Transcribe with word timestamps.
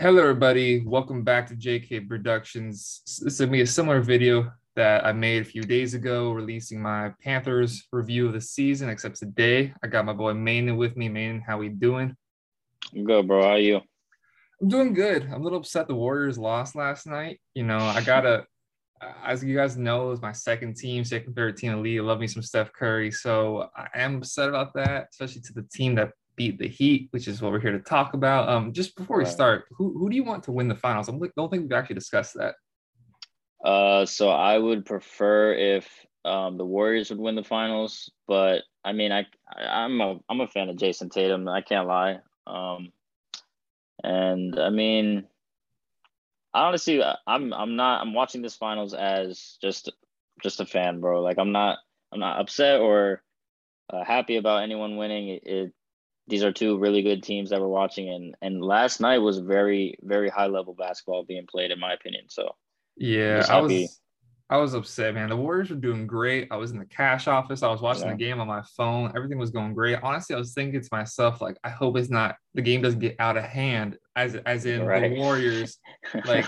Hello, 0.00 0.22
everybody. 0.22 0.84
Welcome 0.86 1.24
back 1.24 1.48
to 1.48 1.56
JK 1.56 2.06
Productions. 2.06 3.02
This 3.04 3.32
is 3.32 3.38
going 3.40 3.48
to 3.48 3.52
be 3.52 3.62
a 3.62 3.66
similar 3.66 4.00
video 4.00 4.52
that 4.76 5.04
I 5.04 5.10
made 5.10 5.42
a 5.42 5.44
few 5.44 5.62
days 5.62 5.94
ago, 5.94 6.30
releasing 6.30 6.80
my 6.80 7.12
Panthers 7.20 7.88
review 7.90 8.28
of 8.28 8.32
the 8.32 8.40
season, 8.40 8.90
except 8.90 9.18
today 9.18 9.74
I 9.82 9.88
got 9.88 10.04
my 10.04 10.12
boy 10.12 10.34
Manan 10.34 10.76
with 10.76 10.96
me. 10.96 11.08
Manan, 11.08 11.40
how 11.44 11.58
we 11.58 11.68
doing? 11.68 12.14
I'm 12.94 13.02
good, 13.02 13.26
bro. 13.26 13.42
How 13.42 13.48
are 13.48 13.58
you? 13.58 13.80
I'm 14.62 14.68
doing 14.68 14.94
good. 14.94 15.24
I'm 15.24 15.40
a 15.40 15.42
little 15.42 15.58
upset 15.58 15.88
the 15.88 15.96
Warriors 15.96 16.38
lost 16.38 16.76
last 16.76 17.04
night. 17.04 17.40
You 17.54 17.64
know, 17.64 17.78
I 17.78 18.00
got 18.00 18.20
to, 18.20 18.46
as 19.24 19.42
you 19.42 19.56
guys 19.56 19.76
know, 19.76 20.12
it's 20.12 20.22
my 20.22 20.30
second 20.30 20.76
team, 20.76 21.02
second, 21.02 21.34
third 21.34 21.56
team 21.56 21.72
in 21.72 21.78
the 21.78 21.82
league. 21.82 21.98
I 21.98 22.02
love 22.02 22.20
me 22.20 22.28
some 22.28 22.42
Steph 22.42 22.72
Curry. 22.72 23.10
So 23.10 23.68
I 23.76 23.88
am 23.96 24.18
upset 24.18 24.48
about 24.48 24.74
that, 24.74 25.08
especially 25.10 25.40
to 25.40 25.54
the 25.54 25.66
team 25.72 25.96
that 25.96 26.12
beat 26.38 26.58
the 26.58 26.68
Heat, 26.68 27.08
which 27.10 27.28
is 27.28 27.42
what 27.42 27.52
we're 27.52 27.60
here 27.60 27.72
to 27.72 27.80
talk 27.80 28.14
about. 28.14 28.48
Um, 28.48 28.72
just 28.72 28.96
before 28.96 29.18
we 29.18 29.26
start, 29.26 29.66
who, 29.76 29.92
who 29.98 30.08
do 30.08 30.16
you 30.16 30.24
want 30.24 30.44
to 30.44 30.52
win 30.52 30.68
the 30.68 30.74
finals? 30.74 31.08
I 31.08 31.12
don't 31.12 31.50
think 31.50 31.64
we've 31.64 31.72
actually 31.72 31.96
discussed 31.96 32.34
that. 32.34 32.54
Uh, 33.62 34.06
so 34.06 34.30
I 34.30 34.56
would 34.56 34.86
prefer 34.86 35.52
if 35.52 35.88
um, 36.24 36.56
the 36.56 36.64
Warriors 36.64 37.10
would 37.10 37.18
win 37.18 37.34
the 37.34 37.42
finals, 37.42 38.10
but 38.26 38.62
I 38.84 38.92
mean, 38.92 39.12
I, 39.12 39.26
I 39.54 39.84
am 39.84 40.00
a 40.00 40.18
I'm 40.28 40.40
a 40.40 40.46
fan 40.46 40.68
of 40.68 40.76
Jayson 40.76 41.10
Tatum. 41.10 41.48
I 41.48 41.60
can't 41.60 41.88
lie. 41.88 42.18
Um, 42.46 42.92
and 44.02 44.58
I 44.58 44.70
mean, 44.70 45.24
honestly, 46.54 47.02
I'm 47.26 47.52
I'm 47.52 47.76
not 47.76 48.00
I'm 48.00 48.14
watching 48.14 48.42
this 48.42 48.56
finals 48.56 48.94
as 48.94 49.58
just 49.60 49.92
just 50.42 50.60
a 50.60 50.66
fan, 50.66 51.00
bro. 51.00 51.20
Like 51.22 51.38
I'm 51.38 51.52
not 51.52 51.78
I'm 52.12 52.20
not 52.20 52.40
upset 52.40 52.80
or 52.80 53.22
uh, 53.90 54.04
happy 54.04 54.36
about 54.36 54.62
anyone 54.62 54.96
winning. 54.96 55.28
It, 55.28 55.42
it 55.44 55.72
these 56.28 56.44
are 56.44 56.52
two 56.52 56.78
really 56.78 57.02
good 57.02 57.22
teams 57.22 57.50
that 57.50 57.60
we're 57.60 57.68
watching 57.68 58.08
and 58.10 58.34
and 58.42 58.62
last 58.62 59.00
night 59.00 59.18
was 59.18 59.38
very 59.38 59.98
very 60.02 60.28
high 60.28 60.46
level 60.46 60.74
basketball 60.74 61.24
being 61.24 61.46
played 61.46 61.70
in 61.70 61.80
my 61.80 61.92
opinion 61.92 62.24
so. 62.28 62.54
Yeah 62.96 63.46
i 63.48 63.60
was 63.60 64.00
i 64.50 64.56
was 64.56 64.74
upset 64.74 65.14
man. 65.14 65.28
The 65.28 65.36
warriors 65.36 65.70
were 65.70 65.76
doing 65.76 66.06
great. 66.06 66.48
I 66.50 66.56
was 66.56 66.70
in 66.70 66.78
the 66.78 66.86
cash 66.86 67.28
office. 67.28 67.62
I 67.62 67.68
was 67.68 67.80
watching 67.80 68.04
yeah. 68.04 68.12
the 68.12 68.16
game 68.16 68.40
on 68.40 68.46
my 68.46 68.62
phone. 68.76 69.12
Everything 69.14 69.38
was 69.38 69.50
going 69.50 69.74
great. 69.74 69.98
Honestly 70.02 70.34
i 70.34 70.38
was 70.38 70.52
thinking 70.52 70.80
to 70.80 70.88
myself 70.92 71.40
like 71.40 71.56
i 71.64 71.70
hope 71.70 71.96
it's 71.96 72.10
not 72.10 72.36
the 72.54 72.62
game 72.62 72.82
doesn't 72.82 73.00
get 73.00 73.16
out 73.18 73.36
of 73.36 73.44
hand 73.44 73.96
as 74.16 74.34
as 74.46 74.66
in 74.66 74.84
right. 74.84 75.10
the 75.10 75.20
warriors 75.20 75.78
like 76.24 76.46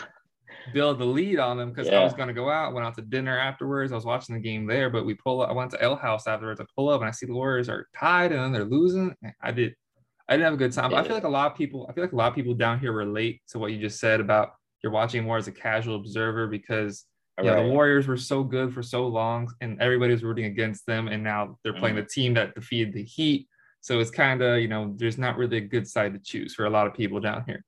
build 0.73 0.99
the 0.99 1.05
lead 1.05 1.39
on 1.39 1.57
them 1.57 1.71
because 1.71 1.89
yeah. 1.89 2.01
I 2.01 2.05
was 2.05 2.13
going 2.13 2.29
to 2.29 2.35
go 2.35 2.51
out, 2.51 2.73
went 2.73 2.87
out 2.87 2.95
to 2.97 3.03
dinner 3.03 3.39
afterwards. 3.39 3.93
I 3.93 3.95
was 3.95 4.05
watching 4.05 4.35
the 4.35 4.41
game 4.41 4.67
there, 4.67 4.91
but 4.91 5.05
we 5.05 5.15
pull 5.15 5.43
up. 5.43 5.51
I 5.51 5.53
went 5.53 5.71
to 5.73 5.83
L 5.83 5.97
House 5.97 6.27
afterwards. 6.27 6.61
I 6.61 6.65
pull 6.75 6.89
up 6.89 7.01
and 7.01 7.09
I 7.09 7.13
see 7.13 7.27
the 7.27 7.35
Warriors 7.35 7.69
are 7.69 7.89
tied 7.97 8.33
and 8.33 8.41
then 8.43 8.53
they're 8.53 8.65
losing. 8.65 9.15
I 9.43 9.53
did, 9.53 9.75
I 10.29 10.35
didn't 10.35 10.45
have 10.45 10.55
a 10.55 10.59
good 10.59 10.73
time. 10.73 10.95
I 10.95 11.03
feel 11.03 11.15
like 11.15 11.25
a 11.25 11.29
lot 11.29 11.51
of 11.51 11.57
people, 11.57 11.87
I 11.89 11.93
feel 11.93 12.05
like 12.05 12.13
a 12.13 12.17
lot 12.17 12.29
of 12.29 12.35
people 12.35 12.55
down 12.55 12.79
here 12.79 12.93
relate 12.93 13.43
to 13.49 13.59
what 13.59 13.73
you 13.73 13.79
just 13.79 14.01
said 14.01 14.21
about 14.21 14.53
you're 14.83 14.93
watching 14.93 15.25
more 15.25 15.37
as 15.37 15.47
a 15.47 15.53
casual 15.53 15.97
observer 15.97 16.47
because 16.47 17.05
you 17.39 17.51
know, 17.51 17.65
the 17.65 17.71
Warriors 17.71 18.07
were 18.07 18.17
so 18.17 18.43
good 18.43 18.73
for 18.73 18.83
so 18.83 19.07
long 19.07 19.53
and 19.61 19.81
everybody 19.81 20.13
was 20.13 20.23
rooting 20.23 20.45
against 20.45 20.87
them. 20.87 21.09
And 21.09 21.23
now 21.23 21.59
they're 21.63 21.73
playing 21.73 21.97
mm. 21.97 22.03
the 22.03 22.09
team 22.09 22.35
that 22.35 22.55
defeated 22.55 22.93
the 22.93 23.03
Heat. 23.03 23.49
So 23.81 23.99
it's 23.99 24.11
kind 24.11 24.43
of, 24.43 24.61
you 24.61 24.69
know, 24.69 24.95
there's 24.97 25.17
not 25.17 25.39
really 25.39 25.57
a 25.57 25.63
good 25.63 25.89
side 25.89 26.13
to 26.13 26.19
choose 26.19 26.55
for 26.55 26.67
a 26.67 26.71
lot 26.71 26.87
of 26.87 26.95
people 26.95 27.19
down 27.19 27.45
here. 27.47 27.65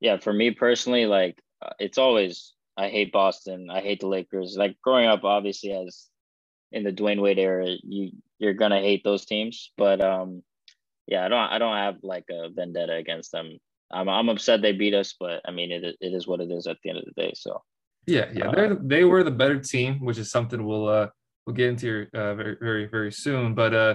Yeah, 0.00 0.16
for 0.18 0.32
me 0.32 0.50
personally, 0.50 1.06
like 1.06 1.40
uh, 1.62 1.70
it's 1.78 1.98
always 1.98 2.54
I 2.76 2.88
hate 2.88 3.12
Boston. 3.12 3.68
I 3.70 3.80
hate 3.80 4.00
the 4.00 4.08
Lakers. 4.08 4.56
Like 4.56 4.76
growing 4.82 5.06
up, 5.06 5.24
obviously, 5.24 5.72
as 5.72 6.06
in 6.72 6.84
the 6.84 6.92
Dwyane 6.92 7.22
Wade 7.22 7.38
era, 7.38 7.66
you 7.82 8.12
you're 8.38 8.54
gonna 8.54 8.80
hate 8.80 9.02
those 9.04 9.24
teams. 9.24 9.72
But 9.76 10.00
um, 10.00 10.42
yeah, 11.06 11.24
I 11.24 11.28
don't 11.28 11.38
I 11.38 11.58
don't 11.58 11.76
have 11.76 11.96
like 12.02 12.24
a 12.30 12.50
vendetta 12.50 12.94
against 12.94 13.32
them. 13.32 13.58
I'm 13.90 14.08
I'm 14.08 14.28
upset 14.28 14.62
they 14.62 14.72
beat 14.72 14.94
us, 14.94 15.14
but 15.18 15.40
I 15.46 15.52
mean 15.52 15.72
it 15.72 15.84
it 15.84 16.12
is 16.12 16.26
what 16.26 16.40
it 16.40 16.50
is 16.50 16.66
at 16.66 16.76
the 16.82 16.90
end 16.90 16.98
of 16.98 17.04
the 17.04 17.22
day. 17.22 17.32
So 17.34 17.62
yeah, 18.06 18.26
yeah, 18.32 18.50
uh, 18.50 18.76
they 18.80 19.04
were 19.04 19.24
the 19.24 19.30
better 19.30 19.58
team, 19.58 20.00
which 20.00 20.18
is 20.18 20.30
something 20.30 20.64
we'll 20.64 20.88
uh 20.88 21.08
we'll 21.46 21.56
get 21.56 21.70
into 21.70 21.86
here, 21.86 22.10
uh, 22.14 22.34
very 22.34 22.56
very 22.60 22.86
very 22.86 23.12
soon. 23.12 23.54
But 23.54 23.74
uh 23.74 23.94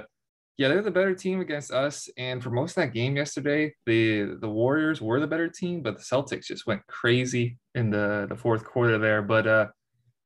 yeah, 0.57 0.67
they're 0.67 0.81
the 0.81 0.91
better 0.91 1.16
team 1.16 1.39
against 1.39 1.72
us. 1.72 2.09
And 2.17 2.44
for 2.44 2.50
most 2.50 2.72
of 2.72 2.84
that 2.84 2.94
game 2.94 3.16
yesterday, 3.16 3.73
the 3.85 4.38
the 4.39 4.50
Warriors 4.50 5.01
were 5.01 5.19
the 5.19 5.28
better 5.28 5.50
team, 5.50 5.81
but 5.81 5.97
the 5.97 6.03
Celtics 6.03 6.45
just 6.45 6.67
went 6.67 6.85
crazy 6.88 7.57
in 7.75 7.89
the 7.89 8.28
the 8.29 8.35
fourth 8.35 8.63
quarter 8.63 8.97
there. 8.97 9.22
But 9.22 9.47
uh 9.47 9.67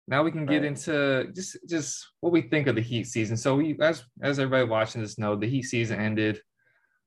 now 0.07 0.23
we 0.23 0.31
can 0.31 0.45
get 0.45 0.57
right. 0.61 0.65
into 0.65 1.31
just 1.33 1.57
just 1.67 2.07
what 2.21 2.33
we 2.33 2.41
think 2.41 2.67
of 2.67 2.75
the 2.75 2.81
Heat 2.81 3.07
season. 3.07 3.37
So 3.37 3.55
we 3.55 3.77
as 3.81 4.03
as 4.21 4.39
everybody 4.39 4.67
watching 4.67 5.01
this 5.01 5.17
know, 5.17 5.35
the 5.35 5.47
Heat 5.47 5.63
season 5.63 5.99
ended. 5.99 6.41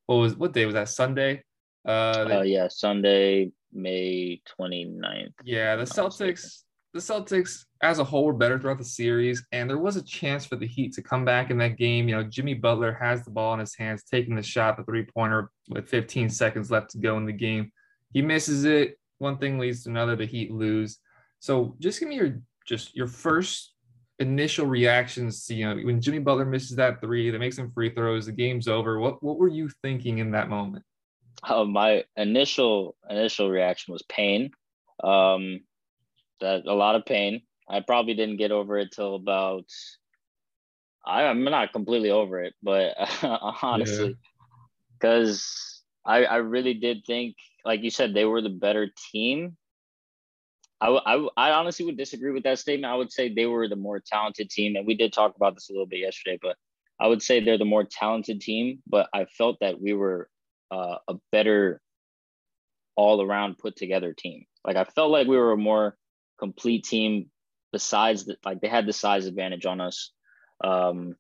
What 0.06 0.16
was 0.16 0.36
what 0.36 0.52
day 0.52 0.64
was 0.64 0.74
that? 0.74 0.88
Sunday. 0.88 1.42
Uh, 1.86 2.26
uh 2.30 2.42
yeah, 2.42 2.68
Sunday, 2.68 3.50
May 3.72 4.40
29th. 4.58 5.32
Yeah, 5.44 5.76
the 5.76 5.84
Celtics 5.84 6.62
the 6.98 7.14
Celtics 7.14 7.64
as 7.80 8.00
a 8.00 8.04
whole 8.04 8.24
were 8.24 8.32
better 8.32 8.58
throughout 8.58 8.78
the 8.78 8.84
series, 8.84 9.44
and 9.52 9.70
there 9.70 9.78
was 9.78 9.96
a 9.96 10.02
chance 10.02 10.44
for 10.44 10.56
the 10.56 10.66
Heat 10.66 10.92
to 10.94 11.02
come 11.02 11.24
back 11.24 11.50
in 11.50 11.58
that 11.58 11.76
game. 11.76 12.08
You 12.08 12.16
know, 12.16 12.24
Jimmy 12.24 12.54
Butler 12.54 12.92
has 12.92 13.24
the 13.24 13.30
ball 13.30 13.54
in 13.54 13.60
his 13.60 13.76
hands, 13.76 14.02
taking 14.02 14.34
the 14.34 14.42
shot, 14.42 14.76
the 14.76 14.84
three 14.84 15.04
pointer 15.04 15.50
with 15.68 15.88
15 15.88 16.28
seconds 16.28 16.70
left 16.70 16.90
to 16.90 16.98
go 16.98 17.16
in 17.16 17.24
the 17.24 17.32
game. 17.32 17.70
He 18.12 18.20
misses 18.20 18.64
it. 18.64 18.98
One 19.18 19.38
thing 19.38 19.58
leads 19.58 19.84
to 19.84 19.90
another. 19.90 20.16
The 20.16 20.26
Heat 20.26 20.50
lose. 20.50 20.98
So, 21.38 21.76
just 21.78 22.00
give 22.00 22.08
me 22.08 22.16
your 22.16 22.40
just 22.66 22.96
your 22.96 23.06
first 23.06 23.74
initial 24.18 24.66
reactions 24.66 25.46
to 25.46 25.54
you 25.54 25.68
know 25.68 25.80
when 25.82 26.00
Jimmy 26.00 26.18
Butler 26.18 26.44
misses 26.44 26.76
that 26.76 27.00
three, 27.00 27.30
that 27.30 27.38
makes 27.38 27.56
some 27.56 27.70
free 27.70 27.94
throws, 27.94 28.26
the 28.26 28.32
game's 28.32 28.66
over. 28.66 28.98
What 28.98 29.22
what 29.22 29.38
were 29.38 29.48
you 29.48 29.70
thinking 29.82 30.18
in 30.18 30.32
that 30.32 30.48
moment? 30.48 30.84
Uh, 31.44 31.64
my 31.64 32.04
initial 32.16 32.96
initial 33.08 33.48
reaction 33.50 33.92
was 33.92 34.02
pain. 34.08 34.50
Um, 35.04 35.60
that 36.40 36.66
a 36.66 36.74
lot 36.74 36.94
of 36.94 37.04
pain. 37.04 37.42
I 37.68 37.80
probably 37.80 38.14
didn't 38.14 38.38
get 38.38 38.50
over 38.50 38.78
it 38.78 38.92
till 38.92 39.14
about. 39.14 39.66
I, 41.06 41.24
am 41.24 41.44
not 41.44 41.72
completely 41.72 42.10
over 42.10 42.42
it, 42.42 42.54
but 42.62 42.94
honestly, 43.62 44.16
because 44.98 45.82
yeah. 46.06 46.12
I 46.12 46.22
I 46.24 46.36
really 46.36 46.74
did 46.74 47.04
think, 47.06 47.36
like 47.64 47.82
you 47.82 47.90
said, 47.90 48.14
they 48.14 48.24
were 48.24 48.42
the 48.42 48.48
better 48.48 48.90
team. 49.12 49.56
I, 50.80 50.88
I, 50.88 51.28
I 51.36 51.50
honestly 51.52 51.84
would 51.86 51.96
disagree 51.96 52.30
with 52.30 52.44
that 52.44 52.58
statement. 52.58 52.92
I 52.92 52.96
would 52.96 53.10
say 53.10 53.32
they 53.32 53.46
were 53.46 53.68
the 53.68 53.76
more 53.76 54.00
talented 54.00 54.48
team, 54.48 54.76
and 54.76 54.86
we 54.86 54.94
did 54.94 55.12
talk 55.12 55.34
about 55.34 55.54
this 55.54 55.70
a 55.70 55.72
little 55.72 55.86
bit 55.86 56.00
yesterday. 56.00 56.38
But 56.40 56.56
I 57.00 57.08
would 57.08 57.22
say 57.22 57.40
they're 57.40 57.58
the 57.58 57.64
more 57.64 57.84
talented 57.84 58.40
team. 58.40 58.82
But 58.86 59.08
I 59.12 59.24
felt 59.26 59.58
that 59.60 59.80
we 59.80 59.92
were 59.92 60.28
uh, 60.70 60.96
a 61.08 61.14
better, 61.32 61.80
all 62.96 63.22
around 63.22 63.58
put 63.58 63.76
together 63.76 64.12
team. 64.12 64.44
Like 64.64 64.76
I 64.76 64.84
felt 64.84 65.10
like 65.10 65.26
we 65.26 65.36
were 65.36 65.52
a 65.52 65.56
more 65.56 65.96
complete 66.38 66.84
team 66.84 67.30
besides 67.72 68.26
that 68.26 68.38
like 68.44 68.60
they 68.60 68.68
had 68.68 68.86
the 68.86 68.92
size 68.92 69.26
advantage 69.26 69.66
on 69.66 69.80
us. 69.80 70.12
Um 70.62 71.16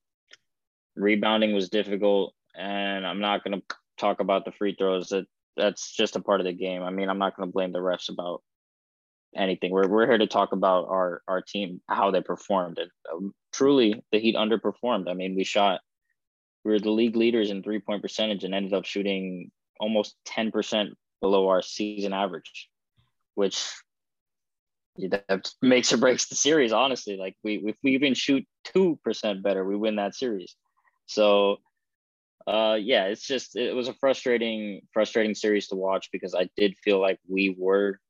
rebounding 0.96 1.54
was 1.54 1.68
difficult 1.68 2.34
and 2.56 3.06
i'm 3.06 3.20
not 3.20 3.44
going 3.44 3.60
to 3.60 3.76
talk 3.98 4.20
about 4.20 4.44
the 4.44 4.52
free 4.52 4.74
throws. 4.76 5.08
That 5.08 5.26
that's 5.56 5.94
just 5.94 6.16
a 6.16 6.20
part 6.20 6.40
of 6.40 6.46
the 6.46 6.52
game. 6.52 6.82
I 6.82 6.90
mean 6.90 7.08
i'm 7.08 7.18
not 7.18 7.36
going 7.36 7.48
to 7.48 7.52
blame 7.52 7.72
the 7.72 7.78
refs 7.78 8.08
about 8.08 8.42
anything. 9.36 9.70
We're, 9.70 9.88
we're 9.88 10.06
here 10.06 10.18
to 10.18 10.26
talk 10.26 10.52
about 10.52 10.88
our 10.88 11.22
our 11.28 11.42
team 11.42 11.80
how 11.88 12.10
they 12.10 12.20
performed 12.20 12.78
and 12.78 12.90
um, 13.12 13.34
truly 13.52 14.02
the 14.12 14.18
heat 14.18 14.36
underperformed. 14.36 15.08
I 15.08 15.14
mean 15.14 15.36
we 15.36 15.44
shot 15.44 15.80
we 16.64 16.72
were 16.72 16.80
the 16.80 16.90
league 16.90 17.16
leaders 17.16 17.50
in 17.50 17.62
three 17.62 17.80
point 17.80 18.02
percentage 18.02 18.44
and 18.44 18.54
ended 18.54 18.74
up 18.74 18.84
shooting 18.84 19.50
almost 19.80 20.16
10% 20.26 20.88
below 21.20 21.48
our 21.48 21.62
season 21.62 22.12
average 22.12 22.68
which 23.38 23.64
that 25.06 25.50
makes 25.62 25.92
or 25.92 25.96
breaks 25.96 26.26
the 26.26 26.34
series. 26.34 26.72
Honestly, 26.72 27.16
like 27.16 27.36
we 27.44 27.62
if 27.64 27.76
we 27.82 27.92
even 27.92 28.14
shoot 28.14 28.44
two 28.64 28.98
percent 29.04 29.42
better, 29.42 29.64
we 29.64 29.76
win 29.76 29.96
that 29.96 30.14
series. 30.14 30.56
So, 31.06 31.58
uh, 32.46 32.76
yeah, 32.80 33.04
it's 33.04 33.26
just 33.26 33.56
it 33.56 33.74
was 33.74 33.88
a 33.88 33.94
frustrating 33.94 34.82
frustrating 34.92 35.34
series 35.34 35.68
to 35.68 35.76
watch 35.76 36.10
because 36.12 36.34
I 36.34 36.48
did 36.56 36.76
feel 36.82 37.00
like 37.00 37.18
we 37.28 37.54
were 37.56 38.00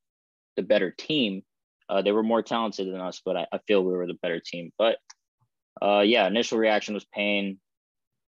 the 0.56 0.62
better 0.62 0.90
team. 0.90 1.43
Uh, 1.88 2.02
they 2.02 2.12
were 2.12 2.23
more 2.23 2.43
talented 2.43 2.93
than 2.93 3.00
us, 3.00 3.20
but 3.25 3.37
I, 3.37 3.46
I 3.52 3.58
feel 3.67 3.82
we 3.82 3.93
were 3.93 4.06
the 4.06 4.14
better 4.14 4.41
team. 4.41 4.73
But 4.79 4.99
uh, 5.81 6.00
yeah, 6.00 6.26
initial 6.26 6.58
reaction 6.58 6.94
was 6.94 7.05
pain, 7.05 7.58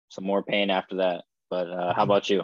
some 0.10 0.26
more 0.26 0.44
pain 0.44 0.70
after 0.70 0.98
that. 0.98 1.24
But 1.50 1.70
uh, 1.70 1.94
how 1.94 2.04
about 2.04 2.30
you? 2.30 2.44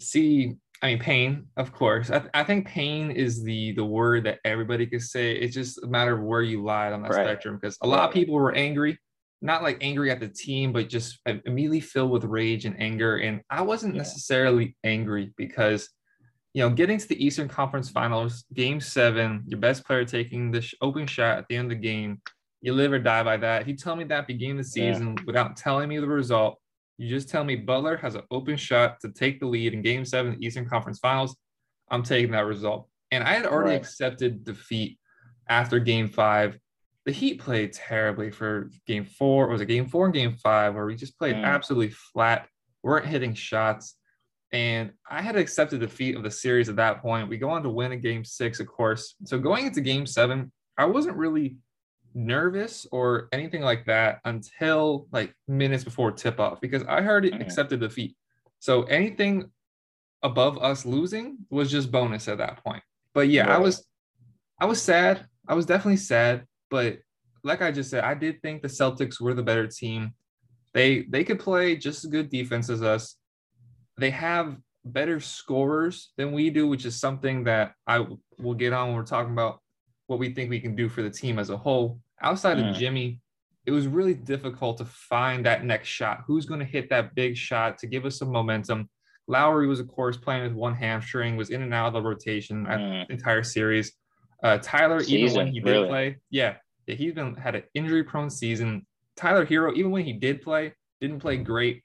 See, 0.00 0.56
I 0.82 0.86
mean, 0.86 0.98
pain, 0.98 1.46
of 1.58 1.72
course. 1.72 2.10
I, 2.10 2.22
I 2.32 2.42
think 2.42 2.66
pain 2.66 3.10
is 3.10 3.42
the 3.42 3.72
the 3.72 3.84
word 3.84 4.24
that 4.24 4.38
everybody 4.44 4.86
could 4.86 5.02
say. 5.02 5.32
It's 5.32 5.54
just 5.54 5.82
a 5.82 5.86
matter 5.86 6.16
of 6.16 6.24
where 6.24 6.42
you 6.42 6.62
lie 6.64 6.90
on 6.90 7.02
that 7.02 7.12
right. 7.12 7.26
spectrum. 7.26 7.58
Because 7.60 7.76
a 7.82 7.86
lot 7.86 8.08
of 8.08 8.14
people 8.14 8.34
were 8.34 8.54
angry, 8.54 8.98
not 9.42 9.62
like 9.62 9.78
angry 9.82 10.10
at 10.10 10.20
the 10.20 10.28
team, 10.28 10.72
but 10.72 10.88
just 10.88 11.18
uh, 11.26 11.34
immediately 11.44 11.80
filled 11.80 12.10
with 12.10 12.24
rage 12.24 12.64
and 12.64 12.80
anger. 12.80 13.18
And 13.18 13.42
I 13.50 13.60
wasn't 13.60 13.94
yeah. 13.94 13.98
necessarily 13.98 14.74
angry 14.82 15.34
because, 15.36 15.90
you 16.54 16.62
know, 16.62 16.70
getting 16.70 16.98
to 16.98 17.08
the 17.08 17.22
Eastern 17.22 17.48
Conference 17.48 17.90
Finals, 17.90 18.44
Game 18.54 18.80
Seven, 18.80 19.44
your 19.46 19.60
best 19.60 19.84
player 19.84 20.06
taking 20.06 20.50
the 20.50 20.66
open 20.80 21.06
shot 21.06 21.36
at 21.36 21.44
the 21.48 21.56
end 21.56 21.70
of 21.70 21.78
the 21.78 21.86
game, 21.86 22.22
you 22.62 22.72
live 22.72 22.92
or 22.92 22.98
die 22.98 23.22
by 23.22 23.36
that. 23.36 23.60
If 23.62 23.68
you 23.68 23.76
tell 23.76 23.96
me 23.96 24.04
that 24.04 24.26
beginning 24.26 24.58
of 24.58 24.64
the 24.64 24.70
season 24.70 25.14
yeah. 25.18 25.24
without 25.26 25.56
telling 25.56 25.90
me 25.90 25.98
the 25.98 26.06
result, 26.06 26.58
you 27.00 27.08
just 27.08 27.30
tell 27.30 27.44
me 27.44 27.56
Butler 27.56 27.96
has 27.96 28.14
an 28.14 28.24
open 28.30 28.58
shot 28.58 29.00
to 29.00 29.08
take 29.08 29.40
the 29.40 29.46
lead 29.46 29.72
in 29.72 29.80
game 29.80 30.04
seven, 30.04 30.36
the 30.38 30.46
Eastern 30.46 30.68
Conference 30.68 30.98
Finals. 30.98 31.34
I'm 31.90 32.02
taking 32.02 32.32
that 32.32 32.44
result. 32.44 32.88
And 33.10 33.24
I 33.24 33.32
had 33.32 33.46
already 33.46 33.70
right. 33.70 33.80
accepted 33.80 34.44
defeat 34.44 34.98
after 35.48 35.78
game 35.78 36.08
five. 36.08 36.58
The 37.06 37.12
Heat 37.12 37.40
played 37.40 37.72
terribly 37.72 38.30
for 38.30 38.70
game 38.86 39.06
four. 39.06 39.48
It 39.48 39.52
was 39.52 39.62
a 39.62 39.66
game 39.66 39.88
four 39.88 40.04
and 40.04 40.14
game 40.14 40.36
five 40.36 40.74
where 40.74 40.84
we 40.84 40.94
just 40.94 41.18
played 41.18 41.36
mm. 41.36 41.42
absolutely 41.42 41.88
flat, 42.12 42.46
weren't 42.82 43.06
hitting 43.06 43.32
shots. 43.32 43.96
And 44.52 44.92
I 45.08 45.22
had 45.22 45.36
accepted 45.36 45.80
defeat 45.80 46.16
of 46.16 46.22
the 46.22 46.30
series 46.30 46.68
at 46.68 46.76
that 46.76 47.00
point. 47.00 47.30
We 47.30 47.38
go 47.38 47.48
on 47.48 47.62
to 47.62 47.70
win 47.70 47.92
a 47.92 47.96
game 47.96 48.26
six, 48.26 48.60
of 48.60 48.66
course. 48.66 49.14
So 49.24 49.38
going 49.38 49.64
into 49.64 49.80
game 49.80 50.04
seven, 50.04 50.52
I 50.76 50.84
wasn't 50.84 51.16
really 51.16 51.56
nervous 52.14 52.86
or 52.90 53.28
anything 53.32 53.62
like 53.62 53.84
that 53.86 54.20
until 54.24 55.06
like 55.12 55.34
minutes 55.46 55.84
before 55.84 56.10
tip 56.10 56.40
off 56.40 56.60
because 56.60 56.82
I 56.84 57.04
already 57.06 57.30
mm-hmm. 57.30 57.42
accepted 57.42 57.80
defeat. 57.80 58.16
So 58.58 58.82
anything 58.84 59.50
above 60.22 60.58
us 60.58 60.84
losing 60.84 61.38
was 61.50 61.70
just 61.70 61.90
bonus 61.90 62.28
at 62.28 62.38
that 62.38 62.62
point. 62.62 62.82
But 63.14 63.28
yeah, 63.28 63.46
right. 63.46 63.56
I 63.56 63.58
was 63.58 63.86
I 64.60 64.66
was 64.66 64.80
sad. 64.82 65.26
I 65.48 65.54
was 65.54 65.66
definitely 65.66 65.96
sad, 65.96 66.46
but 66.70 66.98
like 67.42 67.62
I 67.62 67.72
just 67.72 67.90
said, 67.90 68.04
I 68.04 68.14
did 68.14 68.42
think 68.42 68.62
the 68.62 68.68
Celtics 68.68 69.20
were 69.20 69.34
the 69.34 69.42
better 69.42 69.66
team. 69.66 70.14
They 70.74 71.02
they 71.02 71.24
could 71.24 71.40
play 71.40 71.76
just 71.76 72.04
as 72.04 72.10
good 72.10 72.30
defense 72.30 72.68
as 72.68 72.82
us. 72.82 73.16
They 73.96 74.10
have 74.10 74.56
better 74.84 75.20
scorers 75.20 76.12
than 76.16 76.32
we 76.32 76.50
do, 76.50 76.68
which 76.68 76.84
is 76.84 76.98
something 76.98 77.44
that 77.44 77.72
I 77.86 78.06
will 78.38 78.54
get 78.54 78.72
on 78.72 78.88
when 78.88 78.96
we're 78.96 79.04
talking 79.04 79.32
about 79.32 79.60
what 80.10 80.18
we 80.18 80.34
think 80.34 80.50
we 80.50 80.58
can 80.58 80.74
do 80.74 80.88
for 80.88 81.02
the 81.02 81.08
team 81.08 81.38
as 81.38 81.50
a 81.50 81.56
whole. 81.56 82.00
Outside 82.20 82.56
mm. 82.56 82.70
of 82.70 82.76
Jimmy, 82.76 83.20
it 83.64 83.70
was 83.70 83.86
really 83.86 84.12
difficult 84.14 84.78
to 84.78 84.84
find 84.84 85.46
that 85.46 85.64
next 85.64 85.86
shot. 85.86 86.24
Who's 86.26 86.46
going 86.46 86.58
to 86.58 86.66
hit 86.66 86.90
that 86.90 87.14
big 87.14 87.36
shot 87.36 87.78
to 87.78 87.86
give 87.86 88.04
us 88.04 88.18
some 88.18 88.32
momentum? 88.32 88.90
Lowry 89.28 89.68
was, 89.68 89.78
of 89.78 89.86
course, 89.86 90.16
playing 90.16 90.42
with 90.42 90.52
one 90.52 90.74
hamstring, 90.74 91.36
was 91.36 91.50
in 91.50 91.62
and 91.62 91.72
out 91.72 91.86
of 91.86 91.92
the 91.92 92.02
rotation 92.02 92.66
mm. 92.66 93.06
the 93.06 93.12
entire 93.12 93.44
series. 93.44 93.92
Uh, 94.42 94.58
Tyler, 94.60 94.98
season, 94.98 95.18
even 95.18 95.36
when 95.36 95.46
he 95.46 95.60
did 95.60 95.70
really? 95.70 95.88
play, 95.88 96.16
yeah, 96.30 96.56
yeah, 96.88 96.96
he's 96.96 97.14
been 97.14 97.36
had 97.36 97.54
an 97.54 97.62
injury 97.74 98.02
prone 98.02 98.30
season. 98.30 98.84
Tyler 99.16 99.46
Herro, 99.46 99.76
even 99.76 99.92
when 99.92 100.04
he 100.04 100.14
did 100.14 100.42
play, 100.42 100.72
didn't 101.00 101.20
play 101.20 101.36
great. 101.36 101.84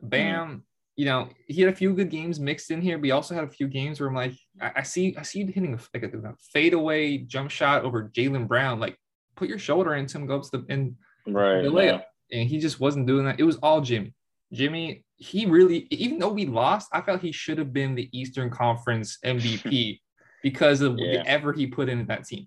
Bam, 0.00 0.48
mm 0.48 0.60
you 0.96 1.06
know, 1.06 1.28
he 1.48 1.60
had 1.60 1.72
a 1.72 1.76
few 1.76 1.92
good 1.92 2.10
games 2.10 2.38
mixed 2.38 2.70
in 2.70 2.80
here, 2.80 2.98
but 2.98 3.04
he 3.06 3.10
also 3.10 3.34
had 3.34 3.44
a 3.44 3.50
few 3.50 3.66
games 3.66 3.98
where 3.98 4.08
I'm 4.08 4.14
like, 4.14 4.34
I, 4.60 4.72
I 4.76 4.82
see, 4.82 5.16
I 5.18 5.22
see 5.22 5.40
you 5.40 5.46
hitting 5.46 5.74
a, 5.74 5.78
like 5.92 6.04
a, 6.04 6.18
a 6.18 6.34
fadeaway 6.52 7.18
jump 7.18 7.50
shot 7.50 7.84
over 7.84 8.10
Jaylen 8.16 8.46
Brown. 8.46 8.78
Like, 8.78 8.96
put 9.34 9.48
your 9.48 9.58
shoulder 9.58 9.94
into 9.94 10.18
him, 10.18 10.26
go 10.26 10.36
up 10.36 10.42
to 10.44 10.58
the 10.58 10.72
in 10.72 10.96
right, 11.26 11.62
the 11.62 11.68
layup, 11.68 12.04
yeah. 12.30 12.40
and 12.40 12.48
he 12.48 12.58
just 12.58 12.78
wasn't 12.78 13.06
doing 13.06 13.24
that. 13.24 13.40
It 13.40 13.44
was 13.44 13.56
all 13.56 13.80
Jimmy. 13.80 14.14
Jimmy, 14.52 15.04
he 15.16 15.46
really, 15.46 15.88
even 15.90 16.18
though 16.18 16.32
we 16.32 16.46
lost, 16.46 16.88
I 16.92 17.00
felt 17.00 17.20
he 17.20 17.32
should 17.32 17.58
have 17.58 17.72
been 17.72 17.96
the 17.96 18.08
Eastern 18.16 18.50
Conference 18.50 19.18
MVP 19.24 20.00
because 20.42 20.80
of 20.80 20.96
yeah. 20.98 21.18
whatever 21.18 21.52
he 21.52 21.66
put 21.66 21.88
in 21.88 22.06
that 22.06 22.24
team. 22.24 22.46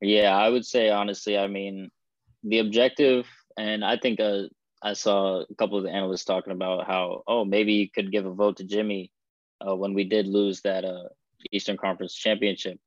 Yeah, 0.00 0.34
I 0.36 0.48
would 0.48 0.64
say 0.64 0.88
honestly, 0.90 1.36
I 1.36 1.46
mean, 1.46 1.90
the 2.42 2.60
objective, 2.60 3.28
and 3.58 3.84
I 3.84 3.98
think 3.98 4.18
uh, 4.18 4.44
I 4.82 4.94
saw 4.94 5.42
a 5.42 5.54
couple 5.54 5.78
of 5.78 5.84
the 5.84 5.90
analysts 5.90 6.24
talking 6.24 6.52
about 6.52 6.86
how, 6.86 7.22
oh, 7.26 7.44
maybe 7.44 7.74
you 7.74 7.88
could 7.88 8.10
give 8.10 8.26
a 8.26 8.32
vote 8.32 8.56
to 8.56 8.64
Jimmy 8.64 9.12
uh, 9.60 9.76
when 9.76 9.94
we 9.94 10.04
did 10.04 10.26
lose 10.26 10.62
that 10.62 10.84
uh, 10.84 11.08
Eastern 11.52 11.76
Conference 11.76 12.14
championship. 12.14 12.78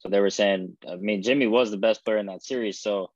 So 0.00 0.08
they 0.08 0.20
were 0.20 0.30
saying, 0.30 0.76
I 0.88 0.96
mean, 0.96 1.22
Jimmy 1.22 1.46
was 1.46 1.70
the 1.70 1.76
best 1.76 2.04
player 2.04 2.18
in 2.18 2.26
that 2.26 2.44
series. 2.44 2.80
So 2.80 3.10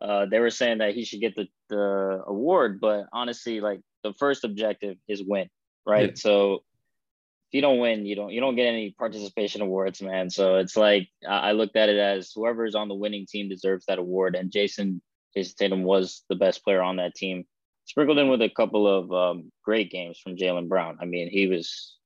uh, 0.00 0.26
they 0.26 0.40
were 0.40 0.50
saying 0.50 0.78
that 0.78 0.94
he 0.94 1.04
should 1.04 1.20
get 1.20 1.36
the, 1.36 1.46
the 1.68 2.22
award. 2.26 2.80
But 2.80 3.06
honestly, 3.12 3.60
like 3.60 3.80
the 4.02 4.14
first 4.14 4.44
objective 4.44 4.96
is 5.06 5.22
win, 5.22 5.48
right? 5.86 6.10
Yeah. 6.10 6.14
So 6.16 6.54
if 6.54 7.54
you 7.54 7.60
don't 7.60 7.78
win, 7.78 8.06
you 8.06 8.14
don't 8.14 8.30
you 8.30 8.40
don't 8.40 8.56
get 8.56 8.66
any 8.66 8.94
participation 8.98 9.62
awards, 9.62 10.02
man. 10.02 10.28
So 10.28 10.56
it's 10.56 10.76
like 10.76 11.08
I 11.26 11.52
looked 11.52 11.76
at 11.76 11.88
it 11.88 11.98
as 11.98 12.30
whoever 12.34 12.66
is 12.66 12.74
on 12.74 12.88
the 12.88 12.94
winning 12.94 13.26
team 13.26 13.48
deserves 13.48 13.86
that 13.86 13.98
award, 13.98 14.34
and 14.34 14.50
Jayson 14.50 15.00
Jayson 15.34 15.56
Tatum 15.56 15.82
was 15.82 16.24
the 16.28 16.36
best 16.36 16.62
player 16.62 16.82
on 16.82 16.96
that 16.96 17.14
team 17.14 17.44
sprinkled 17.88 18.18
in 18.18 18.28
with 18.28 18.42
a 18.42 18.50
couple 18.50 18.86
of 18.86 19.10
um, 19.12 19.50
great 19.64 19.90
games 19.90 20.18
from 20.18 20.36
Jaylen 20.36 20.68
Brown. 20.68 20.98
I 21.00 21.06
mean, 21.06 21.30
he 21.30 21.46
was, 21.46 21.96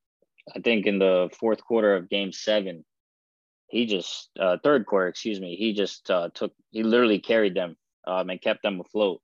I 0.54 0.60
think, 0.60 0.86
in 0.86 1.00
the 1.00 1.28
fourth 1.38 1.62
quarter 1.62 1.96
of 1.96 2.08
Game 2.08 2.32
Seven, 2.32 2.84
he 3.66 3.86
just 3.86 4.30
uh, 4.38 4.58
third 4.62 4.86
quarter, 4.86 5.08
excuse 5.08 5.40
me, 5.40 5.56
he 5.56 5.72
just 5.72 6.08
uh, 6.08 6.28
took, 6.34 6.52
he 6.70 6.84
literally 6.84 7.18
carried 7.18 7.56
them 7.56 7.76
um, 8.06 8.30
and 8.30 8.40
kept 8.40 8.62
them 8.62 8.80
afloat, 8.80 9.20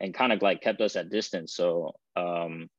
and 0.00 0.14
kind 0.14 0.32
of 0.32 0.40
like 0.40 0.62
kept 0.62 0.80
us 0.80 0.96
at 0.96 1.10
distance. 1.10 1.54
So 1.54 1.94
um, 2.16 2.70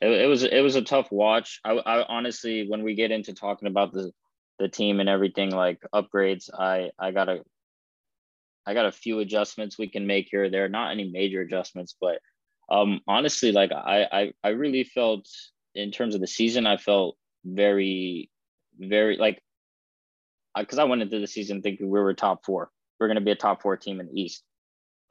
it, 0.00 0.08
it 0.08 0.26
was 0.28 0.44
it 0.44 0.60
was 0.60 0.76
a 0.76 0.82
tough 0.82 1.10
watch. 1.10 1.60
I, 1.64 1.72
I 1.72 2.04
honestly, 2.06 2.68
when 2.68 2.84
we 2.84 2.94
get 2.94 3.10
into 3.10 3.34
talking 3.34 3.68
about 3.68 3.92
the 3.92 4.12
the 4.60 4.68
team 4.68 5.00
and 5.00 5.08
everything 5.08 5.50
like 5.50 5.80
upgrades, 5.92 6.50
I 6.56 6.90
I 6.98 7.10
gotta 7.10 7.42
I 8.66 8.74
got 8.74 8.86
a 8.86 8.92
few 8.92 9.18
adjustments 9.18 9.78
we 9.78 9.88
can 9.88 10.06
make 10.06 10.28
here. 10.30 10.48
There 10.48 10.64
are 10.64 10.68
not 10.68 10.92
any 10.92 11.10
major 11.10 11.40
adjustments, 11.40 11.96
but 12.00 12.18
um, 12.70 13.00
honestly, 13.06 13.52
like 13.52 13.72
I, 13.72 14.06
I, 14.12 14.32
I 14.44 14.48
really 14.50 14.84
felt 14.84 15.26
in 15.74 15.90
terms 15.90 16.14
of 16.14 16.20
the 16.20 16.26
season, 16.26 16.66
I 16.66 16.76
felt 16.76 17.16
very, 17.44 18.30
very 18.78 19.16
like, 19.16 19.42
because 20.56 20.78
I, 20.78 20.82
I 20.82 20.86
went 20.86 21.02
into 21.02 21.18
the 21.18 21.26
season 21.26 21.62
thinking 21.62 21.90
we 21.90 22.00
were 22.00 22.14
top 22.14 22.44
four. 22.44 22.70
We're 23.00 23.08
going 23.08 23.16
to 23.16 23.24
be 23.24 23.30
a 23.32 23.36
top 23.36 23.62
four 23.62 23.76
team 23.76 24.00
in 24.00 24.06
the 24.06 24.20
East. 24.20 24.44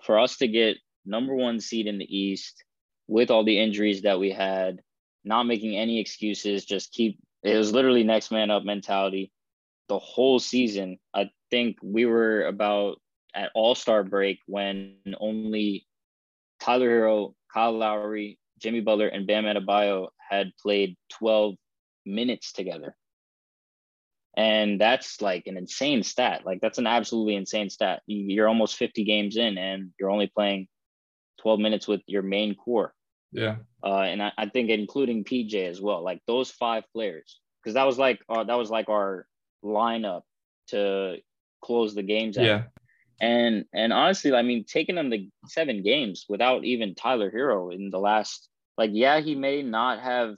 For 0.04 0.20
us 0.20 0.38
to 0.38 0.48
get 0.48 0.78
number 1.06 1.36
one 1.36 1.60
seed 1.60 1.88
in 1.88 1.98
the 1.98 2.18
East 2.18 2.64
with 3.08 3.32
all 3.32 3.44
the 3.44 3.60
injuries 3.60 4.04
that 4.04 4.20
we 4.20 4.32
had, 4.32 4.80
not 5.24 5.44
making 5.44 5.76
any 5.76 6.00
excuses, 6.00 6.66
just 6.66 6.92
keep 6.94 7.20
it 7.44 7.58
was 7.58 7.74
literally 7.74 8.04
next 8.04 8.32
man 8.32 8.52
up 8.52 8.64
mentality 8.64 9.32
the 9.90 10.00
whole 10.00 10.40
season. 10.40 10.98
I 11.14 11.30
think 11.50 11.78
we 11.84 12.06
were 12.06 12.46
about 12.46 13.02
at 13.34 13.52
All 13.54 13.76
Star 13.76 14.04
break 14.04 14.40
when 14.48 14.96
only 15.20 15.86
Tyler 16.60 16.90
Herro, 16.90 17.34
Kyle 17.54 17.78
Lowry, 17.78 18.40
Jimmy 18.60 18.82
Butler, 18.82 19.08
and 19.08 19.28
Bam 19.28 19.46
Adebayo 19.46 20.08
had 20.30 20.52
played 20.62 20.96
12 21.20 21.56
minutes 22.06 22.52
together. 22.52 22.96
And 24.38 24.80
that's 24.80 25.22
like 25.22 25.48
an 25.48 25.58
insane 25.58 26.04
stat. 26.04 26.44
Like 26.46 26.62
that's 26.62 26.78
an 26.78 26.88
absolutely 26.88 27.36
insane 27.36 27.70
stat. 27.70 28.02
You're 28.06 28.48
almost 28.48 28.78
50 28.78 29.04
games 29.04 29.36
in 29.36 29.58
and 29.58 29.92
you're 30.00 30.10
only 30.10 30.28
playing 30.28 30.68
12 31.42 31.60
minutes 31.60 31.88
with 31.88 32.02
your 32.08 32.22
main 32.22 32.56
core. 32.56 32.94
Yeah. 33.32 33.58
Uh, 33.84 34.02
and 34.02 34.22
I, 34.22 34.32
I 34.38 34.46
think 34.48 34.70
including 34.70 35.24
PJ 35.24 35.68
as 35.68 35.82
well. 35.82 36.04
Like 36.04 36.22
those 36.28 36.52
five 36.52 36.84
players, 36.94 37.40
because 37.62 37.74
that 37.74 37.86
was 37.86 37.98
like 37.98 38.20
uh, 38.30 38.44
that 38.44 38.58
was 38.58 38.70
like 38.70 38.90
our 38.90 39.26
lineup 39.64 40.22
to 40.68 41.18
close 41.64 41.96
the 41.96 42.04
games 42.04 42.38
out. 42.38 42.46
Yeah. 42.46 42.64
And 43.22 43.66
and 43.72 43.94
honestly, 43.94 44.34
I 44.34 44.42
mean, 44.42 44.66
taking 44.66 44.96
them 44.96 45.12
to 45.12 45.28
seven 45.46 45.84
games 45.84 46.26
without 46.28 46.66
even 46.66 46.96
Tyler 46.96 47.30
Herro 47.30 47.70
in 47.70 47.92
the 47.92 48.00
last, 48.00 48.50
like, 48.80 48.90
yeah, 48.94 49.20
he 49.22 49.36
may 49.36 49.62
not 49.62 50.00
have 50.00 50.38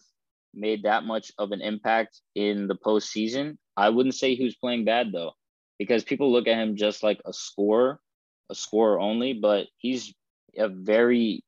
made 0.53 0.83
that 0.83 1.05
much 1.05 1.31
of 1.37 1.53
an 1.53 1.61
impact 1.61 2.19
in 2.35 2.67
the 2.67 2.75
postseason. 2.75 3.57
I 3.77 3.89
wouldn't 3.89 4.15
say 4.15 4.35
he 4.35 4.43
was 4.43 4.55
playing 4.55 4.83
bad 4.83 5.13
though, 5.13 5.31
because 5.79 6.03
people 6.03 6.31
look 6.31 6.45
at 6.47 6.57
him 6.57 6.75
just 6.75 7.03
like 7.03 7.21
a 7.25 7.31
scorer, 7.31 8.01
a 8.49 8.55
scorer 8.55 8.99
only, 8.99 9.31
but 9.31 9.67
he's 9.77 10.13
a 10.57 10.67
very 10.67 11.43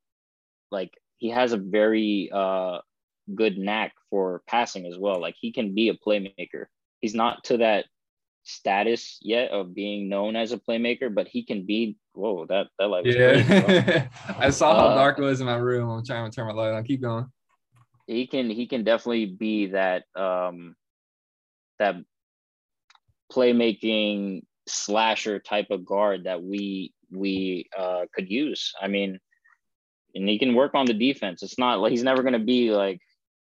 like 0.72 0.94
he 1.18 1.30
has 1.30 1.52
a 1.52 1.58
very 1.58 2.30
uh 2.34 2.80
good 3.34 3.58
knack 3.58 3.94
for 4.10 4.42
passing 4.48 4.86
as 4.86 4.98
well. 4.98 5.20
Like 5.20 5.36
he 5.38 5.52
can 5.52 5.76
be 5.76 5.90
a 5.90 5.96
playmaker. 5.96 6.68
He's 7.02 7.14
not 7.14 7.44
to 7.46 7.58
that 7.58 7.86
status 8.46 9.18
yet 9.22 9.52
of 9.52 9.74
being 9.74 10.08
known 10.08 10.36
as 10.36 10.52
a 10.52 10.58
playmaker, 10.58 11.14
but 11.14 11.28
he 11.28 11.44
can 11.44 11.66
be. 11.66 11.98
Whoa, 12.14 12.46
that 12.46 12.68
that 12.80 12.88
light. 12.88 13.06
yeah, 13.06 14.08
I 14.40 14.50
saw 14.52 14.74
how 14.74 14.88
uh, 14.88 14.96
dark 14.96 15.20
it 15.20 15.24
was 15.24 15.42
in 15.42 15.48
my 15.48 15.58
room. 15.58 15.90
I'm 15.90 16.06
trying 16.06 16.30
to 16.30 16.34
turn 16.34 16.48
my 16.48 16.54
light 16.54 16.72
on. 16.72 16.84
Keep 16.86 17.02
going. 17.02 17.26
He 18.08 18.28
can 18.28 18.50
he 18.50 18.68
can 18.68 18.84
definitely 18.84 19.26
be 19.26 19.68
that 19.68 20.04
um 20.16 20.76
that 21.80 21.96
playmaking 23.34 24.44
slasher 24.68 25.40
type 25.40 25.68
of 25.72 25.86
guard 25.86 26.24
that 26.24 26.42
we 26.42 26.94
we 27.12 27.68
uh 27.78 28.06
could 28.14 28.30
use. 28.30 28.72
I 28.80 28.88
mean, 28.88 29.20
and 30.14 30.30
he 30.30 30.40
can 30.40 30.56
work 30.56 30.76
on 30.76 30.86
the 30.86 30.94
defense. 30.94 31.44
It's 31.44 31.60
not 31.60 31.80
like 31.80 31.92
he's 31.92 32.04
never 32.04 32.22
going 32.22 32.34
to 32.34 32.40
be 32.40 32.72
like 32.72 33.02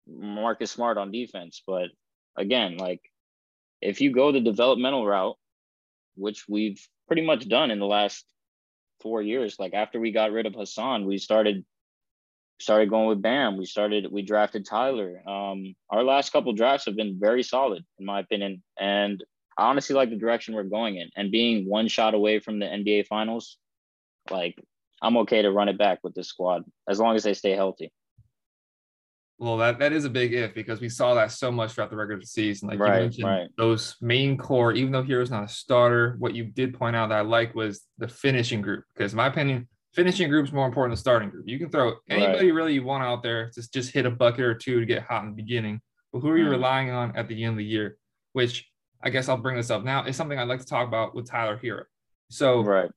Marcus 0.08 0.70
Smart 0.70 0.96
on 0.96 1.10
defense, 1.10 1.62
but 1.66 1.88
again, 2.36 2.78
like 2.78 3.02
if 3.80 4.00
you 4.00 4.12
go 4.12 4.32
the 4.32 4.40
developmental 4.40 5.06
route, 5.06 5.36
which 6.16 6.48
we've 6.48 6.80
pretty 7.06 7.22
much 7.22 7.48
done 7.48 7.70
in 7.70 7.78
the 7.78 7.86
last 7.86 8.24
four 9.00 9.22
years, 9.22 9.56
like 9.58 9.74
after 9.74 10.00
we 10.00 10.12
got 10.12 10.32
rid 10.32 10.46
of 10.46 10.54
Hassan, 10.54 11.06
we 11.06 11.18
started 11.18 11.64
started 12.58 12.88
going 12.88 13.06
with 13.06 13.22
Bam. 13.22 13.56
We 13.56 13.66
started 13.66 14.10
we 14.10 14.22
drafted 14.22 14.66
Tyler. 14.66 15.20
Um, 15.28 15.74
our 15.90 16.02
last 16.02 16.32
couple 16.32 16.52
drafts 16.52 16.86
have 16.86 16.96
been 16.96 17.18
very 17.20 17.42
solid, 17.42 17.84
in 17.98 18.06
my 18.06 18.20
opinion, 18.20 18.62
and 18.78 19.22
I 19.58 19.68
honestly 19.68 19.94
like 19.94 20.10
the 20.10 20.16
direction 20.16 20.54
we're 20.54 20.64
going 20.64 20.96
in. 20.96 21.10
And 21.16 21.30
being 21.30 21.68
one 21.68 21.88
shot 21.88 22.14
away 22.14 22.40
from 22.40 22.58
the 22.58 22.66
NBA 22.66 23.06
Finals, 23.06 23.58
like 24.30 24.56
I'm 25.02 25.16
okay 25.18 25.42
to 25.42 25.52
run 25.52 25.68
it 25.68 25.78
back 25.78 26.00
with 26.02 26.14
this 26.14 26.28
squad 26.28 26.64
as 26.88 26.98
long 26.98 27.16
as 27.16 27.24
they 27.24 27.34
stay 27.34 27.52
healthy. 27.52 27.92
Well, 29.38 29.58
that, 29.58 29.78
that 29.80 29.92
is 29.92 30.06
a 30.06 30.10
big 30.10 30.32
if 30.32 30.54
because 30.54 30.80
we 30.80 30.88
saw 30.88 31.14
that 31.14 31.30
so 31.30 31.52
much 31.52 31.72
throughout 31.72 31.90
the 31.90 31.96
regular 31.96 32.22
season. 32.22 32.68
Like 32.68 32.78
right, 32.78 32.96
you 32.96 33.02
mentioned, 33.02 33.28
right. 33.28 33.48
those 33.58 33.96
main 34.00 34.38
core, 34.38 34.72
even 34.72 34.92
though 34.92 35.02
Herro's 35.02 35.30
not 35.30 35.44
a 35.44 35.48
starter, 35.48 36.16
what 36.18 36.34
you 36.34 36.44
did 36.44 36.72
point 36.72 36.96
out 36.96 37.10
that 37.10 37.18
I 37.18 37.20
like 37.20 37.54
was 37.54 37.82
the 37.98 38.08
finishing 38.08 38.62
group. 38.62 38.84
Because 38.94 39.12
in 39.12 39.18
my 39.18 39.26
opinion, 39.26 39.68
finishing 39.94 40.30
group 40.30 40.46
is 40.46 40.52
more 40.52 40.66
important 40.66 40.96
than 40.96 41.00
starting 41.00 41.28
group. 41.28 41.46
You 41.46 41.58
can 41.58 41.70
throw 41.70 41.94
anybody 42.08 42.50
right. 42.50 42.56
really 42.56 42.74
you 42.74 42.84
want 42.84 43.04
out 43.04 43.22
there 43.22 43.50
to 43.50 43.70
just 43.70 43.92
hit 43.92 44.06
a 44.06 44.10
bucket 44.10 44.44
or 44.44 44.54
two 44.54 44.80
to 44.80 44.86
get 44.86 45.02
hot 45.02 45.24
in 45.24 45.30
the 45.30 45.36
beginning. 45.36 45.80
But 46.12 46.20
who 46.20 46.30
are 46.30 46.38
you 46.38 46.46
mm. 46.46 46.50
relying 46.50 46.90
on 46.90 47.14
at 47.14 47.28
the 47.28 47.44
end 47.44 47.52
of 47.52 47.58
the 47.58 47.64
year? 47.64 47.98
Which 48.32 48.66
I 49.02 49.10
guess 49.10 49.28
I'll 49.28 49.36
bring 49.36 49.56
this 49.56 49.70
up 49.70 49.84
now 49.84 50.04
is 50.04 50.16
something 50.16 50.38
I'd 50.38 50.48
like 50.48 50.60
to 50.60 50.66
talk 50.66 50.88
about 50.88 51.14
with 51.14 51.30
Tyler 51.30 51.58
Herro. 51.62 51.84
So 52.30 52.62
right. 52.62 52.90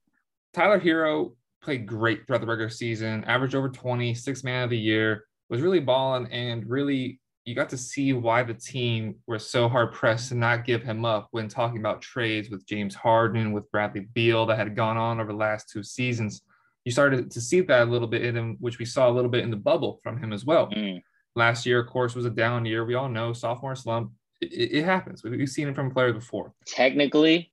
Tyler 0.53 0.79
Herro 0.79 1.33
played 1.61 1.85
great 1.85 2.25
throughout 2.25 2.41
the 2.41 2.47
regular 2.47 2.69
season, 2.69 3.23
averaged 3.25 3.55
over 3.55 3.69
20, 3.69 4.13
six 4.13 4.43
man 4.43 4.63
of 4.63 4.69
the 4.69 4.77
year, 4.77 5.25
was 5.49 5.61
really 5.61 5.79
balling 5.79 6.27
and 6.31 6.69
really 6.69 7.19
you 7.45 7.55
got 7.55 7.69
to 7.69 7.77
see 7.77 8.13
why 8.13 8.43
the 8.43 8.53
team 8.53 9.15
were 9.25 9.39
so 9.39 9.67
hard 9.67 9.91
pressed 9.91 10.29
to 10.29 10.35
not 10.35 10.65
give 10.65 10.83
him 10.83 11.03
up 11.03 11.29
when 11.31 11.47
talking 11.47 11.79
about 11.79 11.99
trades 11.99 12.49
with 12.49 12.65
James 12.67 12.93
Harden, 12.93 13.53
with 13.53 13.71
Bradley 13.71 14.07
Beal 14.13 14.45
that 14.45 14.59
had 14.59 14.75
gone 14.75 14.97
on 14.97 15.19
over 15.19 15.31
the 15.31 15.37
last 15.37 15.67
two 15.67 15.81
seasons. 15.81 16.43
You 16.85 16.91
started 16.91 17.31
to 17.31 17.41
see 17.41 17.61
that 17.61 17.87
a 17.87 17.91
little 17.91 18.07
bit 18.07 18.23
in 18.23 18.37
him, 18.37 18.57
which 18.59 18.77
we 18.77 18.85
saw 18.85 19.09
a 19.09 19.11
little 19.11 19.31
bit 19.31 19.43
in 19.43 19.49
the 19.49 19.57
bubble 19.57 19.99
from 20.03 20.17
him 20.17 20.31
as 20.31 20.45
well. 20.45 20.67
Mm. 20.69 21.01
Last 21.35 21.65
year, 21.65 21.79
of 21.79 21.87
course, 21.87 22.13
was 22.13 22.25
a 22.25 22.29
down 22.29 22.65
year. 22.65 22.85
We 22.85 22.93
all 22.93 23.09
know 23.09 23.33
sophomore 23.33 23.75
slump. 23.75 24.11
It, 24.41 24.71
it 24.71 24.85
happens. 24.85 25.23
We've 25.23 25.49
seen 25.49 25.69
it 25.69 25.75
from 25.75 25.91
players 25.91 26.13
before. 26.13 26.53
Technically, 26.67 27.51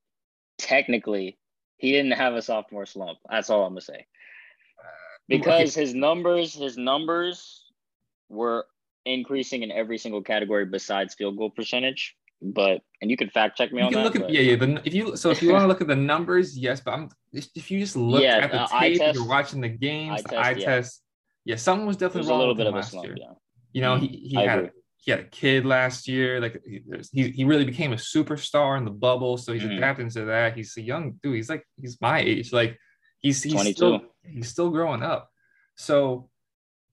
technically, 0.59 1.39
he 1.79 1.93
didn't 1.93 2.13
have 2.13 2.35
a 2.35 2.43
sophomore 2.43 2.87
slump. 2.87 3.19
That's 3.31 3.49
all 3.49 3.65
I'm 3.65 3.73
gonna 3.73 3.81
say. 3.81 4.07
Because 5.29 5.75
his 5.75 5.95
numbers, 5.95 6.55
his 6.55 6.77
numbers 6.77 7.66
were 8.29 8.67
increasing 9.05 9.63
in 9.63 9.71
every 9.71 9.99
single 9.99 10.23
category 10.23 10.67
besides 10.67 11.15
field 11.15 11.39
goal 11.39 11.51
percentage. 11.51 12.17
But 12.43 12.83
and 13.01 13.11
you 13.11 13.17
can 13.17 13.31
fact 13.31 13.57
check 13.57 13.73
me 13.73 13.81
you 13.81 13.87
on 13.87 13.93
that. 13.95 14.05
Look 14.05 14.17
at, 14.17 14.29
yeah, 14.29 14.43
yeah. 14.43 14.57
The, 14.57 14.83
if 14.85 14.93
you 14.93 15.17
so 15.17 15.31
if 15.31 15.43
you 15.43 15.53
want 15.53 15.63
to 15.63 15.69
look 15.69 15.81
at 15.81 15.87
the 15.87 15.97
numbers, 15.97 16.57
yes. 16.59 16.81
But 16.81 16.93
I'm 16.93 17.09
if 17.33 17.71
you 17.71 17.81
just 17.81 17.97
look 17.97 18.23
yeah, 18.23 18.39
at 18.39 18.53
the 18.53 18.67
tape, 18.79 18.99
test, 18.99 19.15
you're 19.15 19.27
watching 19.27 19.63
the 19.63 19.71
games, 19.71 20.23
the 20.23 20.29
test, 20.31 20.45
eye 20.45 20.51
yeah. 20.51 20.65
test. 20.65 21.03
Yeah, 21.47 21.57
something 21.57 21.87
was 21.87 21.97
definitely 21.97 22.23
was 22.23 22.29
wrong 22.29 22.39
a 22.39 22.41
little 22.41 22.55
bit 22.55 22.67
of 22.67 22.75
a 22.75 22.83
slump, 22.83 23.07
year. 23.07 23.17
Yeah. 23.19 23.33
You 23.73 23.81
know, 23.81 23.97
he 23.97 24.09
he 24.09 24.37
I 24.37 24.43
had 24.43 24.59
agree. 24.59 24.71
he 24.99 25.11
had 25.13 25.21
a 25.21 25.25
kid 25.25 25.65
last 25.65 26.09
year. 26.09 26.39
Like 26.39 26.63
he 27.13 27.31
he 27.31 27.45
really 27.45 27.65
became 27.65 27.95
a 27.95 27.97
superstar 27.97 28.77
in 28.77 28.85
the 28.85 28.91
bubble. 28.91 29.39
So 29.39 29.55
he's 29.55 29.63
mm-hmm. 29.63 29.79
adapting 29.79 30.11
to 30.11 30.27
that. 30.27 30.55
He's 30.55 30.77
a 30.77 30.83
young 30.83 31.13
dude. 31.23 31.37
He's 31.37 31.49
like 31.49 31.65
he's 31.81 31.99
my 32.03 32.21
age. 32.21 32.53
Like 32.53 32.79
he's 33.21 33.43
he's 33.43 33.55
22. 33.55 33.73
still 33.73 34.01
he's 34.23 34.49
still 34.49 34.69
growing 34.69 35.03
up. 35.03 35.31
So 35.77 36.29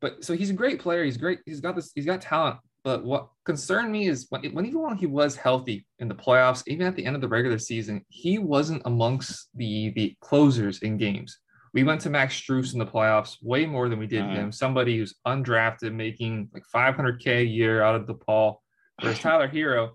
but 0.03 0.21
so 0.21 0.35
he's 0.35 0.49
a 0.49 0.53
great 0.53 0.79
player. 0.81 1.05
He's 1.05 1.15
great. 1.15 1.39
He's 1.45 1.61
got 1.61 1.77
this. 1.77 1.93
He's 1.95 2.05
got 2.05 2.19
talent. 2.19 2.57
But 2.83 3.05
what 3.05 3.29
concerned 3.45 3.89
me 3.89 4.07
is 4.09 4.27
when, 4.29 4.43
when 4.53 4.65
even 4.65 4.81
when 4.81 4.97
he 4.97 5.05
was 5.05 5.37
healthy 5.37 5.87
in 5.99 6.09
the 6.09 6.13
playoffs, 6.13 6.61
even 6.67 6.85
at 6.85 6.97
the 6.97 7.05
end 7.05 7.15
of 7.15 7.21
the 7.21 7.29
regular 7.29 7.57
season, 7.57 8.03
he 8.09 8.37
wasn't 8.37 8.81
amongst 8.83 9.47
the 9.55 9.91
the 9.91 10.13
closers 10.19 10.79
in 10.79 10.97
games. 10.97 11.39
We 11.73 11.85
went 11.85 12.01
to 12.01 12.09
Max 12.09 12.39
Strus 12.39 12.73
in 12.73 12.79
the 12.79 12.85
playoffs 12.85 13.37
way 13.41 13.65
more 13.65 13.87
than 13.87 13.97
we 13.97 14.05
did 14.05 14.23
uh-huh. 14.23 14.33
him. 14.33 14.51
Somebody 14.51 14.97
who's 14.97 15.15
undrafted, 15.25 15.93
making 15.93 16.49
like 16.53 16.65
500k 16.75 17.39
a 17.39 17.45
year 17.45 17.81
out 17.81 17.95
of 17.95 18.05
DePaul. 18.05 18.57
Whereas 19.01 19.19
Tyler 19.21 19.47
Herro, 19.47 19.91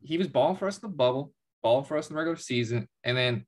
he 0.00 0.16
was 0.16 0.28
balling 0.28 0.56
for 0.56 0.68
us 0.68 0.78
in 0.78 0.88
the 0.88 0.96
bubble, 0.96 1.32
balling 1.60 1.86
for 1.86 1.98
us 1.98 2.08
in 2.08 2.14
the 2.14 2.18
regular 2.18 2.36
season, 2.38 2.88
and 3.02 3.16
then 3.16 3.44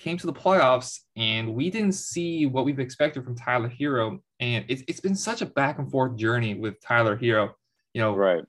came 0.00 0.18
to 0.18 0.26
the 0.26 0.32
playoffs 0.34 1.00
and 1.16 1.54
we 1.54 1.70
didn't 1.70 1.92
see 1.92 2.46
what 2.46 2.64
we've 2.64 2.78
expected 2.78 3.24
from 3.24 3.36
Tyler 3.36 3.70
Herro. 3.70 4.20
And 4.40 4.64
it's, 4.68 4.82
it's 4.88 5.00
been 5.00 5.14
such 5.14 5.42
a 5.42 5.46
back 5.46 5.78
and 5.78 5.90
forth 5.90 6.16
journey 6.16 6.54
with 6.54 6.80
Tyler 6.80 7.16
Herro. 7.16 7.52
You 7.94 8.00
know, 8.00 8.14
right. 8.14 8.44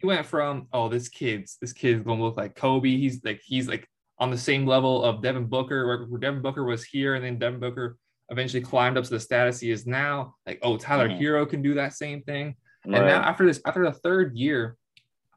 He 0.00 0.06
went 0.06 0.26
from, 0.26 0.66
oh, 0.72 0.88
this 0.88 1.08
kid's 1.08 1.56
this 1.60 1.72
kid's 1.72 2.02
gonna 2.02 2.22
look 2.22 2.36
like 2.36 2.56
Kobe. 2.56 2.96
He's 2.96 3.22
like 3.24 3.40
he's 3.44 3.68
like 3.68 3.88
on 4.18 4.30
the 4.30 4.38
same 4.38 4.66
level 4.66 5.04
of 5.04 5.22
Devin 5.22 5.46
Booker, 5.46 5.86
where, 5.86 6.04
where 6.04 6.20
Devin 6.20 6.42
Booker 6.42 6.64
was 6.64 6.84
here, 6.84 7.14
and 7.14 7.24
then 7.24 7.38
Devin 7.38 7.60
Booker 7.60 7.96
eventually 8.30 8.62
climbed 8.62 8.96
up 8.96 9.04
to 9.04 9.10
the 9.10 9.20
status 9.20 9.60
he 9.60 9.70
is 9.70 9.86
now. 9.86 10.34
Like, 10.46 10.58
oh, 10.62 10.76
Tyler 10.76 11.08
mm-hmm. 11.08 11.22
Herro 11.22 11.48
can 11.48 11.62
do 11.62 11.74
that 11.74 11.92
same 11.92 12.22
thing. 12.22 12.56
Right. 12.86 12.98
And 12.98 13.06
now 13.06 13.22
after 13.22 13.46
this, 13.46 13.60
after 13.66 13.84
the 13.84 13.92
third 13.92 14.36
year, 14.36 14.76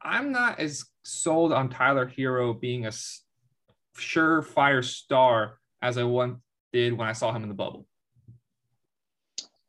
I'm 0.02 0.32
not 0.32 0.60
as 0.60 0.86
sold 1.04 1.52
on 1.54 1.70
Tyler 1.70 2.08
Herro 2.08 2.60
being 2.60 2.86
a 2.86 2.92
surefire 3.98 4.84
star 4.84 5.60
as 5.82 5.98
I 5.98 6.04
once 6.04 6.40
did 6.74 6.94
when 6.94 7.08
I 7.08 7.14
saw 7.14 7.32
him 7.32 7.44
in 7.44 7.50
the 7.50 7.56
bubble? 7.56 7.88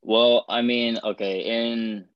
Well, 0.03 0.45
I 0.49 0.63
mean, 0.63 0.99
okay, 1.03 1.41
in 1.41 2.09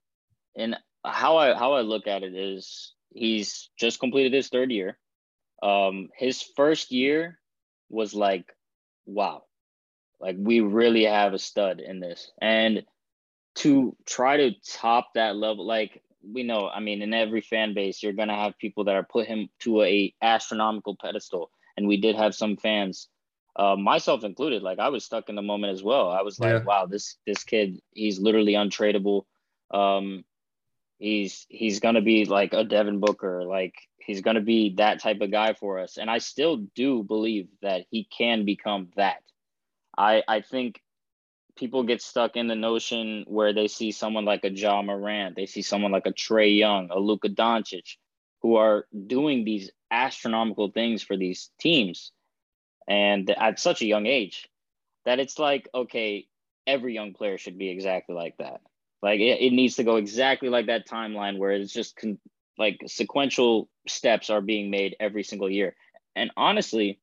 in 0.55 0.77
how 1.05 1.37
I 1.37 1.55
how 1.55 1.73
I 1.75 1.81
look 1.83 2.07
at 2.07 2.23
it 2.23 2.35
is 2.35 2.95
he's 3.15 3.71
just 3.79 4.01
completed 4.01 4.33
his 4.33 4.49
third 4.49 4.71
year. 4.71 4.99
Um, 5.63 6.09
his 6.17 6.43
first 6.43 6.93
year 6.93 7.39
was 7.89 8.15
like, 8.15 8.47
wow, 9.07 9.45
like 10.21 10.37
we 10.39 10.61
really 10.61 11.05
have 11.05 11.35
a 11.35 11.39
stud 11.39 11.81
in 11.81 12.01
this, 12.01 12.31
and 12.41 12.85
to 13.57 13.97
try 14.07 14.37
to 14.39 14.53
top 14.67 15.09
that 15.15 15.37
level, 15.37 15.67
like 15.67 16.03
we 16.25 16.43
know, 16.43 16.69
I 16.69 16.81
mean, 16.81 17.03
in 17.03 17.13
every 17.13 17.41
fan 17.41 17.75
base, 17.75 18.03
you're 18.03 18.13
gonna 18.13 18.37
have 18.37 18.59
people 18.59 18.85
that 18.85 18.95
are 18.95 19.03
put 19.03 19.27
him 19.27 19.49
to 19.61 19.83
a 19.83 20.15
astronomical 20.23 20.97
pedestal. 21.01 21.51
And 21.77 21.89
we 21.89 21.97
did 21.97 22.17
have 22.17 22.35
some 22.35 22.57
fans 22.57 23.09
uh, 23.57 23.77
myself 23.77 24.25
included 24.25 24.63
like 24.63 24.79
i 24.79 24.89
was 24.89 25.05
stuck 25.05 25.29
in 25.29 25.35
the 25.35 25.43
moment 25.43 25.73
as 25.73 25.83
well. 25.83 26.09
I 26.09 26.23
was 26.23 26.41
like 26.41 26.53
yeah. 26.53 26.65
wow 26.65 26.87
this 26.87 27.17
this 27.27 27.45
kid 27.45 27.81
he's 27.93 28.19
literally 28.19 28.55
untradeable. 28.55 29.25
Um 29.71 30.25
he's 30.99 31.47
he's 31.49 31.81
gonna 31.81 32.01
be 32.01 32.25
like 32.25 32.55
a 32.55 32.65
devin 32.65 33.01
booker. 33.01 33.45
Like 33.45 33.75
he's 33.99 34.23
gonna 34.23 34.41
be 34.41 34.75
that 34.77 35.01
type 35.01 35.21
of 35.21 35.31
guy 35.31 35.53
for 35.55 35.79
us. 35.81 35.99
And 35.99 36.11
i 36.11 36.19
still 36.19 36.57
do 36.75 37.03
believe 37.03 37.49
that 37.61 37.85
he 37.91 38.05
can 38.05 38.45
become 38.45 38.89
that. 38.97 39.23
I 39.97 40.23
i 40.27 40.41
think 40.41 40.81
people 41.57 41.83
get 41.83 42.01
stuck 42.01 42.37
in 42.37 42.49
the 42.49 42.55
notion 42.55 43.25
where 43.27 43.53
they 43.53 43.69
see 43.69 43.93
someone 43.93 44.25
like 44.25 44.45
a 44.45 44.51
Ja 44.51 44.81
Morant, 44.81 45.37
they 45.37 45.45
see 45.45 45.61
someone 45.61 45.93
like 45.93 46.07
a 46.07 46.13
Trae 46.13 46.57
Young, 46.57 46.89
a 46.91 46.99
Luka 46.99 47.29
Doncic, 47.29 47.97
who 48.41 48.57
are 48.57 48.87
doing 49.07 49.45
these 49.45 49.71
astronomical 49.91 50.71
things 50.71 51.03
for 51.03 51.15
these 51.19 51.51
teams 51.61 52.13
and 52.89 53.29
at 53.31 53.61
such 53.61 53.83
a 53.83 53.87
young 53.87 54.07
age 54.07 54.49
that 55.05 55.21
it's 55.21 55.39
like 55.39 55.69
okay 55.75 56.27
every 56.67 56.95
young 56.95 57.13
player 57.13 57.39
should 57.39 57.59
be 57.59 57.71
exactly 57.71 58.15
like 58.15 58.37
that. 58.39 58.61
Like 59.03 59.21
it, 59.21 59.41
it 59.41 59.53
needs 59.53 59.77
to 59.77 59.85
go 59.85 59.97
exactly 59.97 60.49
like 60.49 60.67
that 60.67 60.87
timeline 60.87 61.39
where 61.39 61.51
it's 61.53 61.73
just 61.73 61.97
con- 61.97 62.19
like 62.59 62.81
sequential 62.87 63.69
steps 63.89 64.31
are 64.31 64.41
being 64.41 64.71
made 64.71 64.97
every 65.01 65.25
single 65.25 65.51
year. 65.51 65.75
And 66.15 66.31
honestly 66.37 67.01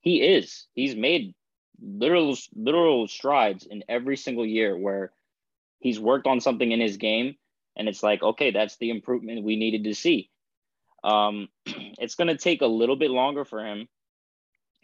he 0.00 0.20
is. 0.20 0.66
He's 0.74 0.96
made 0.96 1.34
literal 1.80 2.36
literal 2.54 3.08
strides 3.08 3.64
in 3.64 3.84
every 3.88 4.16
single 4.16 4.46
year 4.46 4.76
where 4.76 5.12
he's 5.78 5.98
worked 5.98 6.26
on 6.26 6.40
something 6.40 6.70
in 6.70 6.80
his 6.80 6.96
game 6.96 7.36
and 7.76 7.88
it's 7.88 8.02
like 8.02 8.22
okay 8.22 8.50
that's 8.52 8.76
the 8.76 8.90
improvement 8.90 9.44
we 9.44 9.56
needed 9.56 9.84
to 9.84 9.94
see. 9.94 10.28
Um, 11.04 11.48
it's 11.66 12.16
going 12.16 12.28
to 12.28 12.36
take 12.36 12.62
a 12.62 12.66
little 12.66 12.96
bit 12.96 13.10
longer 13.10 13.44
for 13.44 13.64
him 13.64 13.88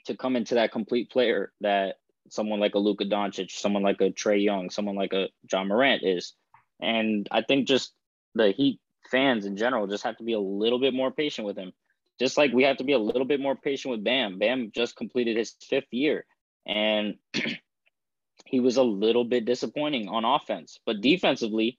to 0.06 0.16
come 0.16 0.36
into 0.36 0.54
that 0.54 0.72
complete 0.72 1.10
player 1.10 1.52
that 1.60 1.96
someone 2.30 2.60
like 2.60 2.74
a 2.74 2.78
Luka 2.78 3.04
Doncic, 3.04 3.50
someone 3.50 3.82
like 3.82 4.00
a 4.00 4.10
Trae 4.10 4.42
Young, 4.42 4.70
someone 4.70 4.96
like 4.96 5.12
a 5.12 5.28
Ja 5.50 5.64
Morant 5.64 6.02
is. 6.04 6.34
And 6.80 7.26
I 7.30 7.42
think 7.42 7.66
just 7.66 7.92
the 8.34 8.50
Heat 8.50 8.80
fans 9.10 9.46
in 9.46 9.56
general 9.56 9.86
just 9.86 10.04
have 10.04 10.16
to 10.18 10.24
be 10.24 10.34
a 10.34 10.40
little 10.40 10.78
bit 10.78 10.94
more 10.94 11.10
patient 11.10 11.46
with 11.46 11.56
him. 11.56 11.72
Just 12.18 12.36
like 12.36 12.52
we 12.52 12.64
have 12.64 12.78
to 12.78 12.84
be 12.84 12.92
a 12.92 12.98
little 12.98 13.24
bit 13.24 13.40
more 13.40 13.56
patient 13.56 13.92
with 13.92 14.04
Bam. 14.04 14.38
Bam 14.38 14.72
just 14.74 14.96
completed 14.96 15.36
his 15.36 15.54
fifth 15.68 15.92
year 15.92 16.26
and 16.66 17.14
he 18.44 18.60
was 18.60 18.76
a 18.76 18.82
little 18.82 19.24
bit 19.24 19.44
disappointing 19.44 20.08
on 20.08 20.24
offense. 20.24 20.78
But 20.84 21.00
defensively, 21.00 21.78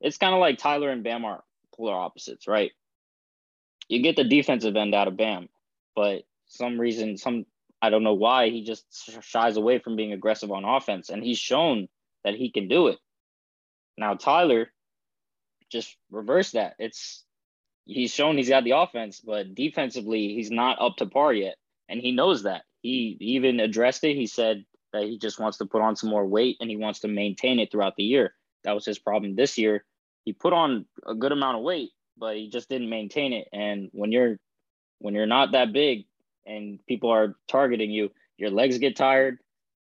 it's 0.00 0.18
kind 0.18 0.34
of 0.34 0.40
like 0.40 0.58
Tyler 0.58 0.90
and 0.90 1.04
Bam 1.04 1.24
are 1.24 1.42
polar 1.74 1.94
opposites, 1.94 2.46
right? 2.46 2.72
you 3.88 4.02
get 4.02 4.16
the 4.16 4.24
defensive 4.24 4.76
end 4.76 4.94
out 4.94 5.08
of 5.08 5.16
Bam, 5.16 5.48
but 5.94 6.22
some 6.46 6.80
reason, 6.80 7.16
some 7.16 7.46
I 7.82 7.90
don't 7.90 8.04
know 8.04 8.14
why 8.14 8.48
he 8.50 8.64
just 8.64 8.84
shies 9.22 9.56
away 9.56 9.78
from 9.78 9.96
being 9.96 10.12
aggressive 10.12 10.50
on 10.50 10.64
offense, 10.64 11.10
and 11.10 11.22
he's 11.22 11.38
shown 11.38 11.88
that 12.24 12.34
he 12.34 12.50
can 12.50 12.68
do 12.68 12.88
it. 12.88 12.98
Now 13.98 14.14
Tyler, 14.14 14.72
just 15.70 15.96
reverse 16.10 16.52
that. 16.52 16.74
It's 16.78 17.24
he's 17.84 18.12
shown 18.12 18.36
he's 18.36 18.48
got 18.48 18.64
the 18.64 18.72
offense, 18.72 19.20
but 19.20 19.54
defensively 19.54 20.34
he's 20.34 20.50
not 20.50 20.80
up 20.80 20.96
to 20.96 21.06
par 21.06 21.32
yet, 21.32 21.56
and 21.88 22.00
he 22.00 22.12
knows 22.12 22.44
that. 22.44 22.62
He 22.82 23.16
even 23.20 23.60
addressed 23.60 24.04
it. 24.04 24.16
He 24.16 24.26
said 24.26 24.64
that 24.92 25.04
he 25.04 25.18
just 25.18 25.38
wants 25.40 25.58
to 25.58 25.66
put 25.66 25.82
on 25.82 25.96
some 25.96 26.10
more 26.10 26.26
weight 26.26 26.56
and 26.60 26.70
he 26.70 26.76
wants 26.76 27.00
to 27.00 27.08
maintain 27.08 27.58
it 27.58 27.70
throughout 27.70 27.96
the 27.96 28.04
year. 28.04 28.34
That 28.64 28.74
was 28.74 28.84
his 28.84 28.98
problem 28.98 29.34
this 29.34 29.58
year. 29.58 29.84
He 30.24 30.32
put 30.32 30.52
on 30.52 30.86
a 31.06 31.14
good 31.14 31.32
amount 31.32 31.58
of 31.58 31.62
weight, 31.62 31.90
but 32.16 32.36
he 32.36 32.48
just 32.48 32.68
didn't 32.68 32.90
maintain 32.90 33.32
it. 33.32 33.48
And 33.52 33.88
when 33.92 34.12
you're 34.12 34.38
when 34.98 35.14
you're 35.14 35.26
not 35.26 35.52
that 35.52 35.72
big 35.72 36.04
and 36.46 36.78
people 36.86 37.10
are 37.10 37.36
targeting 37.48 37.90
you, 37.90 38.10
your 38.36 38.50
legs 38.50 38.78
get 38.78 38.96
tired, 38.96 39.38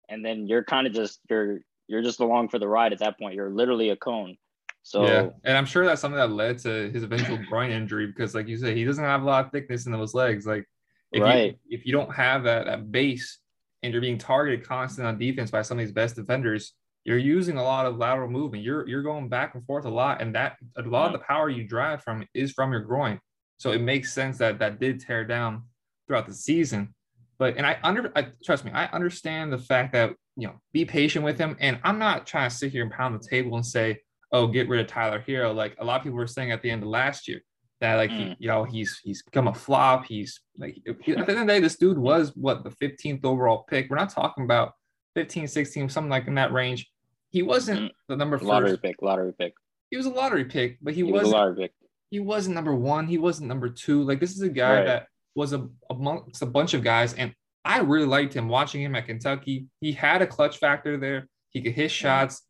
and 0.10 0.24
then 0.24 0.48
you're 0.48 0.64
kind 0.64 0.88
of 0.88 0.94
just 0.94 1.20
you're 1.30 1.60
you're 1.88 2.02
just 2.02 2.20
along 2.20 2.50
for 2.50 2.60
the 2.60 2.68
ride 2.68 2.94
at 2.94 3.00
that 3.00 3.20
point. 3.20 3.36
You're 3.36 3.50
literally 3.50 3.90
a 3.90 3.96
cone. 3.96 4.38
So 4.84 5.06
yeah, 5.06 5.30
and 5.44 5.58
I'm 5.58 5.66
sure 5.66 5.86
that's 5.86 6.02
something 6.02 6.18
that 6.18 6.32
led 6.32 6.60
to 6.60 6.92
his 6.92 7.04
eventual 7.04 7.40
groin 7.50 7.72
injury 7.72 8.08
because, 8.08 8.36
like 8.36 8.48
you 8.48 8.58
said, 8.58 8.78
he 8.78 8.86
doesn't 8.86 9.04
have 9.04 9.24
a 9.24 9.26
lot 9.26 9.46
of 9.46 9.52
thickness 9.52 9.86
in 9.86 9.92
those 9.92 10.14
legs. 10.14 10.46
Like, 10.46 10.66
if 11.12 11.24
right, 11.24 11.58
you, 11.66 11.78
if 11.78 11.86
you 11.86 11.92
don't 11.92 12.14
have 12.14 12.44
that, 12.44 12.66
that 12.66 12.92
base 12.92 13.40
and 13.82 13.92
you're 13.92 14.02
being 14.02 14.18
targeted 14.18 14.68
constant 14.68 15.08
on 15.08 15.18
defense 15.18 15.50
by 15.50 15.64
some 15.64 15.80
of 15.80 15.86
these 15.86 15.94
best 15.94 16.16
defenders, 16.16 16.74
you're 17.04 17.18
using 17.18 17.58
a 17.58 17.64
lot 17.64 17.88
of 17.88 17.98
lateral 17.98 18.30
movement. 18.30 18.64
You're 18.64 18.88
you're 18.88 19.02
going 19.02 19.28
back 19.28 19.56
and 19.56 19.66
forth 19.66 19.86
a 19.86 19.90
lot, 19.90 20.22
and 20.22 20.36
that 20.36 20.58
a 20.78 20.84
lot 20.84 21.06
of 21.06 21.14
mm-hmm. 21.14 21.14
the 21.14 21.26
power 21.26 21.50
you 21.50 21.68
drive 21.68 22.04
from 22.04 22.28
is 22.36 22.52
from 22.52 22.72
your 22.72 22.82
groin. 22.82 23.20
So 23.58 23.72
it 23.72 23.82
makes 23.82 24.14
sense 24.14 24.38
that 24.40 24.60
that 24.60 24.80
did 24.80 25.00
tear 25.00 25.26
down 25.26 25.64
throughout 26.08 26.28
the 26.28 26.34
season. 26.34 26.94
But 27.38 27.58
and 27.58 27.66
I 27.66 27.78
under 27.84 28.12
I, 28.16 28.28
trust 28.44 28.66
me, 28.66 28.72
I 28.72 28.86
understand 28.88 29.52
the 29.52 29.58
fact 29.58 29.94
that 29.94 30.14
you 30.38 30.48
know 30.48 30.56
be 30.74 30.86
patient 30.86 31.26
with 31.26 31.38
him, 31.38 31.58
and 31.60 31.80
I'm 31.84 32.00
not 32.00 32.26
trying 32.26 32.50
to 32.50 32.56
sit 32.56 32.72
here 32.72 32.84
and 32.84 32.92
pound 32.92 33.16
the 33.16 33.28
table 33.28 33.56
and 33.56 33.66
say 33.66 34.00
oh, 34.36 34.48
get 34.48 34.68
rid 34.68 34.82
of 34.82 34.88
Tyler 34.88 35.24
Herro. 35.26 35.54
Like 35.54 35.76
a 35.80 35.86
lot 35.86 35.98
of 35.98 36.04
people 36.04 36.18
were 36.18 36.28
saying 36.28 36.52
at 36.52 36.62
the 36.62 36.70
end 36.70 36.84
of 36.84 36.90
last 36.90 37.28
year 37.28 37.42
that 37.82 37.96
like 37.96 38.12
mm. 38.12 38.30
he, 38.30 38.36
you 38.40 38.48
know 38.48 38.64
he's 38.64 39.00
he's 39.04 39.24
become 39.24 39.48
a 39.48 39.54
flop. 39.54 40.06
He's 40.06 40.42
like 40.58 40.78
at 40.86 40.98
the 41.06 41.12
end 41.12 41.20
of 41.22 41.28
the 41.28 41.46
day, 41.46 41.60
this 41.60 41.78
dude 41.78 41.98
was 41.98 42.32
what 42.36 42.64
the 42.64 42.70
15th 42.70 43.24
overall 43.24 43.66
pick. 43.70 43.90
We're 43.90 43.98
not 43.98 44.10
talking 44.10 44.44
about 44.44 44.74
15, 45.16 45.48
16, 45.48 45.90
something 45.90 46.10
like 46.10 46.28
in 46.28 46.36
that 46.36 46.52
range. 46.52 46.90
He 47.30 47.42
wasn't 47.42 47.80
mm. 47.80 47.90
the 48.08 48.16
number 48.16 48.38
lottery 48.40 48.72
first. 48.72 48.82
pick, 48.82 48.96
lottery 49.02 49.34
pick. 49.38 49.54
He 49.90 49.98
was 49.98 50.06
a 50.06 50.10
lottery 50.10 50.46
pick, 50.46 50.78
but 50.82 50.94
he, 50.94 51.04
he 51.06 51.12
wasn't 51.12 51.24
was 51.24 51.34
lottery 51.34 51.56
pick. 51.56 51.72
He 52.12 52.20
wasn't 52.20 52.56
number 52.56 52.76
one. 52.76 53.08
He 53.08 53.18
wasn't 53.18 53.48
number 53.48 53.70
two. 53.70 54.04
Like 54.04 54.20
this 54.20 54.32
is 54.32 54.42
a 54.42 54.50
guy 54.50 54.76
right. 54.76 54.86
that 54.86 55.08
was 55.36 55.54
a 55.54 55.68
amongst 55.90 56.42
a 56.42 56.46
bunch 56.46 56.74
of 56.74 56.84
guys, 56.84 57.14
and 57.14 57.34
I 57.64 57.80
really 57.80 58.06
liked 58.06 58.34
him 58.34 58.48
watching 58.48 58.82
him 58.82 58.96
at 58.96 59.06
Kentucky. 59.06 59.68
He 59.82 59.92
had 59.92 60.22
a 60.22 60.28
clutch 60.28 60.58
factor 60.58 60.98
there. 60.98 61.28
He 61.50 61.62
could 61.62 61.74
hit 61.74 61.92
shots. 61.92 62.44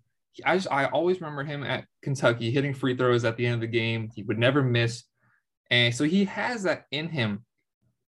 I 0.46 0.56
just 0.56 0.72
I 0.72 0.86
always 0.86 1.20
remember 1.20 1.44
him 1.44 1.64
at 1.64 1.86
Kentucky 2.02 2.52
hitting 2.52 2.74
free 2.74 2.96
throws 2.96 3.26
at 3.26 3.38
the 3.38 3.46
end 3.46 3.56
of 3.56 3.62
the 3.62 3.68
game. 3.68 4.10
He 4.14 4.24
would 4.24 4.38
never 4.38 4.62
miss, 4.62 5.04
and 5.72 5.94
so 5.94 6.04
he 6.04 6.26
has 6.26 6.64
that 6.64 6.86
in 6.92 7.10
him. 7.10 7.44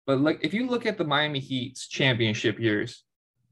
But 0.05 0.19
like 0.19 0.39
if 0.43 0.53
you 0.53 0.67
look 0.67 0.85
at 0.85 0.97
the 0.97 1.03
Miami 1.03 1.39
Heat's 1.39 1.87
championship 1.87 2.59
years, 2.59 3.03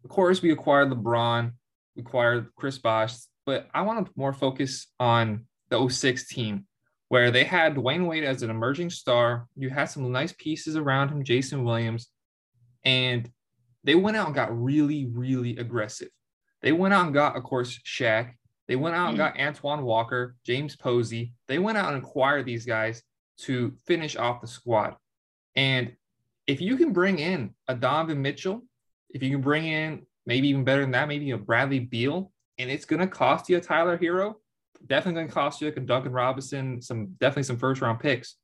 of 0.03 0.09
course 0.09 0.41
we 0.41 0.51
acquired 0.51 0.89
LeBron, 0.89 1.51
we 1.95 2.01
acquired 2.01 2.47
Chris 2.55 2.77
Bosh, 2.77 3.15
but 3.45 3.67
I 3.73 3.81
want 3.83 4.05
to 4.05 4.11
more 4.15 4.33
focus 4.33 4.87
on 4.99 5.45
the 5.69 5.89
06 5.89 6.27
team 6.27 6.65
where 7.13 7.29
they 7.29 7.43
had 7.43 7.75
Dwyane 7.75 8.07
Wade 8.07 8.23
as 8.23 8.41
an 8.41 8.49
emerging 8.49 8.89
star. 8.89 9.47
You 9.55 9.69
had 9.69 9.85
some 9.85 10.11
nice 10.11 10.33
pieces 10.33 10.75
around 10.75 11.09
him, 11.09 11.23
Jason 11.23 11.63
Williams, 11.63 12.07
and 12.83 13.29
they 13.83 13.93
went 13.93 14.17
out 14.17 14.25
and 14.25 14.33
got 14.33 14.59
really, 14.59 15.05
really 15.05 15.55
aggressive. 15.57 16.07
They 16.63 16.71
went 16.71 16.91
out 16.91 17.05
and 17.05 17.13
got, 17.13 17.35
of 17.35 17.43
course, 17.43 17.79
Shaq. 17.85 18.31
They 18.67 18.75
went 18.75 18.95
out 18.95 19.09
and 19.09 19.13
mm. 19.13 19.19
got 19.19 19.39
Antoine 19.39 19.83
Walker, 19.83 20.35
James 20.43 20.75
Posey. 20.75 21.33
They 21.47 21.59
went 21.59 21.77
out 21.77 21.93
and 21.93 22.03
acquired 22.03 22.47
these 22.47 22.65
guys 22.65 23.03
to 23.41 23.75
finish 23.85 24.15
off 24.15 24.41
the 24.41 24.47
squad. 24.47 24.95
And 25.55 25.93
if 26.47 26.61
you 26.61 26.77
can 26.77 26.93
bring 26.93 27.19
in 27.19 27.53
a 27.67 27.75
Donovan 27.75 28.23
Mitchell, 28.23 28.63
if 29.11 29.21
you 29.21 29.29
can 29.29 29.41
bring 29.41 29.67
in 29.67 30.07
maybe 30.25 30.47
even 30.47 30.63
better 30.63 30.81
than 30.81 30.89
that, 30.93 31.07
maybe 31.07 31.29
a 31.29 31.37
Bradley 31.37 31.77
Beal, 31.79 32.31
and 32.57 32.71
it's 32.71 32.85
going 32.85 33.01
to 33.01 33.07
cost 33.07 33.49
you 33.49 33.57
a 33.57 33.61
Tyler 33.61 33.99
Herro, 33.99 34.37
definitely 34.87 35.19
going 35.19 35.27
to 35.27 35.33
cost 35.33 35.61
you 35.61 35.67
like 35.67 35.77
a 35.77 35.81
Duncan 35.81 36.11
Robinson, 36.11 36.81
some 36.81 37.07
definitely 37.19 37.43
some 37.43 37.57
first 37.57 37.81
round 37.81 37.99
picks. 37.99 38.35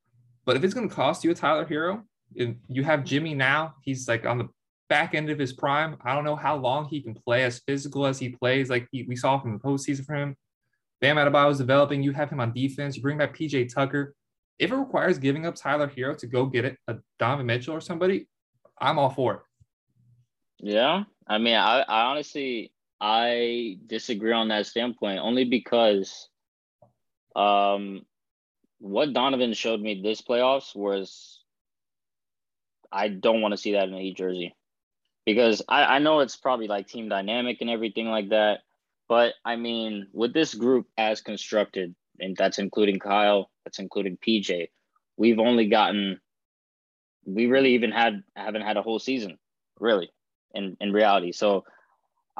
But 0.45 0.55
if 0.55 0.63
it's 0.63 0.73
going 0.73 0.89
to 0.89 0.95
cost 0.95 1.23
you 1.23 1.31
a 1.31 1.35
Tyler 1.35 1.65
Herro, 1.65 2.03
you 2.33 2.83
have 2.83 3.03
Jimmy 3.03 3.33
now, 3.33 3.75
he's 3.83 4.07
like 4.07 4.25
on 4.25 4.37
the 4.37 4.47
back 4.87 5.13
end 5.13 5.29
of 5.29 5.39
his 5.39 5.53
prime. 5.53 5.97
I 6.03 6.15
don't 6.15 6.23
know 6.23 6.35
how 6.35 6.55
long 6.55 6.85
he 6.85 7.01
can 7.01 7.13
play 7.13 7.43
as 7.43 7.59
physical 7.59 8.05
as 8.05 8.19
he 8.19 8.29
plays. 8.29 8.69
Like 8.69 8.87
he, 8.91 9.03
we 9.03 9.15
saw 9.15 9.39
from 9.39 9.53
the 9.53 9.59
postseason 9.59 10.05
for 10.05 10.15
him. 10.15 10.35
Bam 11.01 11.15
Adebayo 11.15 11.51
is 11.51 11.59
developing. 11.59 12.03
You 12.03 12.11
have 12.13 12.29
him 12.29 12.39
on 12.39 12.53
defense. 12.53 12.95
You 12.95 13.01
bring 13.01 13.17
back 13.17 13.37
PJ 13.37 13.73
Tucker. 13.73 14.15
If 14.57 14.71
it 14.71 14.75
requires 14.75 15.17
giving 15.17 15.45
up 15.45 15.55
Tyler 15.55 15.87
Herro 15.87 16.17
to 16.17 16.27
go 16.27 16.45
get 16.45 16.65
it, 16.65 16.77
a 16.87 16.97
Donovan 17.17 17.45
Mitchell 17.45 17.75
or 17.75 17.81
somebody, 17.81 18.27
I'm 18.79 18.99
all 18.99 19.09
for 19.09 19.33
it. 19.35 19.39
Yeah, 20.61 21.03
I 21.25 21.37
mean, 21.37 21.55
I, 21.55 21.81
I 21.87 22.01
honestly 22.01 22.73
I 22.99 23.77
disagree 23.87 24.33
on 24.33 24.49
that 24.49 24.65
standpoint 24.65 25.19
only 25.19 25.45
because, 25.45 26.27
um, 27.35 28.05
what 28.79 29.13
Donovan 29.13 29.53
showed 29.53 29.81
me 29.81 30.01
this 30.01 30.21
playoffs 30.21 30.75
was 30.75 31.43
I 32.91 33.09
don't 33.09 33.41
want 33.41 33.53
to 33.53 33.57
see 33.57 33.73
that 33.73 33.87
in 33.87 33.93
a 33.93 33.99
Heat 33.99 34.17
jersey 34.17 34.55
because 35.25 35.61
I, 35.67 35.83
I 35.83 35.99
know 35.99 36.21
it's 36.21 36.37
probably 36.37 36.67
like 36.67 36.87
team 36.87 37.09
dynamic 37.09 37.57
and 37.61 37.69
everything 37.69 38.07
like 38.07 38.29
that. 38.29 38.61
But 39.07 39.33
I 39.43 39.55
mean, 39.55 40.07
with 40.13 40.33
this 40.33 40.53
group 40.53 40.87
as 40.97 41.21
constructed, 41.21 41.95
and 42.19 42.35
that's 42.35 42.59
including 42.59 42.99
Kyle, 42.99 43.49
that's 43.63 43.79
including 43.79 44.17
PJ, 44.17 44.69
we've 45.17 45.39
only 45.39 45.67
gotten, 45.67 46.19
we 47.25 47.47
really 47.47 47.73
even 47.75 47.91
had 47.91 48.23
haven't 48.35 48.61
had 48.61 48.77
a 48.77 48.81
whole 48.81 48.99
season, 48.99 49.37
really, 49.79 50.11
in 50.53 50.77
in 50.79 50.93
reality. 50.93 51.31
So 51.31 51.63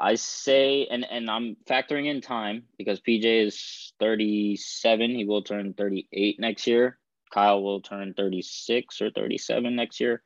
I 0.00 0.14
say, 0.14 0.86
and 0.90 1.04
and 1.08 1.30
I'm 1.30 1.56
factoring 1.68 2.06
in 2.06 2.22
time 2.22 2.64
because 2.78 3.00
PJ 3.00 3.46
is 3.46 3.92
37. 4.00 5.10
He 5.10 5.24
will 5.26 5.42
turn 5.42 5.74
38 5.74 6.40
next 6.40 6.66
year. 6.66 6.98
Kyle 7.30 7.62
will 7.62 7.82
turn 7.82 8.14
36 8.16 9.02
or 9.02 9.10
37 9.10 9.76
next 9.76 10.00
year, 10.00 10.22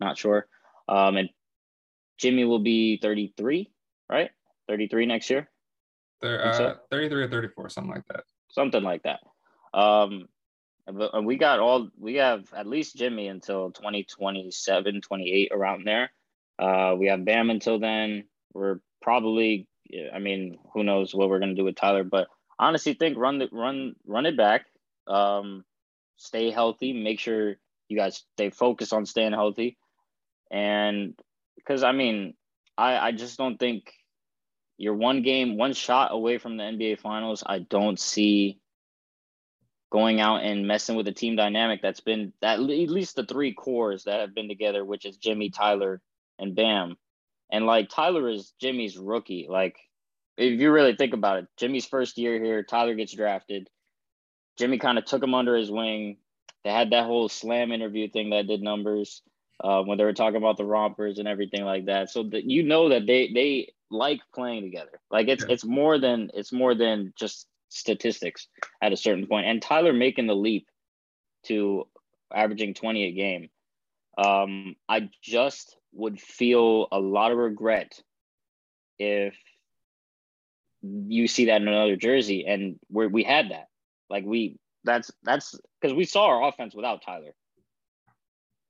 not 0.00 0.16
sure. 0.16 0.46
Um, 0.88 1.16
and 1.16 1.28
Jimmy 2.18 2.44
will 2.44 2.60
be 2.60 2.98
33, 3.02 3.70
right? 4.08 4.30
33 4.68 5.06
next 5.06 5.28
year. 5.28 5.50
They're, 6.22 6.46
uh, 6.46 6.52
so? 6.52 6.76
33 6.90 7.24
or 7.24 7.28
34, 7.28 7.68
something 7.68 7.92
like 7.92 8.06
that. 8.08 8.24
Something 8.48 8.82
like 8.82 9.02
that. 9.02 9.20
Um, 9.74 10.28
but 10.86 11.24
we 11.24 11.36
got 11.36 11.58
all 11.58 11.90
we 11.98 12.14
have 12.14 12.46
at 12.54 12.66
least 12.66 12.96
Jimmy 12.96 13.26
until 13.26 13.72
2027, 13.72 15.00
28 15.00 15.50
around 15.52 15.84
there. 15.84 16.12
Uh, 16.58 16.94
we 16.96 17.08
have 17.08 17.24
Bam 17.24 17.50
until 17.50 17.80
then. 17.80 18.24
We're 18.54 18.78
probably, 19.02 19.66
I 20.12 20.18
mean, 20.18 20.58
who 20.72 20.84
knows 20.84 21.14
what 21.14 21.28
we're 21.28 21.38
gonna 21.38 21.54
do 21.54 21.64
with 21.64 21.76
Tyler, 21.76 22.04
but 22.04 22.28
honestly, 22.58 22.94
think 22.94 23.16
run 23.18 23.38
the 23.38 23.48
run 23.52 23.94
run 24.06 24.26
it 24.26 24.36
back. 24.36 24.66
Um, 25.06 25.64
stay 26.16 26.50
healthy. 26.50 26.92
Make 26.92 27.20
sure 27.20 27.56
you 27.88 27.96
guys 27.96 28.24
stay 28.34 28.50
focused 28.50 28.92
on 28.92 29.06
staying 29.06 29.32
healthy, 29.32 29.78
and 30.50 31.14
because 31.56 31.82
I 31.82 31.92
mean, 31.92 32.34
I 32.76 32.98
I 32.98 33.12
just 33.12 33.38
don't 33.38 33.58
think 33.58 33.92
you're 34.78 34.94
one 34.94 35.22
game, 35.22 35.56
one 35.56 35.72
shot 35.72 36.12
away 36.12 36.38
from 36.38 36.56
the 36.56 36.64
NBA 36.64 37.00
Finals. 37.00 37.42
I 37.46 37.60
don't 37.60 37.98
see 37.98 38.60
going 39.90 40.20
out 40.20 40.42
and 40.42 40.66
messing 40.66 40.96
with 40.96 41.08
a 41.08 41.12
team 41.12 41.36
dynamic 41.36 41.80
that's 41.80 42.00
been 42.00 42.32
that 42.40 42.58
at 42.58 42.60
least 42.60 43.16
the 43.16 43.24
three 43.24 43.54
cores 43.54 44.04
that 44.04 44.20
have 44.20 44.34
been 44.34 44.48
together, 44.48 44.84
which 44.84 45.04
is 45.04 45.16
Jimmy, 45.16 45.50
Tyler, 45.50 46.02
and 46.38 46.54
Bam. 46.54 46.96
And 47.50 47.66
like 47.66 47.88
Tyler 47.88 48.28
is 48.28 48.52
Jimmy's 48.60 48.96
rookie. 48.96 49.46
Like 49.48 49.76
if 50.36 50.60
you 50.60 50.70
really 50.70 50.96
think 50.96 51.14
about 51.14 51.38
it, 51.38 51.46
Jimmy's 51.56 51.86
first 51.86 52.18
year 52.18 52.42
here, 52.42 52.62
Tyler 52.62 52.94
gets 52.94 53.14
drafted. 53.14 53.68
Jimmy 54.58 54.78
kind 54.78 54.98
of 54.98 55.04
took 55.04 55.22
him 55.22 55.34
under 55.34 55.56
his 55.56 55.70
wing. 55.70 56.16
They 56.64 56.70
had 56.70 56.90
that 56.90 57.04
whole 57.04 57.28
slam 57.28 57.72
interview 57.72 58.08
thing 58.10 58.30
that 58.30 58.46
did 58.46 58.62
numbers 58.62 59.22
uh, 59.62 59.82
when 59.82 59.98
they 59.98 60.04
were 60.04 60.12
talking 60.12 60.36
about 60.36 60.56
the 60.56 60.64
rompers 60.64 61.18
and 61.18 61.28
everything 61.28 61.64
like 61.64 61.86
that. 61.86 62.10
So 62.10 62.24
that 62.24 62.44
you 62.44 62.62
know 62.62 62.88
that 62.88 63.06
they 63.06 63.30
they 63.32 63.72
like 63.90 64.20
playing 64.34 64.62
together. 64.62 65.00
Like 65.10 65.28
it's 65.28 65.44
yeah. 65.46 65.52
it's 65.52 65.64
more 65.64 65.98
than 65.98 66.30
it's 66.34 66.52
more 66.52 66.74
than 66.74 67.12
just 67.16 67.46
statistics 67.68 68.48
at 68.82 68.92
a 68.92 68.96
certain 68.96 69.26
point. 69.26 69.46
And 69.46 69.62
Tyler 69.62 69.92
making 69.92 70.26
the 70.26 70.36
leap 70.36 70.66
to 71.46 71.86
averaging 72.34 72.74
20 72.74 73.04
a 73.04 73.12
game. 73.12 73.48
Um, 74.16 74.76
I 74.88 75.10
just 75.22 75.76
would 75.92 76.20
feel 76.20 76.88
a 76.92 76.98
lot 76.98 77.32
of 77.32 77.38
regret 77.38 78.00
if 78.98 79.36
you 80.82 81.28
see 81.28 81.46
that 81.46 81.60
in 81.60 81.68
another 81.68 81.96
jersey 81.96 82.46
and 82.46 82.78
where 82.88 83.08
we 83.08 83.22
had 83.24 83.50
that. 83.50 83.68
Like 84.08 84.24
we 84.24 84.56
that's 84.84 85.10
that's 85.22 85.54
because 85.80 85.94
we 85.94 86.04
saw 86.04 86.26
our 86.26 86.48
offense 86.48 86.74
without 86.74 87.02
Tyler 87.02 87.34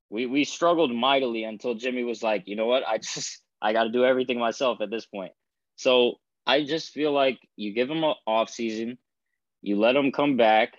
we 0.09 0.25
we 0.25 0.43
struggled 0.43 0.93
mightily 0.93 1.43
until 1.43 1.75
Jimmy 1.75 2.03
was 2.03 2.23
like, 2.23 2.43
you 2.47 2.55
know 2.55 2.65
what, 2.65 2.83
I 2.87 2.97
just 2.97 3.41
I 3.61 3.73
got 3.73 3.83
to 3.83 3.89
do 3.89 4.05
everything 4.05 4.39
myself 4.39 4.81
at 4.81 4.89
this 4.89 5.05
point. 5.05 5.31
So 5.75 6.15
I 6.45 6.63
just 6.63 6.91
feel 6.93 7.11
like 7.11 7.39
you 7.55 7.73
give 7.73 7.87
them 7.87 8.03
an 8.03 8.15
off 8.25 8.49
season, 8.49 8.97
you 9.61 9.77
let 9.77 9.93
them 9.93 10.11
come 10.11 10.37
back. 10.37 10.73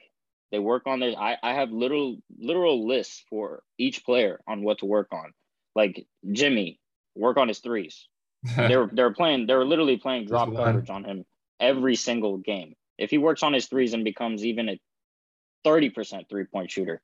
They 0.50 0.58
work 0.58 0.82
on 0.86 1.00
their. 1.00 1.18
I, 1.18 1.36
I 1.42 1.54
have 1.54 1.70
little 1.70 2.18
literal 2.38 2.86
lists 2.86 3.24
for 3.28 3.62
each 3.78 4.04
player 4.04 4.40
on 4.46 4.62
what 4.62 4.78
to 4.78 4.86
work 4.86 5.08
on. 5.12 5.32
Like 5.74 6.06
Jimmy, 6.32 6.80
work 7.14 7.36
on 7.36 7.48
his 7.48 7.58
threes. 7.58 8.06
they're 8.56 8.88
they're 8.92 9.12
playing. 9.12 9.46
They're 9.46 9.64
literally 9.64 9.96
playing 9.96 10.26
drop 10.26 10.54
coverage 10.54 10.90
on 10.90 11.04
him 11.04 11.24
every 11.60 11.96
single 11.96 12.38
game. 12.38 12.74
If 12.96 13.10
he 13.10 13.18
works 13.18 13.42
on 13.42 13.52
his 13.52 13.66
threes 13.66 13.92
and 13.94 14.04
becomes 14.04 14.44
even 14.44 14.68
a 14.68 14.80
thirty 15.64 15.90
percent 15.90 16.26
three 16.30 16.44
point 16.44 16.70
shooter, 16.70 17.02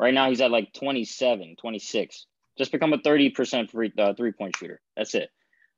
Right 0.00 0.14
now, 0.14 0.30
he's 0.30 0.40
at 0.40 0.50
like 0.50 0.72
27, 0.72 1.56
26. 1.60 2.26
Just 2.56 2.72
become 2.72 2.94
a 2.94 2.98
30% 2.98 3.70
free 3.70 3.92
uh, 3.98 4.14
three 4.14 4.32
point 4.32 4.56
shooter. 4.56 4.80
That's 4.96 5.14
it. 5.14 5.28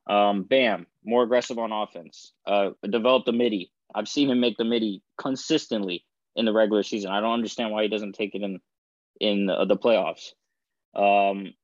Um, 0.09 0.44
bam, 0.44 0.87
more 1.05 1.25
aggressive 1.25 1.59
on 1.59 1.72
offense. 1.72 2.33
Uh, 2.46 2.70
develop 2.88 3.25
the 3.25 3.33
midi. 3.33 3.72
I've 3.92 4.09
seen 4.09 4.31
him 4.31 4.38
make 4.38 4.57
the 4.57 4.64
midi 4.64 5.03
consistently 5.18 6.05
in 6.37 6.45
the 6.45 6.53
regular 6.53 6.83
season. 6.83 7.11
I 7.11 7.21
don't 7.21 7.35
understand 7.35 7.71
why 7.71 7.83
he 7.83 7.88
doesn't 7.88 8.14
take 8.14 8.35
it 8.35 8.42
in 8.42 8.61
in 9.21 9.47
the, 9.47 9.64
the 9.66 9.77
playoffs. 9.77 10.33
Um, 10.95 11.55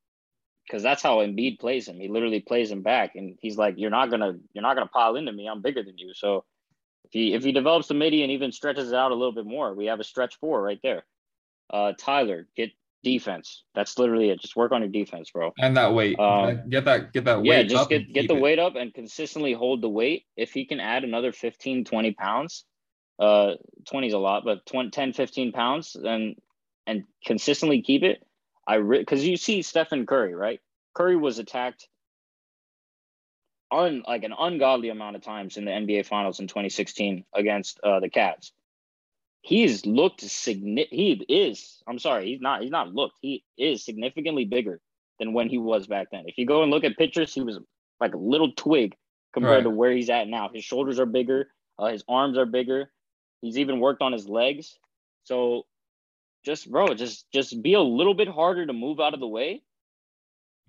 because 0.64 0.82
that's 0.82 1.02
how 1.02 1.18
Embiid 1.18 1.60
plays 1.60 1.88
him. 1.88 1.98
He 1.98 2.08
literally 2.08 2.40
plays 2.40 2.70
him 2.70 2.82
back, 2.82 3.14
and 3.14 3.38
he's 3.40 3.56
like, 3.56 3.76
"You're 3.78 3.90
not 3.90 4.10
gonna, 4.10 4.34
you're 4.52 4.62
not 4.62 4.74
gonna 4.74 4.88
pile 4.88 5.16
into 5.16 5.32
me. 5.32 5.48
I'm 5.48 5.62
bigger 5.62 5.82
than 5.82 5.96
you." 5.96 6.12
So 6.12 6.44
if 7.04 7.12
he 7.12 7.32
if 7.32 7.42
he 7.42 7.52
develops 7.52 7.88
the 7.88 7.94
midi 7.94 8.22
and 8.22 8.32
even 8.32 8.52
stretches 8.52 8.88
it 8.88 8.94
out 8.94 9.10
a 9.10 9.14
little 9.14 9.32
bit 9.32 9.46
more, 9.46 9.74
we 9.74 9.86
have 9.86 9.98
a 9.98 10.04
stretch 10.04 10.36
four 10.40 10.62
right 10.62 10.78
there. 10.82 11.04
Uh, 11.70 11.92
Tyler, 11.98 12.46
get 12.54 12.70
defense. 13.02 13.64
That's 13.74 13.98
literally 13.98 14.28
it. 14.30 14.40
Just 14.40 14.56
work 14.56 14.72
on 14.72 14.82
your 14.82 14.90
defense, 14.90 15.30
bro. 15.30 15.52
And 15.58 15.76
that 15.76 15.94
weight. 15.94 16.18
Um, 16.18 16.68
get 16.68 16.84
that 16.84 17.12
get 17.12 17.24
that 17.24 17.38
weight. 17.38 17.46
Yeah, 17.46 17.62
just 17.62 17.88
get 17.88 18.12
get 18.12 18.28
the 18.28 18.34
it. 18.34 18.40
weight 18.40 18.58
up 18.58 18.76
and 18.76 18.92
consistently 18.92 19.54
hold 19.54 19.82
the 19.82 19.88
weight. 19.88 20.24
If 20.36 20.52
he 20.52 20.66
can 20.66 20.80
add 20.80 21.04
another 21.04 21.32
15, 21.32 21.84
20 21.84 22.12
pounds, 22.12 22.64
uh 23.18 23.54
20 23.86 24.08
is 24.08 24.12
a 24.12 24.18
lot, 24.18 24.44
but 24.44 24.66
20, 24.66 24.90
10, 24.90 25.12
15 25.12 25.52
pounds, 25.52 25.96
and 25.96 26.36
and 26.86 27.04
consistently 27.24 27.82
keep 27.82 28.02
it. 28.02 28.24
I 28.66 28.78
because 28.78 29.22
re- 29.22 29.30
you 29.30 29.36
see 29.36 29.62
Stephen 29.62 30.06
Curry, 30.06 30.34
right? 30.34 30.60
Curry 30.94 31.16
was 31.16 31.38
attacked 31.38 31.88
on 33.70 34.02
like 34.06 34.24
an 34.24 34.34
ungodly 34.38 34.88
amount 34.88 35.16
of 35.16 35.22
times 35.22 35.56
in 35.56 35.64
the 35.64 35.70
NBA 35.70 36.06
Finals 36.06 36.40
in 36.40 36.48
2016 36.48 37.24
against 37.34 37.80
uh, 37.80 38.00
the 38.00 38.08
Cavs. 38.08 38.52
He's 39.40 39.86
looked 39.86 40.20
significant. 40.20 40.88
He 40.90 41.12
is. 41.28 41.82
I'm 41.86 41.98
sorry. 41.98 42.26
He's 42.26 42.40
not. 42.40 42.62
He's 42.62 42.70
not 42.70 42.94
looked. 42.94 43.16
He 43.20 43.44
is 43.56 43.84
significantly 43.84 44.44
bigger 44.44 44.80
than 45.18 45.32
when 45.32 45.48
he 45.48 45.58
was 45.58 45.86
back 45.86 46.08
then. 46.10 46.24
If 46.26 46.38
you 46.38 46.46
go 46.46 46.62
and 46.62 46.70
look 46.70 46.84
at 46.84 46.96
pictures, 46.96 47.32
he 47.32 47.42
was 47.42 47.58
like 48.00 48.14
a 48.14 48.18
little 48.18 48.52
twig 48.52 48.96
compared 49.32 49.56
right. 49.56 49.62
to 49.64 49.70
where 49.70 49.92
he's 49.92 50.10
at 50.10 50.28
now. 50.28 50.50
His 50.52 50.64
shoulders 50.64 50.98
are 50.98 51.06
bigger. 51.06 51.48
Uh, 51.78 51.86
his 51.86 52.04
arms 52.08 52.36
are 52.36 52.46
bigger. 52.46 52.90
He's 53.40 53.58
even 53.58 53.80
worked 53.80 54.02
on 54.02 54.12
his 54.12 54.28
legs. 54.28 54.78
So, 55.24 55.66
just 56.44 56.70
bro, 56.70 56.94
just 56.94 57.30
just 57.32 57.60
be 57.62 57.74
a 57.74 57.80
little 57.80 58.14
bit 58.14 58.28
harder 58.28 58.66
to 58.66 58.72
move 58.72 59.00
out 59.00 59.14
of 59.14 59.20
the 59.20 59.28
way. 59.28 59.62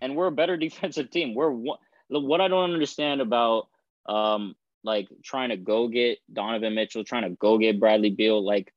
And 0.02 0.16
we're 0.16 0.28
a 0.28 0.32
better 0.32 0.58
defensive 0.68 1.10
team. 1.10 1.34
We're 1.34 1.52
what 1.52 2.42
I 2.42 2.48
don't 2.48 2.72
understand 2.72 3.22
about 3.22 3.68
um 4.08 4.56
like 4.84 5.10
trying 5.24 5.50
to 5.50 5.58
go 5.58 5.88
get 5.88 6.20
Donovan 6.32 6.76
Mitchell, 6.76 7.04
trying 7.04 7.24
to 7.24 7.36
go 7.36 7.58
get 7.58 7.80
Bradley 7.80 8.10
Beal, 8.10 8.44
like 8.44 8.74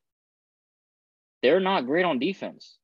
they're 1.41 1.59
not 1.59 1.85
great 1.85 2.05
on 2.05 2.19
defense. 2.19 2.77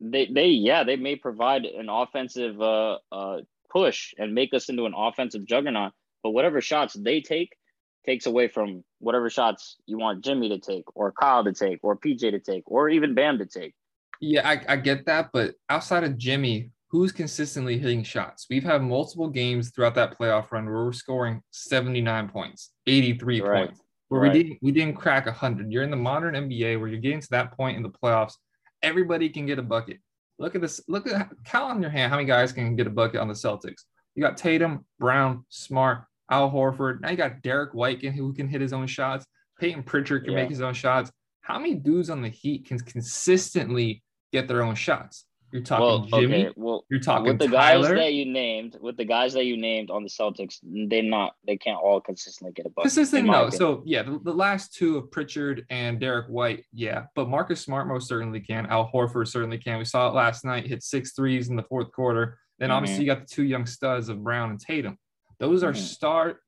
They 0.00 0.26
they 0.26 0.48
yeah, 0.48 0.84
they 0.84 0.96
may 0.96 1.16
provide 1.16 1.64
an 1.64 1.88
offensive 1.88 2.60
uh 2.60 2.98
uh 3.10 3.38
push 3.70 4.14
and 4.18 4.34
make 4.34 4.54
us 4.54 4.68
into 4.68 4.86
an 4.86 4.94
offensive 4.96 5.44
juggernaut, 5.44 5.92
but 6.22 6.30
whatever 6.30 6.60
shots 6.60 6.94
they 6.94 7.20
take 7.20 7.57
takes 8.06 8.26
away 8.26 8.48
from 8.48 8.84
whatever 9.00 9.28
shots 9.30 9.76
you 9.86 9.98
want 9.98 10.24
Jimmy 10.24 10.48
to 10.48 10.58
take 10.58 10.84
or 10.96 11.12
Kyle 11.12 11.44
to 11.44 11.52
take 11.52 11.80
or 11.82 11.96
PJ 11.96 12.20
to 12.20 12.38
take 12.38 12.64
or 12.66 12.88
even 12.88 13.14
Bam 13.14 13.38
to 13.38 13.46
take. 13.46 13.74
Yeah, 14.20 14.48
I, 14.48 14.60
I 14.68 14.76
get 14.76 15.06
that, 15.06 15.30
but 15.32 15.54
outside 15.68 16.04
of 16.04 16.18
Jimmy, 16.18 16.70
who's 16.90 17.12
consistently 17.12 17.78
hitting 17.78 18.02
shots. 18.02 18.46
We've 18.48 18.64
had 18.64 18.82
multiple 18.82 19.28
games 19.28 19.70
throughout 19.70 19.94
that 19.96 20.18
playoff 20.18 20.50
run 20.50 20.64
where 20.64 20.84
we're 20.84 20.92
scoring 20.92 21.42
79 21.50 22.28
points, 22.28 22.72
83 22.86 23.40
right. 23.40 23.66
points, 23.66 23.82
where 24.08 24.22
right. 24.22 24.32
we 24.32 24.42
didn't 24.42 24.58
we 24.62 24.72
didn't 24.72 24.96
crack 24.96 25.26
100. 25.26 25.70
You're 25.70 25.82
in 25.82 25.90
the 25.90 25.96
modern 25.96 26.34
NBA 26.34 26.80
where 26.80 26.88
you're 26.88 27.00
getting 27.00 27.20
to 27.20 27.28
that 27.30 27.52
point 27.52 27.76
in 27.76 27.82
the 27.82 27.90
playoffs. 27.90 28.34
Everybody 28.82 29.28
can 29.28 29.46
get 29.46 29.58
a 29.58 29.62
bucket. 29.62 29.98
Look 30.38 30.54
at 30.54 30.60
this. 30.60 30.80
Look 30.88 31.06
at 31.06 31.28
count 31.44 31.72
on 31.72 31.82
your 31.82 31.90
hand 31.90 32.10
how 32.10 32.16
many 32.16 32.26
guys 32.26 32.52
can 32.52 32.74
get 32.74 32.86
a 32.86 32.90
bucket 32.90 33.20
on 33.20 33.28
the 33.28 33.34
Celtics. 33.34 33.84
You 34.14 34.22
got 34.22 34.36
Tatum, 34.36 34.84
Brown, 34.98 35.44
Smart, 35.48 36.04
Al 36.30 36.50
Horford. 36.50 37.00
Now 37.00 37.10
you 37.10 37.16
got 37.16 37.42
Derrick 37.42 37.74
White 37.74 38.04
who 38.04 38.32
can 38.32 38.48
hit 38.48 38.60
his 38.60 38.72
own 38.72 38.86
shots. 38.86 39.26
Payton 39.60 39.82
Pritchard 39.84 40.24
can 40.24 40.32
yeah. 40.32 40.40
make 40.42 40.50
his 40.50 40.60
own 40.60 40.74
shots. 40.74 41.10
How 41.40 41.58
many 41.58 41.74
dudes 41.74 42.10
on 42.10 42.22
the 42.22 42.28
Heat 42.28 42.66
can 42.66 42.78
consistently 42.78 44.02
get 44.32 44.48
their 44.48 44.62
own 44.62 44.74
shots? 44.74 45.24
You're 45.50 45.62
talking 45.62 45.86
well, 45.86 46.20
Jimmy. 46.20 46.46
Okay. 46.48 46.54
Well, 46.56 46.84
you're 46.90 47.00
talking 47.00 47.24
with 47.24 47.38
the 47.38 47.48
Tyler. 47.48 47.88
guys 47.88 47.96
that 47.96 48.12
you 48.12 48.26
named. 48.26 48.76
With 48.80 48.98
the 48.98 49.04
guys 49.04 49.32
that 49.32 49.46
you 49.46 49.56
named 49.56 49.90
on 49.90 50.02
the 50.02 50.10
Celtics, 50.10 50.58
they 50.62 51.00
not 51.00 51.36
they 51.46 51.56
can't 51.56 51.80
all 51.80 52.02
consistently 52.02 52.52
get 52.52 52.66
a 52.66 52.68
bucket. 52.68 52.92
Consistent, 52.92 53.24
no. 53.24 53.32
Opinion. 53.32 53.52
So 53.52 53.82
yeah, 53.86 54.02
the, 54.02 54.20
the, 54.22 54.32
last 54.32 54.74
two 54.74 54.98
of 54.98 55.10
Pritchard 55.10 55.64
and 55.70 55.98
Derrick 55.98 56.26
White, 56.26 56.66
yeah, 56.74 57.04
but 57.14 57.30
Marcus 57.30 57.62
Smart 57.62 57.88
most 57.88 58.08
certainly 58.08 58.40
can. 58.40 58.66
Al 58.66 58.90
Horford 58.92 59.28
certainly 59.28 59.56
can. 59.56 59.78
We 59.78 59.86
saw 59.86 60.08
it 60.08 60.14
last 60.14 60.44
night. 60.44 60.66
Hit 60.66 60.82
six 60.82 61.12
threes 61.12 61.48
in 61.48 61.56
the 61.56 61.62
fourth 61.62 61.90
quarter. 61.92 62.38
Then 62.58 62.68
mm-hmm. 62.68 62.76
obviously 62.76 63.04
you 63.04 63.14
got 63.14 63.26
the 63.26 63.34
two 63.34 63.44
young 63.44 63.64
studs 63.64 64.10
of 64.10 64.22
Brown 64.22 64.50
and 64.50 64.60
Tatum. 64.60 64.98
Those 65.38 65.62
are 65.62 65.72
mm-hmm. 65.72 65.80
start 65.80 66.40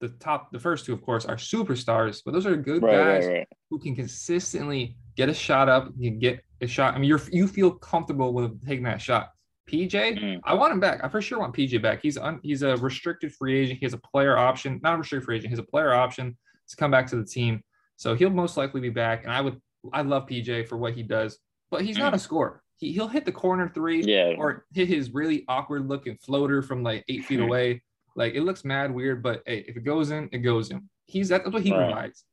the 0.00 0.08
top. 0.08 0.52
The 0.52 0.58
first 0.58 0.86
two, 0.86 0.92
of 0.92 1.02
course, 1.02 1.24
are 1.24 1.36
superstars, 1.36 2.22
but 2.24 2.32
those 2.32 2.46
are 2.46 2.56
good 2.56 2.82
right, 2.82 2.96
guys 2.96 3.26
right, 3.26 3.34
right. 3.38 3.48
who 3.70 3.78
can 3.78 3.94
consistently 3.94 4.96
get 5.16 5.28
a 5.28 5.34
shot 5.34 5.68
up. 5.68 5.90
You 5.96 6.10
get 6.10 6.40
a 6.60 6.66
shot. 6.66 6.94
I 6.94 6.98
mean, 6.98 7.08
you're 7.08 7.22
you 7.30 7.46
feel 7.46 7.72
comfortable 7.72 8.32
with 8.32 8.64
taking 8.66 8.84
that 8.84 9.00
shot. 9.00 9.30
PJ, 9.68 10.18
mm. 10.18 10.40
I 10.44 10.54
want 10.54 10.72
him 10.72 10.80
back. 10.80 11.04
I 11.04 11.08
for 11.08 11.20
sure 11.20 11.38
want 11.38 11.54
PJ 11.54 11.82
back. 11.82 12.00
He's 12.02 12.16
un, 12.16 12.40
he's 12.42 12.62
a 12.62 12.76
restricted 12.76 13.34
free 13.34 13.60
agent. 13.60 13.78
He 13.80 13.86
has 13.86 13.92
a 13.92 13.98
player 13.98 14.36
option, 14.36 14.80
not 14.82 14.94
a 14.94 14.98
restricted 14.98 15.26
free 15.26 15.36
agent. 15.36 15.50
He 15.50 15.52
has 15.52 15.58
a 15.58 15.70
player 15.70 15.92
option 15.92 16.36
to 16.68 16.76
come 16.76 16.90
back 16.90 17.06
to 17.08 17.16
the 17.16 17.24
team. 17.24 17.62
So 17.96 18.14
he'll 18.14 18.30
most 18.30 18.56
likely 18.56 18.80
be 18.80 18.90
back. 18.90 19.24
And 19.24 19.32
I 19.32 19.40
would 19.40 19.60
I 19.92 20.02
love 20.02 20.26
PJ 20.26 20.68
for 20.68 20.76
what 20.76 20.94
he 20.94 21.02
does, 21.02 21.38
but 21.70 21.82
he's 21.82 21.96
mm. 21.96 22.00
not 22.00 22.14
a 22.14 22.18
scorer. 22.18 22.62
He 22.76 22.92
he'll 22.92 23.08
hit 23.08 23.24
the 23.24 23.32
corner 23.32 23.70
three 23.74 24.02
yeah. 24.02 24.34
or 24.38 24.64
hit 24.72 24.88
his 24.88 25.12
really 25.12 25.44
awkward 25.48 25.86
looking 25.88 26.16
floater 26.16 26.62
from 26.62 26.82
like 26.82 27.04
eight 27.08 27.24
feet 27.24 27.38
mm-hmm. 27.38 27.48
away. 27.48 27.82
Like 28.16 28.34
it 28.34 28.42
looks 28.42 28.64
mad 28.64 28.92
weird, 28.94 29.22
but 29.22 29.42
hey, 29.46 29.64
if 29.66 29.76
it 29.76 29.84
goes 29.84 30.10
in, 30.10 30.28
it 30.32 30.38
goes 30.38 30.70
in. 30.70 30.88
He's 31.06 31.28
that's 31.28 31.48
what 31.48 31.62
he 31.62 31.72
right. 31.72 31.86
provides. 31.86 32.24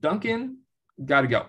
Duncan, 0.00 0.58
gotta 1.04 1.26
go. 1.26 1.46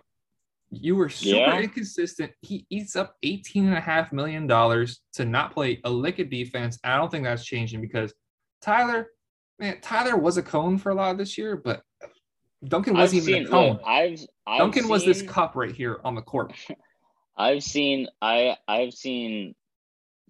You 0.69 0.95
were 0.95 1.09
super 1.09 1.37
yeah. 1.37 1.59
inconsistent. 1.59 2.31
He 2.41 2.65
eats 2.69 2.95
up 2.95 3.15
$18.5 3.23 4.11
million 4.11 4.47
to 4.47 5.25
not 5.25 5.53
play 5.53 5.79
a 5.83 5.89
lick 5.89 6.17
of 6.17 6.31
defense. 6.31 6.79
I 6.83 6.97
don't 6.97 7.11
think 7.11 7.25
that's 7.25 7.45
changing 7.45 7.79
because 7.79 8.11
Tyler, 8.59 9.09
man, 9.59 9.77
Tyler 9.81 10.17
was 10.17 10.37
a 10.37 10.41
cone 10.41 10.79
for 10.79 10.89
a 10.89 10.95
lot 10.95 11.11
of 11.11 11.19
this 11.19 11.37
year, 11.37 11.55
but 11.55 11.83
Duncan 12.65 12.95
wasn't 12.95 13.21
I've 13.21 13.29
even 13.29 13.43
seen, 13.43 13.47
a 13.47 13.49
cone. 13.49 13.73
Look, 13.73 13.83
I've, 13.85 14.25
I've 14.47 14.59
Duncan 14.59 14.83
seen, 14.83 14.91
was 14.91 15.05
this 15.05 15.21
cup 15.21 15.55
right 15.55 15.71
here 15.71 15.99
on 16.03 16.15
the 16.15 16.21
court. 16.21 16.53
I've 17.37 17.63
seen 17.63 18.07
I 18.21 18.57
I've 18.67 18.93
seen 18.93 19.55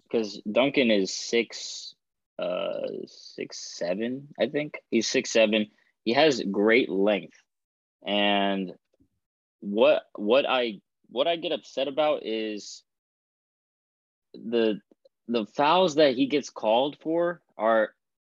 because 0.04 0.40
Duncan 0.50 0.90
is 0.90 1.12
six 1.12 1.93
uh 2.38 2.88
six 3.06 3.76
seven, 3.78 4.28
I 4.38 4.46
think. 4.46 4.78
He's 4.90 5.08
six 5.08 5.30
seven. 5.30 5.68
He 6.04 6.12
has 6.12 6.42
great 6.50 6.88
length. 6.88 7.36
And 8.06 8.72
what 9.60 10.02
what 10.14 10.44
I 10.48 10.80
what 11.08 11.26
I 11.26 11.36
get 11.36 11.52
upset 11.52 11.88
about 11.88 12.24
is 12.24 12.82
the 14.34 14.80
the 15.28 15.46
fouls 15.56 15.94
that 15.94 16.14
he 16.16 16.26
gets 16.26 16.50
called 16.50 16.98
for 17.00 17.40
are 17.56 17.94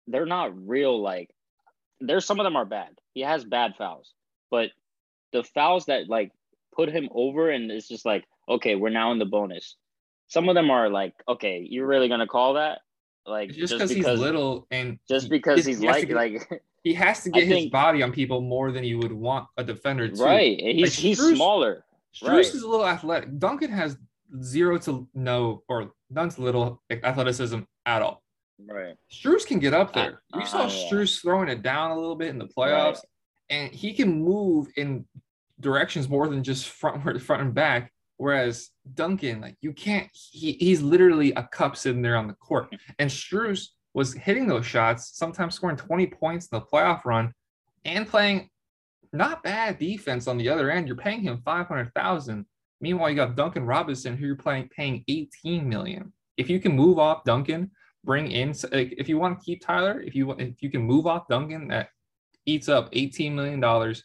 they're 0.07 0.25
not 0.25 0.67
real 0.67 1.01
like 1.01 1.29
there's 1.99 2.25
some 2.25 2.39
of 2.39 2.43
them 2.43 2.55
are 2.55 2.65
bad. 2.65 2.89
He 3.13 3.21
has 3.21 3.43
bad 3.43 3.75
fouls. 3.77 4.13
But 4.51 4.69
the 5.33 5.43
fouls 5.43 5.87
that 5.87 6.07
like 6.07 6.31
put 6.75 6.89
him 6.89 7.09
over 7.11 7.49
and 7.49 7.71
it's 7.71 7.87
just 7.87 8.05
like, 8.05 8.25
okay, 8.47 8.75
we're 8.75 8.89
now 8.89 9.11
in 9.11 9.19
the 9.19 9.25
bonus. 9.25 9.75
Some 10.27 10.47
of 10.47 10.55
them 10.55 10.69
are 10.69 10.89
like, 10.89 11.13
okay, 11.27 11.65
you're 11.67 11.87
really 11.87 12.07
gonna 12.09 12.27
call 12.27 12.53
that? 12.53 12.79
Like 13.27 13.49
just, 13.49 13.59
just 13.59 13.73
because 13.73 13.91
he's 13.91 14.05
little 14.05 14.67
and 14.71 14.99
just 15.07 15.29
because 15.29 15.65
he's 15.65 15.81
like 15.81 16.09
like 16.09 16.63
he 16.83 16.93
has 16.93 17.23
to 17.23 17.29
get 17.31 17.47
his 17.47 17.65
body 17.67 18.01
on 18.01 18.11
people 18.11 18.39
more 18.39 18.71
than 18.71 18.83
you 18.83 18.97
would 18.99 19.11
want 19.11 19.47
a 19.57 19.63
defender 19.63 20.07
to. 20.07 20.23
Right. 20.23 20.59
He's 20.59 20.83
like, 20.83 20.93
he's 20.93 21.19
Strus, 21.19 21.35
smaller. 21.35 21.83
Strus 22.15 22.27
right. 22.29 22.45
is 22.45 22.63
a 22.63 22.67
little 22.67 22.87
athletic. 22.87 23.37
Duncan 23.37 23.71
has 23.71 23.97
zero 24.41 24.77
to 24.79 25.07
no 25.13 25.63
or 25.67 25.91
none 26.09 26.29
to 26.29 26.41
little 26.41 26.81
athleticism 26.89 27.59
at 27.85 28.01
all. 28.01 28.23
Right. 28.65 28.95
Strus 29.11 29.45
can 29.45 29.59
get 29.59 29.73
up 29.73 29.93
there. 29.93 30.21
Uh, 30.33 30.39
we 30.39 30.45
saw 30.45 30.63
uh, 30.63 31.05
throwing 31.05 31.49
it 31.49 31.61
down 31.61 31.91
a 31.91 31.95
little 31.95 32.15
bit 32.15 32.29
in 32.29 32.39
the 32.39 32.47
playoffs, 32.47 32.95
right. 32.95 33.03
and 33.49 33.71
he 33.71 33.93
can 33.93 34.23
move 34.23 34.67
in 34.77 35.05
directions 35.59 36.09
more 36.09 36.27
than 36.27 36.43
just 36.43 36.69
front 36.69 37.21
front 37.21 37.41
and 37.41 37.53
back. 37.53 37.91
Whereas 38.17 38.69
Duncan, 38.95 39.41
like 39.41 39.57
you 39.61 39.73
can't, 39.73 40.09
he, 40.13 40.53
he's 40.53 40.81
literally 40.81 41.31
a 41.33 41.43
cup 41.43 41.77
sitting 41.77 42.01
there 42.01 42.17
on 42.17 42.27
the 42.27 42.33
court. 42.33 42.75
And 42.99 43.09
Strus 43.09 43.67
was 43.93 44.13
hitting 44.13 44.47
those 44.47 44.65
shots, 44.65 45.11
sometimes 45.13 45.55
scoring 45.55 45.77
20 45.77 46.07
points 46.07 46.47
in 46.51 46.59
the 46.59 46.65
playoff 46.65 47.05
run 47.05 47.33
and 47.85 48.07
playing 48.07 48.49
not 49.13 49.43
bad 49.43 49.77
defense 49.79 50.27
on 50.27 50.37
the 50.37 50.49
other 50.49 50.71
end. 50.71 50.87
You're 50.87 50.97
paying 50.97 51.21
him 51.21 51.41
500,000. 51.45 52.45
Meanwhile, 52.81 53.09
you 53.09 53.15
got 53.15 53.35
Duncan 53.35 53.65
Robinson 53.65 54.17
who 54.17 54.25
you're 54.25 54.35
playing 54.35 54.69
paying 54.69 55.03
18 55.07 55.67
million. 55.67 56.11
If 56.37 56.49
you 56.49 56.59
can 56.59 56.73
move 56.73 56.99
off 56.99 57.23
Duncan, 57.23 57.71
bring 58.03 58.31
in 58.31 58.49
like, 58.71 58.93
if 58.97 59.09
you 59.09 59.17
want 59.17 59.39
to 59.39 59.45
keep 59.45 59.61
Tyler, 59.61 60.01
if 60.01 60.15
you 60.15 60.31
if 60.33 60.61
you 60.61 60.69
can 60.69 60.81
move 60.81 61.07
off 61.07 61.27
Duncan 61.27 61.67
that 61.69 61.89
eats 62.45 62.69
up 62.69 62.89
18 62.93 63.35
million 63.35 63.59
dollars, 63.59 64.03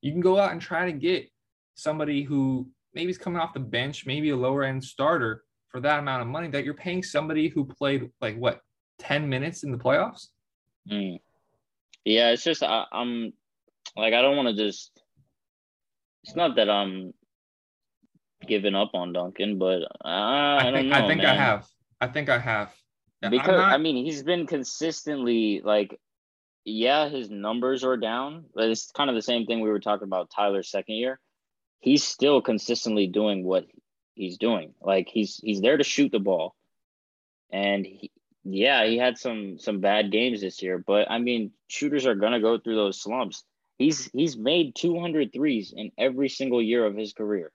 you 0.00 0.12
can 0.12 0.20
go 0.20 0.38
out 0.38 0.52
and 0.52 0.60
try 0.60 0.86
to 0.86 0.92
get 0.92 1.28
somebody 1.74 2.22
who 2.22 2.68
maybe 2.94 3.06
he's 3.08 3.18
coming 3.18 3.40
off 3.40 3.54
the 3.54 3.60
bench, 3.60 4.06
maybe 4.06 4.30
a 4.30 4.36
lower 4.36 4.64
end 4.64 4.82
starter 4.82 5.44
for 5.68 5.80
that 5.80 5.98
amount 5.98 6.22
of 6.22 6.28
money 6.28 6.48
that 6.48 6.64
you're 6.64 6.74
paying 6.74 7.02
somebody 7.02 7.48
who 7.48 7.64
played 7.64 8.10
like 8.20 8.36
what 8.36 8.60
10 8.98 9.28
minutes 9.28 9.64
in 9.64 9.72
the 9.72 9.78
playoffs. 9.78 10.28
Mm. 10.90 11.18
Yeah, 12.04 12.30
it's 12.30 12.44
just 12.44 12.62
I, 12.62 12.84
am 12.92 13.32
like 13.96 14.14
I 14.14 14.22
don't 14.22 14.36
want 14.36 14.48
to 14.48 14.64
just 14.64 14.90
it's 16.24 16.36
not 16.36 16.56
that 16.56 16.70
I'm 16.70 17.12
giving 18.46 18.74
up 18.74 18.90
on 18.94 19.12
Duncan, 19.12 19.58
but 19.58 19.82
uh, 20.04 20.08
I, 20.08 20.68
I, 20.68 20.72
think, 20.72 20.88
know, 20.88 20.96
I 20.96 21.08
think. 21.08 21.24
I 21.24 21.34
have. 21.34 21.66
I 22.00 22.06
think 22.08 22.28
I 22.28 22.38
have. 22.38 22.72
Because 23.20 23.58
not... 23.58 23.72
I 23.72 23.78
mean, 23.78 24.04
he's 24.04 24.22
been 24.22 24.46
consistently 24.46 25.60
like, 25.64 25.98
yeah, 26.64 27.08
his 27.08 27.30
numbers 27.30 27.84
are 27.84 27.96
down, 27.96 28.44
but 28.54 28.64
it's 28.64 28.90
kind 28.92 29.10
of 29.10 29.16
the 29.16 29.22
same 29.22 29.46
thing 29.46 29.60
we 29.60 29.68
were 29.68 29.80
talking 29.80 30.06
about 30.06 30.30
Tyler's 30.34 30.70
second 30.70 30.96
year. 30.96 31.20
He's 31.82 32.04
still 32.04 32.40
consistently 32.40 33.08
doing 33.08 33.44
what 33.44 33.66
he's 34.14 34.38
doing. 34.38 34.72
Like 34.80 35.08
he's 35.08 35.36
he's 35.42 35.60
there 35.60 35.76
to 35.76 35.84
shoot 35.84 36.12
the 36.12 36.20
ball, 36.20 36.54
and 37.50 37.84
he, 37.84 38.10
yeah, 38.44 38.86
he 38.86 38.96
had 38.96 39.18
some 39.18 39.58
some 39.58 39.80
bad 39.80 40.12
games 40.12 40.40
this 40.40 40.62
year, 40.62 40.78
but 40.78 41.10
I 41.10 41.18
mean, 41.18 41.50
shooters 41.66 42.06
are 42.06 42.14
gonna 42.14 42.40
go 42.40 42.56
through 42.56 42.76
those 42.76 43.02
slumps. 43.02 43.44
He's 43.78 44.08
he's 44.12 44.36
made 44.36 44.76
200 44.76 45.32
threes 45.32 45.74
in 45.76 45.90
every 45.98 46.28
single 46.28 46.62
year 46.62 46.86
of 46.86 46.96
his 46.96 47.12
career. 47.12 47.50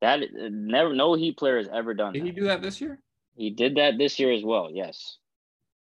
That 0.00 0.20
never 0.32 0.92
no 0.92 1.14
Heat 1.14 1.38
player 1.38 1.58
has 1.58 1.68
ever 1.72 1.94
done. 1.94 2.12
Did 2.12 2.22
that. 2.22 2.26
he 2.26 2.32
do 2.32 2.44
that 2.44 2.60
this 2.60 2.80
year? 2.80 2.98
He 3.36 3.50
did 3.50 3.76
that 3.76 3.98
this 3.98 4.18
year 4.18 4.32
as 4.32 4.44
well. 4.44 4.68
Yes. 4.70 5.16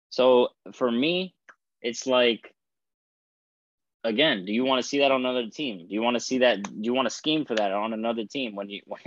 So 0.08 0.48
for 0.72 0.90
me, 0.90 1.34
it's 1.82 2.06
like 2.06 2.54
again, 4.04 4.44
do 4.44 4.52
you 4.52 4.64
want 4.64 4.82
to 4.82 4.88
see 4.88 4.98
that 4.98 5.10
on 5.10 5.20
another 5.20 5.48
team? 5.48 5.86
Do 5.88 5.94
you 5.94 6.02
want 6.02 6.14
to 6.14 6.20
see 6.20 6.38
that? 6.38 6.62
Do 6.62 6.80
you 6.82 6.94
want 6.94 7.06
to 7.06 7.14
scheme 7.14 7.44
for 7.44 7.54
that 7.54 7.72
on 7.72 7.92
another 7.92 8.24
team 8.24 8.54
when 8.54 8.68
you 8.68 8.82
when 8.86 9.00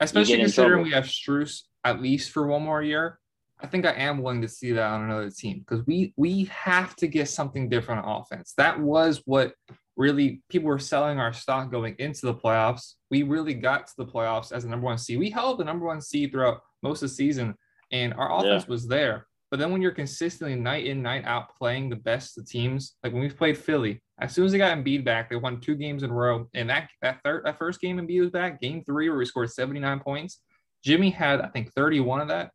especially 0.00 0.34
you 0.34 0.40
considering 0.40 0.84
we 0.84 0.90
have 0.92 1.04
Strus 1.04 1.62
at 1.84 2.00
least 2.00 2.30
for 2.30 2.46
one 2.46 2.62
more 2.62 2.82
year? 2.82 3.18
I 3.58 3.66
think 3.66 3.86
I 3.86 3.92
am 3.92 4.22
willing 4.22 4.42
to 4.42 4.48
see 4.48 4.72
that 4.72 4.86
on 4.86 5.04
another 5.04 5.30
team 5.30 5.60
because 5.60 5.84
we 5.86 6.12
we 6.16 6.44
have 6.44 6.94
to 6.96 7.06
get 7.06 7.28
something 7.28 7.68
different 7.68 8.04
on 8.04 8.20
offense. 8.20 8.52
That 8.56 8.78
was 8.78 9.22
what 9.24 9.54
really 9.96 10.42
people 10.50 10.68
were 10.68 10.78
selling 10.78 11.18
our 11.18 11.32
stock 11.32 11.70
going 11.70 11.96
into 11.98 12.26
the 12.26 12.34
playoffs. 12.34 12.94
We 13.10 13.22
really 13.22 13.54
got 13.54 13.86
to 13.86 13.94
the 13.96 14.04
playoffs 14.04 14.52
as 14.52 14.64
a 14.64 14.68
number 14.68 14.84
one 14.84 14.98
seed. 14.98 15.18
We 15.18 15.30
held 15.30 15.58
the 15.58 15.64
number 15.64 15.86
one 15.86 16.02
seed 16.02 16.32
throughout 16.32 16.60
most 16.82 17.02
of 17.02 17.08
the 17.08 17.14
season, 17.14 17.54
and 17.90 18.12
our 18.14 18.38
offense 18.38 18.64
yeah. 18.64 18.70
was 18.70 18.86
there. 18.86 19.26
But 19.56 19.60
then 19.60 19.72
when 19.72 19.80
you're 19.80 19.90
consistently 19.90 20.54
night 20.54 20.84
in, 20.84 21.00
night 21.00 21.24
out 21.24 21.56
playing 21.56 21.88
the 21.88 21.96
best 21.96 22.36
of 22.36 22.46
teams, 22.46 22.96
like 23.02 23.14
when 23.14 23.22
we 23.22 23.30
played 23.30 23.56
Philly, 23.56 24.02
as 24.20 24.34
soon 24.34 24.44
as 24.44 24.52
they 24.52 24.58
got 24.58 24.76
Embiid 24.76 25.02
back, 25.02 25.30
they 25.30 25.36
won 25.36 25.62
two 25.62 25.76
games 25.76 26.02
in 26.02 26.10
a 26.10 26.12
row. 26.12 26.46
And 26.52 26.68
that 26.68 26.90
that 27.00 27.20
third 27.24 27.46
that 27.46 27.56
first 27.56 27.80
game 27.80 27.96
Embiid 27.96 28.20
was 28.20 28.28
back, 28.30 28.60
game 28.60 28.84
three, 28.84 29.08
where 29.08 29.16
we 29.16 29.24
scored 29.24 29.50
79 29.50 30.00
points. 30.00 30.42
Jimmy 30.84 31.08
had, 31.08 31.40
I 31.40 31.46
think, 31.46 31.72
31 31.72 32.20
of 32.20 32.28
that. 32.28 32.50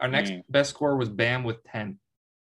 Our 0.00 0.06
next 0.06 0.30
mm. 0.30 0.44
best 0.48 0.70
score 0.70 0.96
was 0.96 1.08
Bam 1.08 1.42
with 1.42 1.60
10. 1.64 1.98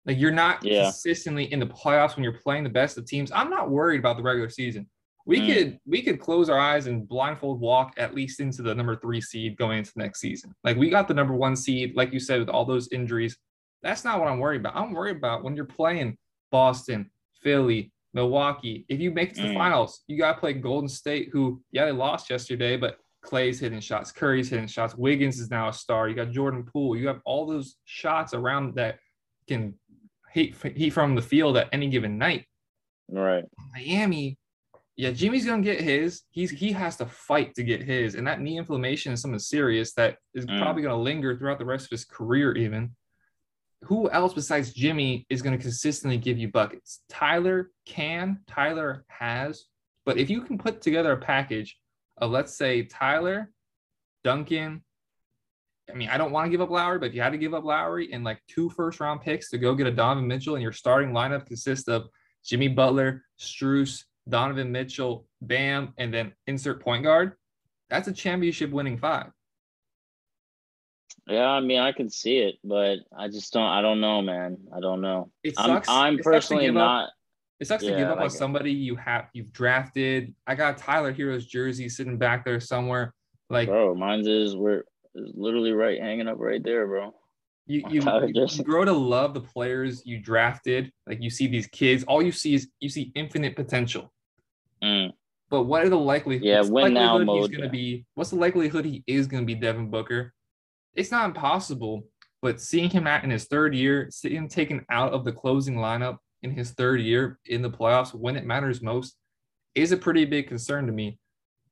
Like 0.08 0.18
you're 0.18 0.32
not 0.32 0.66
yeah. 0.66 0.86
consistently 0.86 1.54
in 1.54 1.60
the 1.60 1.68
playoffs 1.68 2.16
when 2.16 2.24
you're 2.24 2.40
playing 2.40 2.64
the 2.64 2.72
best 2.72 2.98
of 2.98 3.06
teams. 3.06 3.32
I'm 3.32 3.52
not 3.52 3.70
worried 3.70 4.00
about 4.00 4.18
the 4.18 4.24
regular 4.24 4.50
season. 4.50 4.90
We 5.28 5.42
mm. 5.42 5.54
could 5.54 5.80
we 5.86 6.02
could 6.02 6.20
close 6.20 6.50
our 6.50 6.58
eyes 6.58 6.88
and 6.88 7.08
blindfold 7.08 7.60
walk 7.60 7.94
at 7.98 8.16
least 8.16 8.40
into 8.40 8.64
the 8.64 8.74
number 8.74 8.96
three 8.96 9.22
seed 9.22 9.58
going 9.58 9.78
into 9.78 9.92
next 9.96 10.22
season. 10.22 10.56
Like 10.64 10.76
we 10.76 10.90
got 10.90 11.08
the 11.08 11.14
number 11.14 11.36
one 11.36 11.56
seed, 11.56 11.96
like 11.96 12.12
you 12.12 12.20
said, 12.20 12.40
with 12.40 12.50
all 12.50 12.66
those 12.66 12.92
injuries. 12.92 13.38
That's 13.84 14.04
not 14.04 14.20
what 14.20 14.28
I'm 14.28 14.40
worried 14.40 14.62
about. 14.62 14.76
I'm 14.76 14.94
worried 14.94 15.18
about 15.18 15.44
when 15.44 15.56
you're 15.56 15.66
playing 15.66 16.18
Boston, 16.52 17.10
Philly, 17.42 17.92
Milwaukee. 18.14 18.86
If 18.90 19.00
you 19.00 19.12
make 19.12 19.32
it 19.32 19.36
to 19.36 19.44
the 19.44 19.48
mm. 19.50 19.58
finals, 19.58 20.02
you 20.08 20.18
got 20.18 20.34
to 20.34 20.40
play 20.40 20.54
Golden 20.54 20.90
State, 20.90 21.30
who, 21.32 21.62
yeah, 21.72 21.86
they 21.86 21.92
lost 21.92 22.30
yesterday, 22.30 22.78
but 22.78 22.98
Klay's 23.24 23.60
hitting 23.60 23.80
shots, 23.80 24.12
Curry's 24.12 24.50
hitting 24.50 24.68
shots, 24.68 24.96
Wiggins 24.96 25.40
is 25.40 25.50
now 25.50 25.70
a 25.70 25.74
star. 25.74 26.10
You 26.10 26.16
got 26.16 26.32
Jordan 26.32 26.64
Poole. 26.64 26.98
You 26.98 27.08
have 27.08 27.20
all 27.26 27.46
those 27.46 27.76
shots 27.86 28.34
around 28.34 28.76
that 28.76 28.98
can 29.48 29.76
heat, 30.34 30.56
heat 30.76 30.92
from 30.92 31.16
the 31.16 31.22
field 31.22 31.58
at 31.58 31.70
any 31.72 31.90
given 31.90 32.18
night. 32.18 32.46
Right. 33.10 33.46
Miami, 33.74 34.38
yeah, 34.96 35.12
Jimmy's 35.12 35.46
gonna 35.46 35.62
get 35.62 35.82
his. 35.82 36.24
He's 36.32 36.52
he 36.52 36.72
has 36.74 36.98
to 36.98 37.06
fight 37.06 37.56
to 37.56 37.64
get 37.64 37.82
his, 37.82 38.16
and 38.16 38.28
that 38.28 38.42
knee 38.42 38.58
inflammation 38.58 39.14
is 39.14 39.22
something 39.22 39.40
serious 39.40 39.94
that 39.94 40.18
is 40.34 40.46
mm. 40.46 40.62
probably 40.62 40.84
gonna 40.84 40.98
linger 41.02 41.38
throughout 41.38 41.60
the 41.60 41.66
rest 41.66 41.86
of 41.86 41.92
his 41.92 42.06
career, 42.06 42.56
even 42.56 42.92
who 43.84 44.10
else 44.10 44.34
besides 44.34 44.74
Jimmy 44.74 45.26
is 45.30 45.42
going 45.42 45.58
to 45.58 45.62
consistently 45.62 46.18
give 46.18 46.38
you 46.38 46.50
buckets? 46.50 47.02
Tyler 47.10 47.72
can, 47.86 48.40
Tyler 48.48 49.06
has, 49.08 49.66
but 50.06 50.18
if 50.18 50.30
you 50.30 50.42
can 50.42 50.58
put 50.58 50.82
together 50.82 51.12
a 51.12 51.18
package 51.18 51.78
of, 52.18 52.32
let's 52.32 52.56
say, 52.56 52.84
Tyler, 52.84 53.52
Duncan, 54.24 54.84
I 55.90 55.94
mean, 55.94 56.10
I 56.10 56.18
don't 56.18 56.32
want 56.32 56.46
to 56.46 56.52
give 56.52 56.62
up 56.62 56.70
Lowry, 56.70 57.00
but 57.00 57.10
if 57.10 57.16
you 57.16 57.22
had 57.22 57.32
to 57.32 57.38
give 57.38 57.54
up 57.54 57.64
Lowry 57.64 58.14
and 58.14 58.24
like 58.24 58.40
two 58.48 58.70
first 58.70 59.00
round 59.00 59.22
picks 59.22 59.50
to 59.50 59.58
go 59.58 59.76
get 59.76 59.88
a 59.88 59.92
Donovan 59.92 60.28
Mitchell 60.28 60.56
and 60.56 60.64
your 60.64 60.72
starting 60.72 61.12
lineup 61.12 61.46
consists 61.46 61.88
of 61.88 62.08
Jimmy 62.46 62.68
Butler, 62.68 63.24
Strus, 63.40 64.04
Donovan 64.30 64.72
Mitchell, 64.72 65.28
Bam, 65.42 65.94
and 65.98 66.14
then 66.14 66.34
insert 66.48 66.82
point 66.82 67.04
guard, 67.04 67.34
that's 67.90 68.08
a 68.08 68.14
championship 68.14 68.72
winning 68.72 68.98
five. 68.98 69.32
Yeah, 71.28 71.48
I 71.48 71.60
mean, 71.60 71.80
I 71.80 71.92
can 71.92 72.10
see 72.10 72.38
it, 72.38 72.56
but 72.64 73.00
I 73.18 73.28
just 73.28 73.54
don't. 73.54 73.68
I 73.68 73.82
don't 73.82 74.02
know, 74.02 74.22
man. 74.22 74.58
I 74.76 74.80
don't 74.80 75.02
know. 75.02 75.32
It 75.44 75.56
sucks. 75.56 75.88
I'm, 75.88 76.06
I'm 76.06 76.20
it 76.20 76.24
personally 76.24 76.68
sucks 76.68 76.74
not. 76.74 77.04
Up, 77.04 77.14
it 77.60 77.68
sucks 77.68 77.84
yeah, 77.84 77.92
to 77.92 77.98
give 77.98 78.08
up 78.08 78.18
like 78.18 78.26
on 78.26 78.30
somebody 78.30 78.72
you 78.72 78.96
have 78.96 79.28
you've 79.34 79.54
drafted. 79.54 80.34
I 80.48 80.56
got 80.56 80.78
Tyler 80.78 81.14
Herro's 81.14 81.46
jersey 81.46 81.90
sitting 81.90 82.18
back 82.18 82.44
there 82.44 82.60
somewhere. 82.60 83.14
Like, 83.50 83.68
bro, 83.68 83.94
mine's 83.96 84.28
is 84.28 84.56
we're 84.56 84.84
is 85.16 85.32
literally 85.36 85.72
right 85.72 86.02
hanging 86.02 86.28
up 86.28 86.38
right 86.40 86.64
there, 86.64 86.88
bro. 86.88 87.14
You 87.68 87.84
you, 87.90 88.02
you 88.34 88.64
grow 88.64 88.86
to 88.86 88.94
love 88.94 89.34
the 89.34 89.42
players 89.42 90.04
you 90.06 90.20
drafted. 90.20 90.92
Like 91.08 91.22
you 91.22 91.30
see 91.30 91.48
these 91.48 91.68
kids, 91.68 92.04
all 92.06 92.22
you 92.22 92.32
see 92.32 92.56
is 92.56 92.68
you 92.80 92.90
see 92.90 93.12
infinite 93.16 93.56
potential. 93.56 94.12
Mm. 94.84 95.12
But 95.52 95.64
what 95.64 95.84
are 95.84 95.90
the 95.90 95.98
likelihood? 95.98 96.46
Yeah, 96.46 96.62
win 96.62 96.94
now 96.94 97.18
mode. 97.18 97.50
He's 97.50 97.58
gonna 97.58 97.66
yeah. 97.66 97.72
be. 97.72 98.06
What's 98.16 98.30
the 98.30 98.38
likelihood 98.38 98.86
he 98.86 99.04
is 99.06 99.28
gonna 99.28 99.46
be 99.46 99.56
Devin 99.56 99.90
Booker? 99.90 100.34
It's 100.96 101.12
not 101.12 101.26
impossible, 101.26 102.04
but 102.42 102.62
seeing 102.62 102.90
him 102.90 103.08
at 103.08 103.24
in 103.24 103.30
his 103.30 103.46
third 103.46 103.76
year, 103.76 104.08
seeing 104.12 104.36
him 104.36 104.48
taken 104.48 104.86
out 104.90 105.14
of 105.14 105.26
the 105.26 105.32
closing 105.32 105.76
lineup 105.76 106.18
in 106.44 106.52
his 106.52 106.72
third 106.72 107.02
year 107.02 107.40
in 107.46 107.62
the 107.62 107.70
playoffs 107.70 108.14
when 108.14 108.36
it 108.36 108.46
matters 108.46 108.82
most 108.82 109.16
is 109.76 109.92
a 109.92 109.98
pretty 109.98 110.26
big 110.26 110.48
concern 110.48 110.86
to 110.86 110.92
me. 110.92 111.18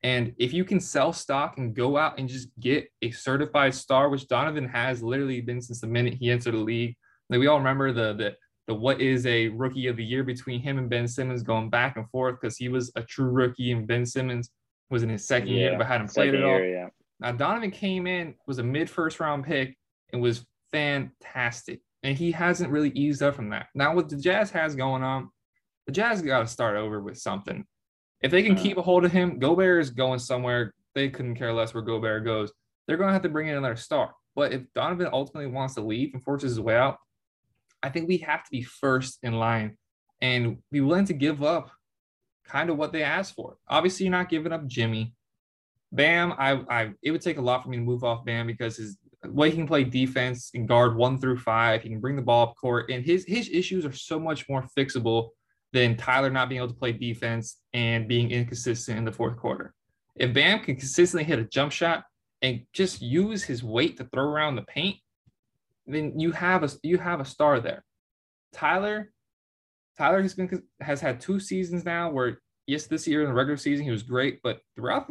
And 0.03 0.33
if 0.37 0.53
you 0.53 0.63
can 0.63 0.79
sell 0.79 1.11
stock 1.11 1.57
and 1.57 1.75
go 1.75 1.97
out 1.97 2.17
and 2.17 2.29
just 2.29 2.47
get 2.59 2.87
a 3.01 3.11
certified 3.11 3.73
star, 3.73 4.09
which 4.09 4.27
Donovan 4.27 4.67
has 4.69 5.03
literally 5.03 5.41
been 5.41 5.61
since 5.61 5.81
the 5.81 5.87
minute 5.87 6.13
he 6.13 6.31
entered 6.31 6.53
the 6.53 6.59
league, 6.59 6.95
like 7.29 7.39
we 7.39 7.47
all 7.47 7.57
remember 7.57 7.91
the 7.91 8.13
the 8.13 8.35
the 8.67 8.73
what 8.75 9.01
is 9.01 9.25
a 9.25 9.49
rookie 9.49 9.87
of 9.87 9.97
the 9.97 10.05
year 10.05 10.23
between 10.23 10.61
him 10.61 10.77
and 10.77 10.89
Ben 10.89 11.07
Simmons 11.07 11.43
going 11.43 11.69
back 11.69 11.97
and 11.97 12.07
forth 12.11 12.37
because 12.39 12.55
he 12.55 12.69
was 12.69 12.91
a 12.95 13.01
true 13.01 13.29
rookie 13.29 13.71
and 13.71 13.87
Ben 13.87 14.05
Simmons 14.05 14.51
was 14.89 15.03
in 15.03 15.09
his 15.09 15.27
second 15.27 15.49
yeah, 15.49 15.55
year 15.55 15.77
but 15.77 15.87
hadn't 15.87 16.13
played 16.13 16.35
at 16.35 16.43
all. 16.43 16.59
yeah. 16.61 16.87
Now 17.19 17.31
Donovan 17.31 17.71
came 17.71 18.07
in, 18.07 18.35
was 18.47 18.59
a 18.59 18.63
mid 18.63 18.89
first 18.89 19.19
round 19.19 19.45
pick, 19.45 19.77
and 20.11 20.21
was 20.21 20.45
fantastic. 20.71 21.81
And 22.03 22.17
he 22.17 22.31
hasn't 22.31 22.71
really 22.71 22.91
eased 22.91 23.21
up 23.21 23.35
from 23.35 23.49
that. 23.49 23.67
Now, 23.75 23.93
what 23.93 24.07
the 24.07 24.15
Jazz 24.15 24.51
has 24.51 24.75
going 24.75 25.03
on, 25.03 25.29
the 25.85 25.91
Jazz 25.91 26.21
got 26.21 26.39
to 26.39 26.47
start 26.47 26.77
over 26.77 27.01
with 27.01 27.17
something. 27.17 27.65
If 28.21 28.31
they 28.31 28.43
can 28.43 28.57
uh, 28.57 28.61
keep 28.61 28.77
a 28.77 28.81
hold 28.81 29.05
of 29.05 29.11
him, 29.11 29.39
Gobert 29.39 29.81
is 29.81 29.89
going 29.89 30.19
somewhere. 30.19 30.73
They 30.95 31.09
couldn't 31.09 31.35
care 31.35 31.53
less 31.53 31.73
where 31.73 31.83
Gobert 31.83 32.23
goes. 32.23 32.51
They're 32.87 32.97
going 32.97 33.09
to 33.09 33.13
have 33.13 33.21
to 33.23 33.29
bring 33.29 33.47
in 33.47 33.57
another 33.57 33.75
star. 33.75 34.13
But 34.35 34.53
if 34.53 34.61
Donovan 34.73 35.09
ultimately 35.11 35.51
wants 35.51 35.75
to 35.75 35.81
leave 35.81 36.11
and 36.13 36.23
forces 36.23 36.51
his 36.51 36.59
way 36.59 36.75
out, 36.75 36.97
I 37.83 37.89
think 37.89 38.07
we 38.07 38.17
have 38.17 38.43
to 38.43 38.51
be 38.51 38.63
first 38.63 39.19
in 39.23 39.33
line 39.33 39.77
and 40.21 40.57
be 40.71 40.81
willing 40.81 41.05
to 41.05 41.13
give 41.13 41.43
up 41.43 41.71
kind 42.45 42.69
of 42.69 42.77
what 42.77 42.91
they 42.91 43.03
asked 43.03 43.35
for. 43.35 43.57
Obviously, 43.67 44.05
you're 44.05 44.11
not 44.11 44.29
giving 44.29 44.51
up 44.51 44.67
Jimmy. 44.67 45.13
Bam, 45.91 46.33
I, 46.37 46.61
I 46.69 46.91
it 47.01 47.11
would 47.11 47.21
take 47.21 47.37
a 47.37 47.41
lot 47.41 47.63
for 47.63 47.69
me 47.69 47.77
to 47.77 47.83
move 47.83 48.03
off 48.03 48.25
Bam 48.25 48.47
because 48.47 48.77
his 48.77 48.97
way 49.25 49.49
he 49.49 49.57
can 49.57 49.67
play 49.67 49.83
defense 49.83 50.51
and 50.53 50.67
guard 50.67 50.95
one 50.95 51.17
through 51.17 51.37
five, 51.37 51.81
he 51.81 51.89
can 51.89 51.99
bring 51.99 52.15
the 52.15 52.21
ball 52.21 52.49
up 52.49 52.55
court, 52.55 52.89
and 52.91 53.03
his 53.03 53.25
his 53.25 53.49
issues 53.49 53.85
are 53.85 53.91
so 53.91 54.19
much 54.19 54.47
more 54.47 54.65
fixable 54.77 55.29
than 55.73 55.97
Tyler 55.97 56.29
not 56.29 56.49
being 56.49 56.59
able 56.59 56.73
to 56.73 56.79
play 56.79 56.91
defense 56.91 57.57
and 57.73 58.07
being 58.07 58.31
inconsistent 58.31 58.97
in 58.97 59.05
the 59.05 59.11
fourth 59.11 59.37
quarter. 59.37 59.73
If 60.15 60.33
Bam 60.33 60.59
can 60.59 60.75
consistently 60.75 61.23
hit 61.23 61.39
a 61.39 61.45
jump 61.45 61.71
shot 61.71 62.03
and 62.41 62.61
just 62.73 63.01
use 63.01 63.43
his 63.43 63.63
weight 63.63 63.97
to 63.97 64.05
throw 64.05 64.23
around 64.23 64.55
the 64.55 64.63
paint, 64.63 64.97
then 65.85 66.19
you 66.19 66.31
have 66.31 66.63
a 66.63 66.69
you 66.83 66.97
have 66.97 67.19
a 67.19 67.25
star 67.25 67.59
there. 67.59 67.83
Tyler, 68.53 69.11
Tyler 69.97 70.21
has 70.21 70.33
been 70.33 70.63
has 70.81 71.01
had 71.01 71.19
two 71.19 71.39
seasons 71.39 71.83
now 71.83 72.11
where 72.11 72.39
yes, 72.67 72.85
this 72.85 73.07
year 73.07 73.21
in 73.21 73.27
the 73.27 73.33
regular 73.33 73.57
season 73.57 73.85
he 73.85 73.91
was 73.91 74.03
great, 74.03 74.39
but 74.43 74.59
throughout 74.75 75.07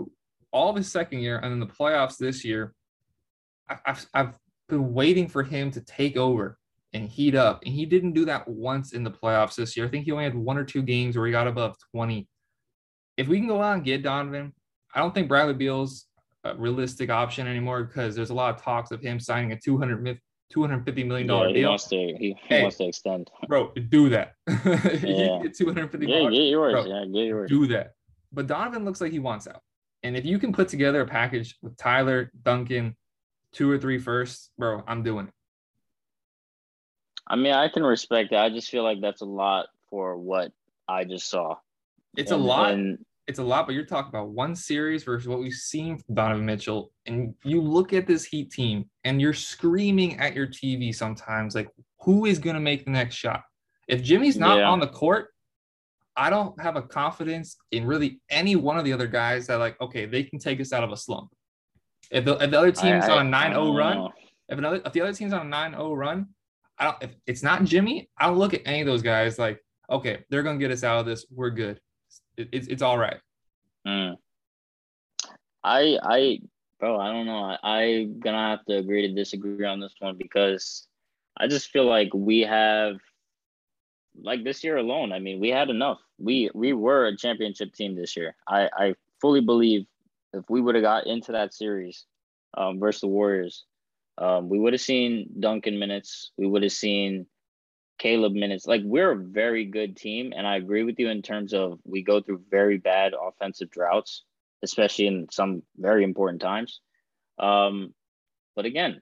all 0.52 0.70
of 0.70 0.76
his 0.76 0.90
second 0.90 1.20
year 1.20 1.38
and 1.38 1.52
then 1.52 1.60
the 1.60 1.66
playoffs 1.66 2.16
this 2.16 2.44
year, 2.44 2.74
I've, 3.68 4.06
I've 4.14 4.32
been 4.68 4.92
waiting 4.92 5.28
for 5.28 5.42
him 5.42 5.70
to 5.72 5.80
take 5.80 6.16
over 6.16 6.58
and 6.92 7.08
heat 7.08 7.34
up. 7.34 7.62
And 7.64 7.74
he 7.74 7.86
didn't 7.86 8.12
do 8.12 8.24
that 8.26 8.48
once 8.48 8.92
in 8.92 9.04
the 9.04 9.10
playoffs 9.10 9.56
this 9.56 9.76
year. 9.76 9.86
I 9.86 9.88
think 9.90 10.04
he 10.04 10.12
only 10.12 10.24
had 10.24 10.34
one 10.34 10.56
or 10.56 10.64
two 10.64 10.82
games 10.82 11.16
where 11.16 11.26
he 11.26 11.32
got 11.32 11.46
above 11.46 11.76
20. 11.94 12.26
If 13.16 13.28
we 13.28 13.38
can 13.38 13.48
go 13.48 13.62
out 13.62 13.74
and 13.74 13.84
get 13.84 14.02
Donovan, 14.02 14.54
I 14.94 15.00
don't 15.00 15.14
think 15.14 15.28
Bradley 15.28 15.54
Beal's 15.54 16.06
a 16.44 16.54
realistic 16.56 17.10
option 17.10 17.46
anymore 17.46 17.84
because 17.84 18.14
there's 18.14 18.30
a 18.30 18.34
lot 18.34 18.54
of 18.54 18.62
talks 18.62 18.90
of 18.90 19.02
him 19.02 19.20
signing 19.20 19.52
a 19.52 19.58
200 19.58 20.18
250 20.50 21.04
million 21.04 21.26
dollar 21.26 21.48
yeah, 21.48 21.54
deal. 21.54 21.68
Wants 21.68 21.88
to, 21.88 21.96
he, 21.96 22.34
hey, 22.46 22.62
wants 22.62 22.78
to 22.78 22.86
extend. 22.86 23.30
Bro, 23.48 23.72
do 23.90 24.08
that. 24.08 24.32
yeah. 24.48 25.42
250 25.54 26.06
yeah, 26.06 26.22
get 26.22 26.32
yours. 26.32 26.72
Bro, 26.72 26.86
yeah, 26.86 27.04
get 27.04 27.26
yours. 27.26 27.50
Do 27.50 27.66
that. 27.66 27.92
But 28.32 28.46
Donovan 28.46 28.84
looks 28.84 29.00
like 29.00 29.12
he 29.12 29.18
wants 29.18 29.46
out. 29.46 29.60
And 30.08 30.16
if 30.16 30.24
you 30.24 30.38
can 30.38 30.54
put 30.54 30.68
together 30.68 31.02
a 31.02 31.06
package 31.06 31.54
with 31.60 31.76
Tyler, 31.76 32.32
Duncan, 32.42 32.96
two 33.52 33.70
or 33.70 33.76
three 33.76 33.98
firsts, 33.98 34.48
bro, 34.56 34.82
I'm 34.88 35.02
doing 35.02 35.26
it. 35.26 35.34
I 37.26 37.36
mean, 37.36 37.52
I 37.52 37.68
can 37.68 37.82
respect 37.82 38.30
that. 38.30 38.42
I 38.42 38.48
just 38.48 38.70
feel 38.70 38.84
like 38.84 39.02
that's 39.02 39.20
a 39.20 39.26
lot 39.26 39.66
for 39.90 40.16
what 40.16 40.50
I 40.88 41.04
just 41.04 41.28
saw. 41.28 41.56
It's 42.16 42.30
and, 42.30 42.40
a 42.40 42.42
lot. 42.42 42.72
And, 42.72 43.04
it's 43.26 43.38
a 43.38 43.42
lot, 43.42 43.66
but 43.66 43.74
you're 43.74 43.84
talking 43.84 44.08
about 44.08 44.30
one 44.30 44.56
series 44.56 45.04
versus 45.04 45.28
what 45.28 45.40
we've 45.40 45.52
seen 45.52 45.98
from 45.98 46.14
Donovan 46.14 46.46
Mitchell. 46.46 46.90
And 47.04 47.34
you 47.44 47.60
look 47.60 47.92
at 47.92 48.06
this 48.06 48.24
Heat 48.24 48.50
team 48.50 48.88
and 49.04 49.20
you're 49.20 49.34
screaming 49.34 50.18
at 50.18 50.34
your 50.34 50.46
TV 50.46 50.94
sometimes, 50.94 51.54
like, 51.54 51.68
who 52.00 52.24
is 52.24 52.38
going 52.38 52.54
to 52.54 52.60
make 52.60 52.86
the 52.86 52.90
next 52.92 53.16
shot? 53.16 53.42
If 53.88 54.02
Jimmy's 54.02 54.38
not 54.38 54.60
yeah. 54.60 54.70
on 54.70 54.80
the 54.80 54.86
court, 54.86 55.34
I 56.18 56.30
don't 56.30 56.60
have 56.60 56.74
a 56.74 56.82
confidence 56.82 57.56
in 57.70 57.86
really 57.86 58.20
any 58.28 58.56
one 58.56 58.76
of 58.76 58.84
the 58.84 58.92
other 58.92 59.06
guys 59.06 59.46
that 59.46 59.56
like, 59.56 59.80
okay, 59.80 60.04
they 60.04 60.24
can 60.24 60.40
take 60.40 60.60
us 60.60 60.72
out 60.72 60.82
of 60.82 60.90
a 60.90 60.96
slump. 60.96 61.30
If 62.10 62.24
the, 62.24 62.36
if 62.38 62.50
the 62.50 62.58
other 62.58 62.72
team's 62.72 63.04
I, 63.04 63.18
on 63.18 63.32
a 63.32 63.36
9-0 63.36 63.78
run, 63.78 64.08
if 64.48 64.58
another 64.58 64.82
if 64.84 64.92
the 64.92 65.00
other 65.00 65.12
team's 65.12 65.32
on 65.32 65.46
a 65.46 65.56
9-0 65.56 65.96
run, 65.96 66.26
I 66.76 66.84
don't 66.84 66.96
if 67.02 67.10
it's 67.28 67.44
not 67.44 67.64
Jimmy, 67.64 68.10
I 68.18 68.26
don't 68.26 68.38
look 68.38 68.52
at 68.52 68.62
any 68.64 68.80
of 68.80 68.86
those 68.86 69.02
guys 69.02 69.38
like, 69.38 69.64
okay, 69.88 70.24
they're 70.28 70.42
gonna 70.42 70.58
get 70.58 70.72
us 70.72 70.82
out 70.82 70.98
of 70.98 71.06
this. 71.06 71.24
We're 71.30 71.50
good. 71.50 71.80
It, 72.36 72.48
it's 72.50 72.66
it's 72.66 72.82
all 72.82 72.98
right. 72.98 73.18
Mm. 73.86 74.16
I 75.62 75.98
I 76.02 76.40
bro, 76.80 76.98
I 76.98 77.12
don't 77.12 77.26
know. 77.26 77.56
I, 77.62 77.70
I'm 77.72 78.18
gonna 78.18 78.50
have 78.50 78.64
to 78.66 78.78
agree 78.78 79.06
to 79.06 79.14
disagree 79.14 79.64
on 79.64 79.78
this 79.78 79.94
one 80.00 80.16
because 80.16 80.88
I 81.36 81.46
just 81.46 81.70
feel 81.70 81.84
like 81.84 82.10
we 82.12 82.40
have 82.40 82.96
like 84.22 84.44
this 84.44 84.64
year 84.64 84.76
alone, 84.76 85.12
I 85.12 85.18
mean, 85.18 85.40
we 85.40 85.48
had 85.50 85.70
enough. 85.70 86.00
We 86.18 86.50
we 86.54 86.72
were 86.72 87.06
a 87.06 87.16
championship 87.16 87.74
team 87.74 87.94
this 87.94 88.16
year. 88.16 88.36
I 88.46 88.68
I 88.72 88.94
fully 89.20 89.40
believe 89.40 89.86
if 90.32 90.44
we 90.48 90.60
would 90.60 90.74
have 90.74 90.84
got 90.84 91.06
into 91.06 91.32
that 91.32 91.54
series 91.54 92.04
um, 92.56 92.78
versus 92.78 93.00
the 93.00 93.08
Warriors, 93.08 93.64
um, 94.18 94.48
we 94.48 94.58
would 94.58 94.72
have 94.72 94.80
seen 94.80 95.30
Duncan 95.40 95.78
minutes. 95.78 96.32
We 96.36 96.46
would 96.46 96.62
have 96.62 96.72
seen 96.72 97.26
Caleb 97.98 98.32
minutes. 98.32 98.66
Like 98.66 98.82
we're 98.84 99.12
a 99.12 99.16
very 99.16 99.64
good 99.64 99.96
team, 99.96 100.32
and 100.36 100.46
I 100.46 100.56
agree 100.56 100.84
with 100.84 100.98
you 100.98 101.08
in 101.08 101.22
terms 101.22 101.54
of 101.54 101.78
we 101.84 102.02
go 102.02 102.20
through 102.20 102.42
very 102.50 102.78
bad 102.78 103.14
offensive 103.20 103.70
droughts, 103.70 104.24
especially 104.62 105.06
in 105.06 105.28
some 105.30 105.62
very 105.76 106.04
important 106.04 106.40
times. 106.40 106.80
Um, 107.38 107.94
but 108.56 108.66
again, 108.66 109.00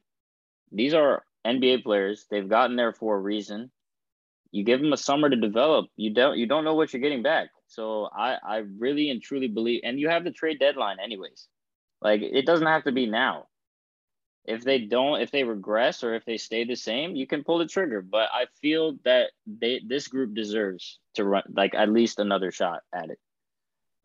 these 0.73 0.95
are 0.95 1.25
NBA 1.47 1.83
players. 1.83 2.27
They've 2.31 2.49
gotten 2.49 2.77
there 2.77 2.93
for 2.93 3.17
a 3.17 3.21
reason 3.21 3.71
you 4.51 4.65
give 4.65 4.81
them 4.81 4.93
a 4.93 4.97
summer 4.97 5.29
to 5.29 5.37
develop. 5.37 5.87
You 5.97 6.13
don't 6.13 6.39
you 6.39 6.47
don't 6.47 6.65
know 6.65 6.75
what 6.75 6.93
you're 6.93 7.03
getting 7.03 7.23
back. 7.23 7.49
So 7.67 8.09
I 8.17 8.37
I 8.47 8.57
really 8.79 9.11
and 9.11 9.23
truly 9.23 9.49
believe, 9.49 9.83
and 9.85 9.99
you 9.99 10.09
have 10.09 10.25
the 10.25 10.31
trade 10.31 10.59
deadline 10.59 10.99
anyways. 11.03 11.49
Like 12.01 12.23
it 12.23 12.47
doesn't 12.47 12.67
have 12.67 12.85
to 12.85 12.93
be 12.93 13.07
now. 13.07 13.47
If 14.45 14.63
they 14.63 14.79
don't, 14.79 15.21
if 15.21 15.33
they 15.33 15.43
regress 15.43 16.05
or 16.05 16.15
if 16.15 16.25
they 16.25 16.37
stay 16.37 16.65
the 16.65 16.77
same, 16.77 17.17
you 17.17 17.27
can 17.27 17.43
pull 17.43 17.59
the 17.59 17.67
trigger. 17.67 18.01
But 18.01 18.29
I 18.33 18.47
feel 18.63 18.97
that 19.05 19.31
they 19.47 19.81
this 19.85 20.07
group 20.07 20.35
deserves 20.35 21.01
to 21.15 21.25
run 21.25 21.43
like 21.53 21.75
at 21.75 21.91
least 21.91 22.21
another 22.21 22.53
shot 22.53 22.83
at 22.95 23.11
it. 23.11 23.19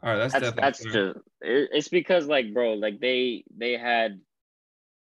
All 0.02 0.10
right, 0.10 0.18
that's 0.18 0.34
that's, 0.34 0.56
that's 0.56 0.84
just 0.84 0.96
it, 1.42 1.70
it's 1.72 1.90
because 1.90 2.26
like 2.26 2.54
bro, 2.54 2.74
like 2.74 3.00
they 3.00 3.44
they 3.56 3.74
had 3.74 4.20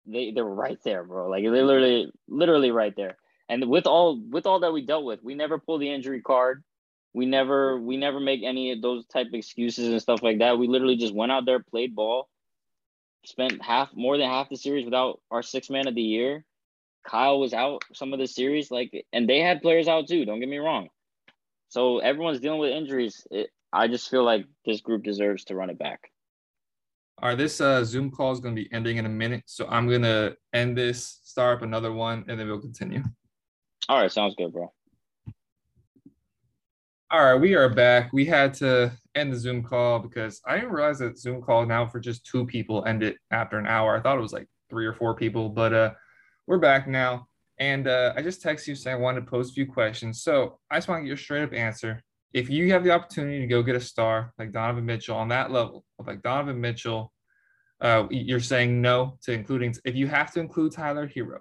they 0.06 0.32
they 0.32 0.42
were 0.42 0.54
right 0.54 0.78
there, 0.84 1.02
bro. 1.02 1.28
Like 1.28 1.44
they 1.44 1.50
literally 1.50 2.12
literally 2.28 2.70
right 2.70 2.94
there. 2.94 3.16
And 3.52 3.68
with 3.68 3.86
all 3.86 4.18
with 4.18 4.46
all 4.46 4.60
that 4.60 4.72
we 4.72 4.80
dealt 4.80 5.04
with, 5.04 5.22
we 5.22 5.34
never 5.34 5.58
pull 5.58 5.76
the 5.76 5.92
injury 5.92 6.22
card. 6.22 6.64
We 7.12 7.26
never 7.26 7.78
we 7.78 7.98
never 7.98 8.18
make 8.18 8.42
any 8.42 8.72
of 8.72 8.80
those 8.80 9.04
type 9.04 9.26
of 9.26 9.34
excuses 9.34 9.88
and 9.88 10.00
stuff 10.00 10.22
like 10.22 10.38
that. 10.38 10.58
We 10.58 10.68
literally 10.68 10.96
just 10.96 11.14
went 11.14 11.32
out 11.32 11.44
there, 11.44 11.60
played 11.60 11.94
ball, 11.94 12.30
spent 13.26 13.62
half 13.62 13.90
more 13.94 14.16
than 14.16 14.30
half 14.30 14.48
the 14.48 14.56
series 14.56 14.86
without 14.86 15.20
our 15.30 15.42
six 15.42 15.68
man 15.68 15.86
of 15.86 15.94
the 15.94 16.00
year. 16.00 16.46
Kyle 17.06 17.38
was 17.38 17.52
out 17.52 17.84
some 17.92 18.14
of 18.14 18.18
the 18.18 18.26
series, 18.26 18.70
like, 18.70 19.04
and 19.12 19.28
they 19.28 19.40
had 19.40 19.60
players 19.60 19.86
out 19.86 20.08
too. 20.08 20.24
Don't 20.24 20.40
get 20.40 20.48
me 20.48 20.56
wrong. 20.56 20.88
So 21.68 21.98
everyone's 21.98 22.40
dealing 22.40 22.60
with 22.60 22.70
injuries. 22.70 23.26
It, 23.30 23.50
I 23.70 23.86
just 23.86 24.08
feel 24.08 24.24
like 24.24 24.46
this 24.64 24.80
group 24.80 25.02
deserves 25.02 25.44
to 25.46 25.54
run 25.54 25.68
it 25.68 25.78
back. 25.78 26.10
All 27.20 27.28
right, 27.28 27.36
this 27.36 27.60
uh, 27.60 27.84
Zoom 27.84 28.10
call 28.10 28.32
is 28.32 28.40
going 28.40 28.56
to 28.56 28.62
be 28.62 28.72
ending 28.72 28.96
in 28.96 29.04
a 29.04 29.10
minute, 29.10 29.42
so 29.44 29.66
I'm 29.68 29.88
going 29.88 30.02
to 30.02 30.38
end 30.54 30.74
this, 30.74 31.20
start 31.22 31.58
up 31.58 31.62
another 31.62 31.92
one, 31.92 32.24
and 32.28 32.40
then 32.40 32.48
we'll 32.48 32.58
continue. 32.58 33.02
All 33.88 34.00
right, 34.00 34.12
sounds 34.12 34.34
good, 34.36 34.52
bro. 34.52 34.72
All 37.10 37.24
right, 37.24 37.40
we 37.40 37.54
are 37.54 37.68
back. 37.68 38.12
We 38.12 38.24
had 38.24 38.54
to 38.54 38.92
end 39.14 39.32
the 39.32 39.38
Zoom 39.38 39.62
call 39.62 39.98
because 39.98 40.40
I 40.46 40.54
didn't 40.56 40.72
realize 40.72 40.98
that 41.00 41.18
Zoom 41.18 41.42
call 41.42 41.66
now 41.66 41.86
for 41.86 42.00
just 42.00 42.24
two 42.24 42.46
people 42.46 42.84
ended 42.86 43.16
after 43.30 43.58
an 43.58 43.66
hour. 43.66 43.96
I 43.96 44.00
thought 44.00 44.16
it 44.16 44.22
was 44.22 44.32
like 44.32 44.48
three 44.70 44.86
or 44.86 44.94
four 44.94 45.14
people, 45.14 45.48
but 45.48 45.74
uh, 45.74 45.90
we're 46.46 46.58
back 46.58 46.88
now. 46.88 47.26
And 47.58 47.86
uh, 47.86 48.14
I 48.16 48.22
just 48.22 48.42
texted 48.42 48.68
you 48.68 48.74
saying 48.74 48.96
I 48.96 49.00
wanted 49.00 49.20
to 49.20 49.26
pose 49.26 49.50
a 49.50 49.52
few 49.52 49.66
questions. 49.66 50.22
So 50.22 50.58
I 50.70 50.76
just 50.76 50.88
want 50.88 51.00
to 51.00 51.02
get 51.02 51.08
your 51.08 51.16
straight 51.18 51.42
up 51.42 51.52
answer. 51.52 52.02
If 52.32 52.48
you 52.48 52.72
have 52.72 52.82
the 52.82 52.92
opportunity 52.92 53.40
to 53.40 53.46
go 53.46 53.62
get 53.62 53.76
a 53.76 53.80
star 53.80 54.32
like 54.38 54.52
Donovan 54.52 54.86
Mitchell 54.86 55.16
on 55.16 55.28
that 55.28 55.50
level 55.50 55.84
like 56.06 56.22
Donovan 56.22 56.60
Mitchell, 56.60 57.12
uh, 57.80 58.06
you're 58.10 58.40
saying 58.40 58.80
no 58.80 59.18
to 59.24 59.32
including, 59.32 59.74
if 59.84 59.94
you 59.96 60.06
have 60.06 60.32
to 60.32 60.40
include 60.40 60.72
Tyler 60.72 61.06
Herro, 61.06 61.40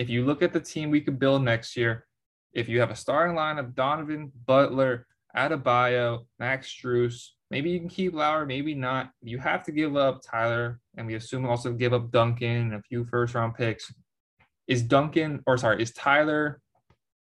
if 0.00 0.08
you 0.08 0.24
look 0.24 0.40
at 0.40 0.54
the 0.54 0.60
team 0.60 0.88
we 0.88 1.02
could 1.02 1.18
build 1.18 1.42
next 1.42 1.76
year, 1.76 2.06
if 2.54 2.70
you 2.70 2.80
have 2.80 2.90
a 2.90 2.96
starting 2.96 3.36
line 3.36 3.58
of 3.58 3.74
Donovan, 3.74 4.32
Butler, 4.46 5.06
Adebayo, 5.36 6.24
Max 6.38 6.74
Strus, 6.74 7.32
maybe 7.50 7.68
you 7.68 7.78
can 7.78 7.90
keep 7.90 8.14
Lowry, 8.14 8.46
maybe 8.46 8.74
not. 8.74 9.10
You 9.20 9.36
have 9.36 9.62
to 9.64 9.72
give 9.72 9.98
up 9.98 10.22
Tyler, 10.22 10.80
and 10.96 11.06
we 11.06 11.16
assume 11.16 11.44
also 11.44 11.74
give 11.74 11.92
up 11.92 12.10
Duncan 12.10 12.72
and 12.72 12.74
a 12.74 12.82
few 12.82 13.04
first 13.04 13.34
round 13.34 13.56
picks. 13.56 13.92
Is 14.66 14.82
Duncan, 14.82 15.42
or 15.46 15.58
sorry, 15.58 15.82
is 15.82 15.92
Tyler 15.92 16.62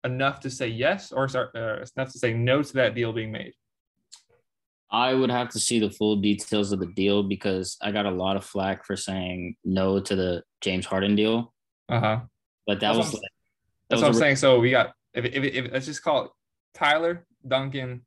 enough 0.05 0.41
to 0.41 0.51
say 0.51 0.69
yes, 0.69 1.13
or 1.13 1.29
sorry, 1.29 1.49
uh, 1.55 1.83
enough 1.97 2.13
to 2.13 2.19
say 2.19 2.35
no 2.35 2.63
to 2.63 2.73
that 2.75 2.95
deal 2.95 3.11
being 3.15 3.33
made? 3.33 3.55
I 4.91 5.15
would 5.15 5.31
have 5.31 5.49
to 5.49 5.59
see 5.59 5.81
the 5.81 5.91
full 5.91 6.17
details 6.17 6.73
of 6.73 6.81
the 6.81 6.93
deal 6.95 7.23
because 7.23 7.79
I 7.81 7.91
got 7.91 8.05
a 8.05 8.11
lot 8.11 8.37
of 8.37 8.45
flack 8.45 8.85
for 8.85 8.99
saying 8.99 9.57
no 9.65 9.99
to 9.99 10.15
the 10.15 10.43
James 10.61 10.85
Harden 10.85 11.17
deal. 11.17 11.55
Uh 11.89 12.01
huh. 12.01 12.21
But 12.67 12.81
that 12.81 12.89
that's 12.89 12.99
was 12.99 13.13
what 13.13 13.23
like, 13.23 13.31
that's 13.89 14.03
what 14.03 14.09
I'm 14.09 14.15
saying. 14.15 14.37
So 14.37 14.59
we 14.61 14.71
got 14.71 14.93
if, 15.15 15.25
if, 15.25 15.45
if 15.45 15.73
let's 15.73 15.87
just 15.87 16.03
call 16.03 16.25
it 16.25 16.31
Tyler 16.75 17.27
Duncan, 17.47 18.05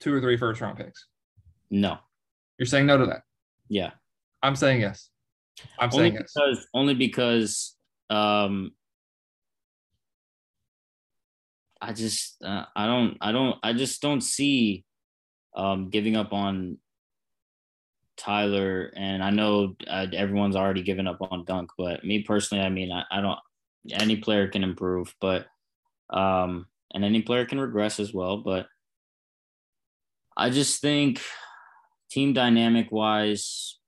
two 0.00 0.12
or 0.12 0.20
three 0.20 0.36
first 0.36 0.60
round 0.60 0.76
picks. 0.76 1.06
No, 1.70 1.98
you're 2.58 2.66
saying 2.66 2.86
no 2.86 2.98
to 2.98 3.06
that. 3.06 3.22
Yeah, 3.68 3.90
I'm 4.42 4.56
saying 4.56 4.80
yes. 4.80 5.10
I'm 5.78 5.90
only 5.92 6.10
saying 6.10 6.12
because, 6.14 6.56
yes. 6.56 6.66
Only 6.74 6.94
because 6.94 7.76
um, 8.08 8.72
I 11.80 11.92
just 11.92 12.42
uh, 12.42 12.64
I 12.74 12.86
don't 12.86 13.16
I 13.20 13.32
don't 13.32 13.56
I 13.62 13.72
just 13.72 14.02
don't 14.02 14.22
see 14.22 14.84
um, 15.54 15.90
giving 15.90 16.16
up 16.16 16.32
on 16.32 16.78
Tyler, 18.20 18.92
and 18.94 19.24
I 19.24 19.30
know 19.30 19.74
uh, 19.88 20.06
everyone's 20.12 20.56
already 20.56 20.82
given 20.82 21.08
up 21.08 21.18
on 21.20 21.44
Dunk, 21.44 21.70
but 21.78 22.04
me 22.04 22.22
personally, 22.22 22.62
I 22.62 22.68
mean, 22.68 22.92
I, 22.92 23.04
I 23.10 23.20
don't. 23.20 23.38
Any 23.90 24.16
player 24.16 24.46
can 24.46 24.62
improve, 24.62 25.14
but 25.20 25.46
um, 26.10 26.66
and 26.92 27.04
any 27.04 27.22
player 27.22 27.46
can 27.46 27.58
regress 27.58 27.98
as 27.98 28.12
well. 28.12 28.36
But 28.38 28.66
I 30.36 30.50
just 30.50 30.82
think 30.82 31.22
team 32.10 32.34
dynamic 32.34 32.92
wise, 32.92 33.78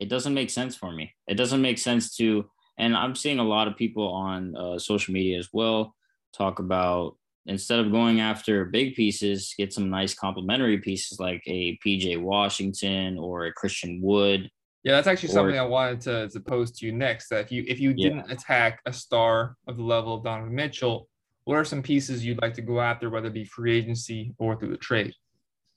it 0.00 0.08
doesn't 0.08 0.34
make 0.34 0.50
sense 0.50 0.74
for 0.74 0.90
me. 0.90 1.14
It 1.26 1.34
doesn't 1.34 1.60
make 1.60 1.78
sense 1.78 2.16
to, 2.16 2.48
and 2.78 2.96
I'm 2.96 3.14
seeing 3.14 3.40
a 3.40 3.44
lot 3.44 3.68
of 3.68 3.76
people 3.76 4.08
on 4.08 4.56
uh, 4.56 4.78
social 4.78 5.12
media 5.12 5.38
as 5.38 5.50
well 5.52 5.94
talk 6.32 6.58
about 6.60 7.16
instead 7.46 7.78
of 7.78 7.92
going 7.92 8.20
after 8.20 8.64
big 8.66 8.94
pieces, 8.94 9.54
get 9.56 9.72
some 9.72 9.90
nice 9.90 10.14
complementary 10.14 10.78
pieces 10.78 11.20
like 11.20 11.42
a 11.46 11.78
PJ 11.84 12.20
Washington 12.20 13.18
or 13.18 13.46
a 13.46 13.52
Christian 13.52 14.00
Wood. 14.02 14.50
Yeah, 14.82 14.92
that's 14.92 15.06
actually 15.06 15.30
or, 15.30 15.32
something 15.32 15.58
I 15.58 15.64
wanted 15.64 16.00
to, 16.02 16.28
to 16.28 16.40
pose 16.40 16.70
to 16.72 16.86
you 16.86 16.92
next. 16.92 17.28
That 17.28 17.40
if 17.40 17.52
you 17.52 17.64
if 17.66 17.80
you 17.80 17.94
didn't 17.94 18.30
attack 18.30 18.80
a 18.86 18.92
star 18.92 19.56
of 19.66 19.76
the 19.76 19.82
level 19.82 20.14
of 20.14 20.24
Donovan 20.24 20.54
Mitchell, 20.54 21.08
what 21.44 21.56
are 21.56 21.64
some 21.64 21.82
pieces 21.82 22.24
you'd 22.24 22.42
like 22.42 22.54
to 22.54 22.62
go 22.62 22.80
after, 22.80 23.08
whether 23.08 23.28
it 23.28 23.34
be 23.34 23.44
free 23.44 23.76
agency 23.76 24.34
or 24.38 24.56
through 24.56 24.70
the 24.70 24.76
trade? 24.76 25.14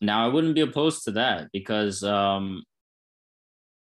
Now 0.02 0.26
I 0.26 0.28
wouldn't 0.28 0.56
be 0.56 0.62
opposed 0.62 1.04
to 1.06 1.12
that 1.12 1.48
because 1.54 2.04
um, 2.04 2.64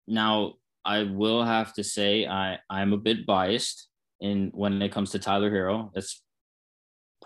now 0.07 0.55
I 0.85 1.03
will 1.03 1.45
have 1.45 1.75
to 1.75 1.85
say 1.85 2.27
I 2.27 2.59
I'm 2.71 2.93
a 2.93 2.99
bit 2.99 3.27
biased 3.27 3.89
in 4.21 4.51
when 4.55 4.81
it 4.81 4.93
comes 4.93 5.11
to 5.11 5.19
Tyler 5.19 5.51
Herro. 5.51 5.91
That's 5.93 6.23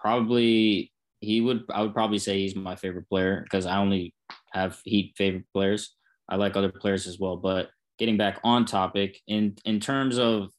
probably 0.01 0.93
he 1.21 1.41
would 1.41 1.65
I 1.71 1.83
would 1.83 1.95
probably 1.95 2.19
say 2.19 2.39
he's 2.41 2.57
my 2.57 2.77
favorite 2.77 3.09
player 3.09 3.43
because 3.43 3.67
I 3.67 3.79
only 3.79 4.15
have 4.53 4.81
Heat 4.85 5.15
favorite 5.17 5.47
players. 5.55 5.95
I 6.29 6.37
like 6.37 6.57
other 6.57 6.73
players 6.73 7.07
as 7.07 7.19
well, 7.19 7.37
but 7.37 7.71
getting 7.99 8.17
back 8.17 8.41
on 8.45 8.65
topic 8.65 9.21
in 9.27 9.57
in 9.65 9.81
terms 9.81 10.19
of 10.19 10.51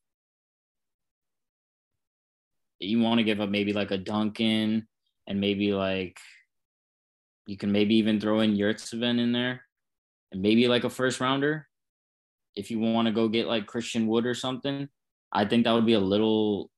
you 2.79 2.99
want 2.99 3.19
to 3.19 3.23
give 3.23 3.39
up 3.41 3.49
maybe 3.49 3.73
like 3.73 3.91
a 3.91 3.97
Duncan 3.97 4.87
and 5.27 5.39
maybe 5.39 5.73
like 5.73 6.19
you 7.45 7.57
can 7.57 7.71
maybe 7.71 7.95
even 7.95 8.19
throw 8.19 8.39
in 8.41 8.55
Yurtseven 8.57 9.19
in 9.19 9.31
there. 9.31 9.63
and 10.31 10.41
maybe 10.41 10.67
like 10.67 10.83
a 10.83 10.89
first 10.89 11.19
rounder. 11.19 11.67
If 12.55 12.71
you 12.71 12.79
want 12.79 13.07
to 13.07 13.13
go 13.13 13.27
get 13.27 13.47
like 13.47 13.67
Christian 13.67 14.07
Wood 14.07 14.25
or 14.25 14.33
something, 14.33 14.89
I 15.31 15.45
think 15.45 15.65
that 15.65 15.73
would 15.73 15.85
be 15.85 15.93
a 15.93 15.99
little 15.99 16.70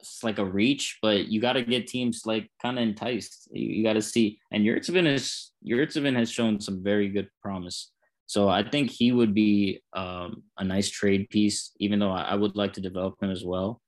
it's 0.00 0.24
like 0.24 0.38
a 0.38 0.44
reach, 0.44 0.98
but 1.02 1.26
you 1.26 1.40
got 1.40 1.54
to 1.54 1.62
get 1.62 1.86
teams 1.86 2.22
like 2.24 2.50
kind 2.60 2.78
of 2.78 2.82
enticed. 2.82 3.48
You, 3.52 3.68
you 3.68 3.84
got 3.84 3.94
to 3.94 4.02
see, 4.02 4.38
and 4.50 4.64
Yurtseven 4.64 5.06
is 5.06 5.52
Yurtseven 5.66 6.16
has 6.16 6.30
shown 6.30 6.60
some 6.60 6.82
very 6.82 7.08
good 7.08 7.28
promise. 7.42 7.90
So 8.26 8.48
I 8.48 8.62
think 8.62 8.90
he 8.90 9.12
would 9.12 9.34
be 9.34 9.82
um, 9.92 10.44
a 10.56 10.64
nice 10.64 10.88
trade 10.88 11.28
piece, 11.30 11.72
even 11.80 11.98
though 11.98 12.12
I, 12.12 12.22
I, 12.22 12.34
would 12.36 12.54
like 12.54 12.74
to 12.74 12.80
develop 12.80 13.20
him 13.20 13.28
as 13.30 13.44
well. 13.44 13.80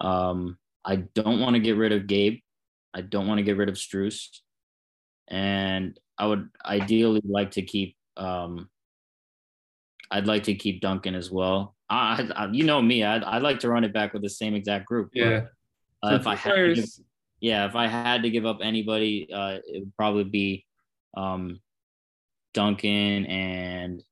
Um, 0.00 0.58
I 0.84 0.96
don't 0.96 1.40
want 1.40 1.54
to 1.54 1.60
get 1.60 1.76
rid 1.76 1.92
of 1.92 2.08
Gabe. 2.08 2.40
I 2.92 3.02
don't 3.02 3.28
want 3.28 3.38
to 3.38 3.44
get 3.44 3.56
rid 3.56 3.68
of 3.68 3.76
Strus, 3.76 4.28
and 5.28 5.98
I 6.18 6.26
would 6.26 6.48
ideally 6.64 7.22
like 7.24 7.52
to 7.52 7.62
keep. 7.62 7.96
Um, 8.16 8.68
I'd 10.10 10.26
like 10.26 10.44
to 10.44 10.54
keep 10.54 10.80
Duncan 10.80 11.14
as 11.14 11.30
well. 11.30 11.74
I, 11.94 12.28
I 12.34 12.48
you 12.50 12.64
know 12.64 12.80
me, 12.82 13.04
I'd, 13.04 13.22
I'd 13.24 13.42
like 13.42 13.60
to 13.60 13.68
run 13.68 13.84
it 13.84 13.92
back 13.92 14.12
with 14.12 14.22
the 14.22 14.30
same 14.30 14.54
exact 14.54 14.86
group. 14.86 15.10
Yeah. 15.12 15.46
But, 16.02 16.12
uh, 16.12 16.16
if 16.16 16.26
I 16.26 16.34
had 16.34 16.54
to 16.54 16.74
give, 16.74 16.84
yeah, 17.40 17.66
if 17.66 17.74
I 17.74 17.86
had 17.86 18.22
to 18.22 18.30
give 18.30 18.46
up 18.46 18.58
anybody, 18.62 19.28
uh, 19.32 19.58
it 19.66 19.80
would 19.80 19.96
probably 19.96 20.24
be 20.24 20.66
um, 21.16 21.60
Duncan 22.52 23.26
and 23.26 24.02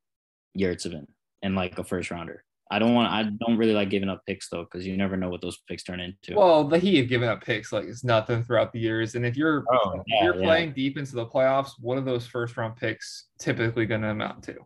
Yurtseven 0.58 1.06
and 1.42 1.54
like 1.54 1.78
a 1.78 1.84
first 1.84 2.10
rounder. 2.10 2.44
I 2.70 2.78
don't 2.78 2.94
want. 2.94 3.12
I 3.12 3.24
don't 3.24 3.58
really 3.58 3.74
like 3.74 3.90
giving 3.90 4.08
up 4.08 4.22
picks 4.26 4.48
though, 4.48 4.64
because 4.64 4.86
you 4.86 4.96
never 4.96 5.14
know 5.18 5.28
what 5.28 5.42
those 5.42 5.58
picks 5.68 5.82
turn 5.82 6.00
into. 6.00 6.34
Well, 6.34 6.64
the 6.64 6.78
Heat 6.78 6.96
have 6.96 7.08
given 7.08 7.28
up 7.28 7.44
picks 7.44 7.70
like 7.70 7.84
it's 7.84 8.02
nothing 8.02 8.42
throughout 8.42 8.72
the 8.72 8.80
years, 8.80 9.14
and 9.14 9.26
if 9.26 9.36
you're 9.36 9.62
oh, 9.70 9.96
if 9.96 10.02
yeah, 10.06 10.24
you're 10.24 10.36
yeah. 10.36 10.46
playing 10.46 10.72
deep 10.72 10.96
into 10.96 11.14
the 11.14 11.26
playoffs, 11.26 11.72
what 11.78 11.98
are 11.98 12.02
those 12.02 12.26
first 12.26 12.56
round 12.56 12.76
picks 12.76 13.26
typically 13.38 13.84
going 13.84 14.00
to 14.00 14.08
amount 14.08 14.44
to? 14.44 14.56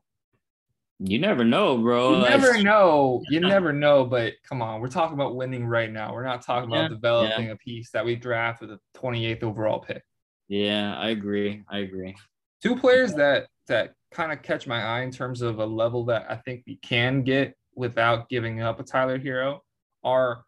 You 0.99 1.19
never 1.19 1.45
know, 1.45 1.77
bro. 1.77 2.17
You 2.17 2.29
never 2.29 2.63
know. 2.63 3.23
You 3.29 3.41
never 3.41 3.73
know. 3.73 4.05
But 4.05 4.35
come 4.49 4.63
on, 4.63 4.81
we're 4.81 4.89
talking 4.89 5.15
about 5.15 5.37
winning 5.37 5.67
right 5.67 5.93
now. 5.93 6.15
We're 6.15 6.25
not 6.25 6.43
talking 6.43 6.71
about 6.71 6.85
yeah, 6.85 6.89
developing 6.89 7.51
a 7.51 7.57
piece 7.57 7.91
that 7.91 8.05
we 8.05 8.17
draft 8.17 8.63
with 8.63 8.71
a 8.71 8.81
28th 8.97 9.43
overall 9.43 9.79
pick. 9.79 10.03
Yeah, 10.49 10.97
I 10.97 11.11
agree. 11.11 11.63
I 11.69 11.79
agree. 11.79 12.17
Two 12.63 12.77
players 12.77 13.13
that 13.15 13.49
that 13.69 13.93
kind 14.11 14.33
of 14.33 14.43
catch 14.43 14.67
my 14.67 14.83
eye 14.83 15.03
in 15.03 15.11
terms 15.11 15.43
of 15.43 15.59
a 15.59 15.67
level 15.67 16.05
that 16.07 16.27
I 16.31 16.37
think 16.37 16.63
we 16.67 16.77
can 16.77 17.23
get 17.23 17.55
without 17.75 18.29
giving 18.31 18.63
up 18.63 18.81
a 18.81 18.83
Tyler 18.83 19.19
Herro 19.19 19.61
are 20.03 20.45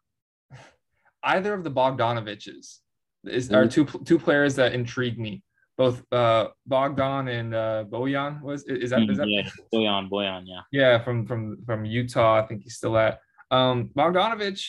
either 1.23 1.53
of 1.53 1.63
the 1.63 1.71
Bogdanoviches. 1.71 2.79
Is 3.25 3.51
are 3.51 3.67
two 3.67 3.85
two 3.85 4.17
players 4.17 4.55
that 4.55 4.73
intrigue 4.73 5.19
me. 5.19 5.43
Both 5.79 6.03
uh, 6.11 6.49
Bogdan 6.67 7.29
and 7.29 7.55
uh, 7.55 7.85
Bojan 7.89 8.41
was 8.41 8.65
is 8.65 8.89
that 8.89 9.09
is 9.09 9.17
that 9.17 9.29
yeah 9.29 9.49
Bojan 9.73 10.09
Bojan 10.09 10.43
yeah 10.45 10.61
yeah 10.71 10.99
from 10.99 11.25
from 11.25 11.57
from 11.65 11.85
Utah 11.85 12.35
I 12.37 12.45
think 12.45 12.63
he's 12.63 12.75
still 12.75 12.97
at 12.97 13.19
um, 13.49 13.89
Bogdanovich 13.97 14.63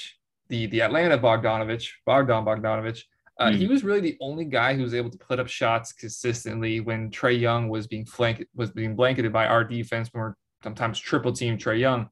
the 0.49 0.67
the 0.67 0.83
Atlanta 0.83 1.19
Bogdanovich 1.19 1.89
Bogdan 2.07 2.45
Bogdanovich 2.45 3.03
uh, 3.41 3.47
mm. 3.47 3.57
He 3.57 3.67
was 3.67 3.83
really 3.83 4.01
the 4.01 4.19
only 4.21 4.45
guy 4.45 4.75
who 4.75 4.83
was 4.83 4.93
able 4.93 5.11
to 5.11 5.17
put 5.17 5.41
up 5.41 5.49
shots 5.49 5.93
consistently 5.95 6.81
when 6.81 7.11
Trae 7.11 7.41
Young 7.41 7.71
was 7.71 7.87
being 7.87 8.05
flanked 8.05 8.45
was 8.55 8.71
being 8.71 8.95
blanketed 8.95 9.33
by 9.33 9.47
our 9.47 9.65
defense 9.65 10.11
when 10.13 10.21
we're 10.23 10.35
sometimes 10.63 10.99
triple 10.99 11.33
team 11.33 11.57
Trae 11.57 11.81
Young. 11.81 12.09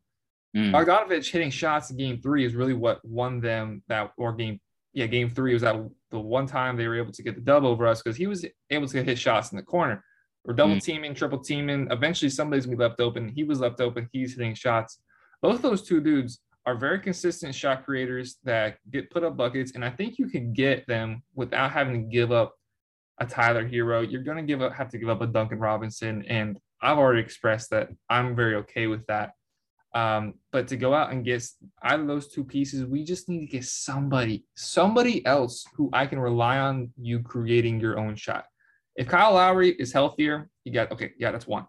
Mm. 0.57 0.73
Bogdanovich 0.73 1.31
hitting 1.31 1.51
shots 1.51 1.91
in 1.91 1.99
game 1.99 2.21
three 2.23 2.47
is 2.47 2.55
really 2.55 2.73
what 2.73 3.05
won 3.05 3.41
them 3.41 3.83
that 3.89 4.11
or 4.17 4.33
game 4.33 4.59
yeah 4.99 5.07
game 5.07 5.31
three 5.31 5.53
was 5.53 5.63
that 5.63 5.77
the 6.11 6.19
one 6.19 6.47
time 6.47 6.77
they 6.77 6.89
were 6.89 6.99
able 6.99 7.13
to 7.13 7.23
get 7.23 7.35
the 7.35 7.41
dub 7.41 7.65
over 7.65 7.87
us 7.87 8.03
because 8.03 8.17
he 8.17 8.27
was 8.27 8.45
able 8.71 8.89
to 8.89 9.03
hit 9.03 9.19
shots 9.19 9.53
in 9.53 9.57
the 9.57 9.63
corner. 9.63 10.05
We're 10.45 10.55
double 10.55 10.77
mm. 10.77 10.83
teaming, 10.83 11.15
triple 11.15 11.39
teaming. 11.39 11.89
Eventually, 11.91 12.31
somebody's 12.31 12.67
gonna 12.67 12.77
be 12.77 12.83
left 12.83 13.01
open. 13.01 13.29
He 13.29 13.45
was 13.45 13.61
left 13.61 13.81
open. 13.81 14.09
He's 14.13 14.37
hitting 14.37 14.55
shots. 14.55 15.01
Both 15.43 15.63
those 15.63 15.83
two 15.83 16.01
dudes 16.01 16.41
are 16.67 16.75
very 16.75 16.99
consistent 16.99 17.55
shot 17.55 17.85
creators 17.85 18.37
that 18.45 18.77
get 18.91 19.11
put 19.11 19.25
up 19.25 19.37
buckets. 19.37 19.73
And 19.75 19.83
I 19.83 19.89
think 19.89 20.19
you 20.19 20.29
can 20.29 20.53
get 20.53 20.87
them 20.87 21.23
without 21.35 21.71
having 21.71 21.95
to 21.95 22.11
give 22.11 22.31
up 22.31 22.55
a 23.19 23.25
Tyler 23.25 23.67
Herro. 23.67 24.03
You're 24.03 24.23
going 24.23 24.37
to 24.37 24.43
give 24.43 24.61
up, 24.61 24.75
have 24.75 24.91
to 24.91 24.99
give 24.99 25.09
up 25.09 25.23
a 25.23 25.27
Duncan 25.27 25.61
Robinson. 25.61 26.25
And 26.29 26.59
I've 26.83 26.99
already 26.99 27.23
expressed 27.23 27.71
that 27.71 27.89
I'm 28.11 28.37
very 28.37 28.57
okay 28.57 28.87
with 28.87 29.07
that. 29.07 29.31
Um, 29.95 30.35
but 30.53 30.69
to 30.69 30.77
go 30.77 30.95
out 30.95 31.13
and 31.13 31.25
get 31.25 31.43
out 31.83 32.01
of 32.01 32.07
those 32.07 32.29
two 32.29 32.45
pieces, 32.45 32.85
we 32.85 33.05
just 33.05 33.29
need 33.29 33.41
to 33.41 33.53
get 33.53 33.65
somebody, 33.65 34.45
somebody 34.55 35.25
else 35.25 35.65
who 35.75 35.89
I 35.93 36.07
can 36.07 36.19
rely 36.19 36.59
on 36.59 36.91
you 37.01 37.21
creating 37.21 37.81
your 37.81 37.99
own 37.99 38.15
shot. 38.17 38.45
If 38.97 39.09
Kyle 39.09 39.35
Lowry 39.35 39.71
is 39.71 39.93
healthier, 39.93 40.51
you 40.65 40.73
got 40.73 40.93
okay, 40.93 41.13
yeah, 41.19 41.31
that's 41.31 41.47
one. 41.47 41.67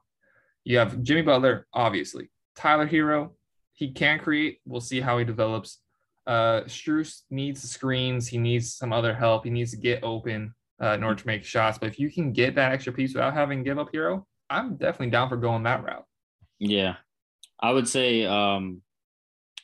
You 0.63 0.77
have 0.79 1.01
Jimmy 1.03 1.21
Butler, 1.21 1.67
obviously. 1.73 2.29
Tyler 2.55 2.87
Herro, 2.87 3.31
he 3.73 3.91
can 3.91 4.19
create. 4.19 4.59
We'll 4.65 4.81
see 4.81 4.99
how 4.99 5.17
he 5.17 5.25
develops. 5.25 5.79
Uh, 6.27 6.61
Strus 6.65 7.21
needs 7.29 7.61
screens. 7.69 8.27
He 8.27 8.37
needs 8.37 8.73
some 8.73 8.91
other 8.91 9.13
help. 9.13 9.45
He 9.45 9.49
needs 9.49 9.71
to 9.71 9.77
get 9.77 10.03
open 10.03 10.53
uh, 10.81 10.89
in 10.89 11.03
order 11.03 11.19
to 11.21 11.27
make 11.27 11.45
shots. 11.45 11.77
But 11.77 11.89
if 11.89 11.99
you 11.99 12.11
can 12.11 12.33
get 12.33 12.55
that 12.55 12.71
extra 12.71 12.91
piece 12.91 13.13
without 13.13 13.33
having 13.33 13.63
give 13.63 13.79
up 13.79 13.91
Herro, 13.93 14.25
I'm 14.49 14.75
definitely 14.75 15.11
down 15.11 15.29
for 15.29 15.37
going 15.37 15.63
that 15.63 15.83
route. 15.83 16.05
Yeah, 16.59 16.95
I 17.61 17.71
would 17.71 17.87
say 17.87 18.25
um, 18.25 18.81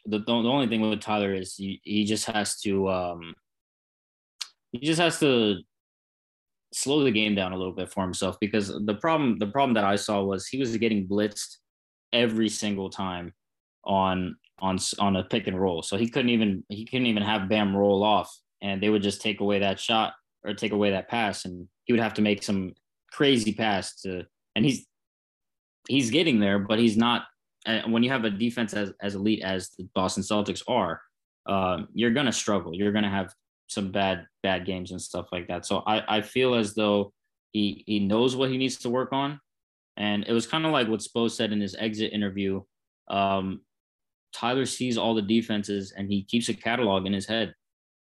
the 0.05 0.19
the 0.19 0.31
only 0.31 0.67
thing 0.67 0.81
with 0.81 1.01
Tyler 1.01 1.33
is 1.33 1.55
he, 1.55 1.81
he 1.83 2.05
just 2.05 2.25
has 2.25 2.59
to 2.61 2.89
um, 2.89 3.35
he 4.71 4.79
just 4.79 4.99
has 4.99 5.19
to 5.19 5.57
slow 6.73 7.03
the 7.03 7.11
game 7.11 7.35
down 7.35 7.53
a 7.53 7.57
little 7.57 7.73
bit 7.73 7.89
for 7.89 8.03
himself 8.03 8.37
because 8.39 8.67
the 8.85 8.95
problem 8.95 9.37
the 9.39 9.47
problem 9.47 9.73
that 9.75 9.85
I 9.85 9.95
saw 9.95 10.23
was 10.23 10.47
he 10.47 10.57
was 10.57 10.75
getting 10.77 11.07
blitzed 11.07 11.57
every 12.11 12.49
single 12.49 12.89
time 12.89 13.33
on 13.85 14.35
on 14.59 14.77
on 14.99 15.15
a 15.15 15.23
pick 15.23 15.47
and 15.47 15.59
roll. 15.59 15.81
So 15.81 15.97
he 15.97 16.09
couldn't 16.09 16.29
even 16.29 16.63
he 16.69 16.85
couldn't 16.85 17.07
even 17.07 17.23
have 17.23 17.49
Bam 17.49 17.75
roll 17.75 18.03
off, 18.03 18.35
and 18.61 18.81
they 18.81 18.89
would 18.89 19.03
just 19.03 19.21
take 19.21 19.39
away 19.39 19.59
that 19.59 19.79
shot 19.79 20.13
or 20.43 20.53
take 20.53 20.71
away 20.71 20.91
that 20.91 21.09
pass, 21.09 21.45
and 21.45 21.67
he 21.85 21.93
would 21.93 22.01
have 22.01 22.13
to 22.15 22.21
make 22.21 22.43
some 22.43 22.73
crazy 23.11 23.53
pass 23.53 24.01
to. 24.01 24.23
And 24.55 24.65
he's 24.65 24.85
he's 25.87 26.11
getting 26.11 26.39
there, 26.39 26.59
but 26.59 26.79
he's 26.79 26.97
not. 26.97 27.23
And 27.65 27.91
when 27.91 28.03
you 28.03 28.11
have 28.11 28.25
a 28.25 28.29
defense 28.29 28.73
as 28.73 28.93
as 29.01 29.15
elite 29.15 29.43
as 29.43 29.69
the 29.77 29.87
Boston 29.95 30.23
Celtics 30.23 30.63
are, 30.67 31.01
um, 31.47 31.87
you're 31.93 32.11
gonna 32.11 32.31
struggle. 32.31 32.73
You're 32.73 32.91
gonna 32.91 33.09
have 33.09 33.33
some 33.67 33.91
bad 33.91 34.25
bad 34.43 34.65
games 34.65 34.91
and 34.91 35.01
stuff 35.01 35.27
like 35.31 35.47
that. 35.47 35.65
So 35.65 35.83
I 35.85 36.17
I 36.17 36.21
feel 36.21 36.55
as 36.55 36.75
though 36.75 37.13
he 37.51 37.83
he 37.87 37.99
knows 37.99 38.35
what 38.35 38.49
he 38.49 38.57
needs 38.57 38.77
to 38.77 38.89
work 38.89 39.13
on, 39.13 39.39
and 39.97 40.25
it 40.27 40.33
was 40.33 40.47
kind 40.47 40.65
of 40.65 40.71
like 40.71 40.87
what 40.87 40.99
Spo 41.01 41.29
said 41.29 41.51
in 41.51 41.61
his 41.61 41.75
exit 41.77 42.13
interview. 42.13 42.61
Um, 43.07 43.61
Tyler 44.33 44.65
sees 44.65 44.97
all 44.97 45.15
the 45.15 45.21
defenses 45.21 45.93
and 45.95 46.11
he 46.11 46.23
keeps 46.23 46.49
a 46.49 46.53
catalog 46.53 47.05
in 47.05 47.13
his 47.13 47.25
head. 47.25 47.53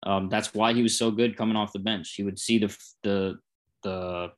Um, 0.03 0.29
that's 0.29 0.53
why 0.53 0.73
he 0.73 0.83
was 0.83 0.99
so 0.99 1.11
good 1.11 1.37
coming 1.37 1.57
off 1.57 1.73
the 1.73 1.79
bench. 1.79 2.15
He 2.15 2.23
would 2.23 2.39
see 2.39 2.59
the 2.59 2.77
the 3.03 3.39
the 3.83 4.29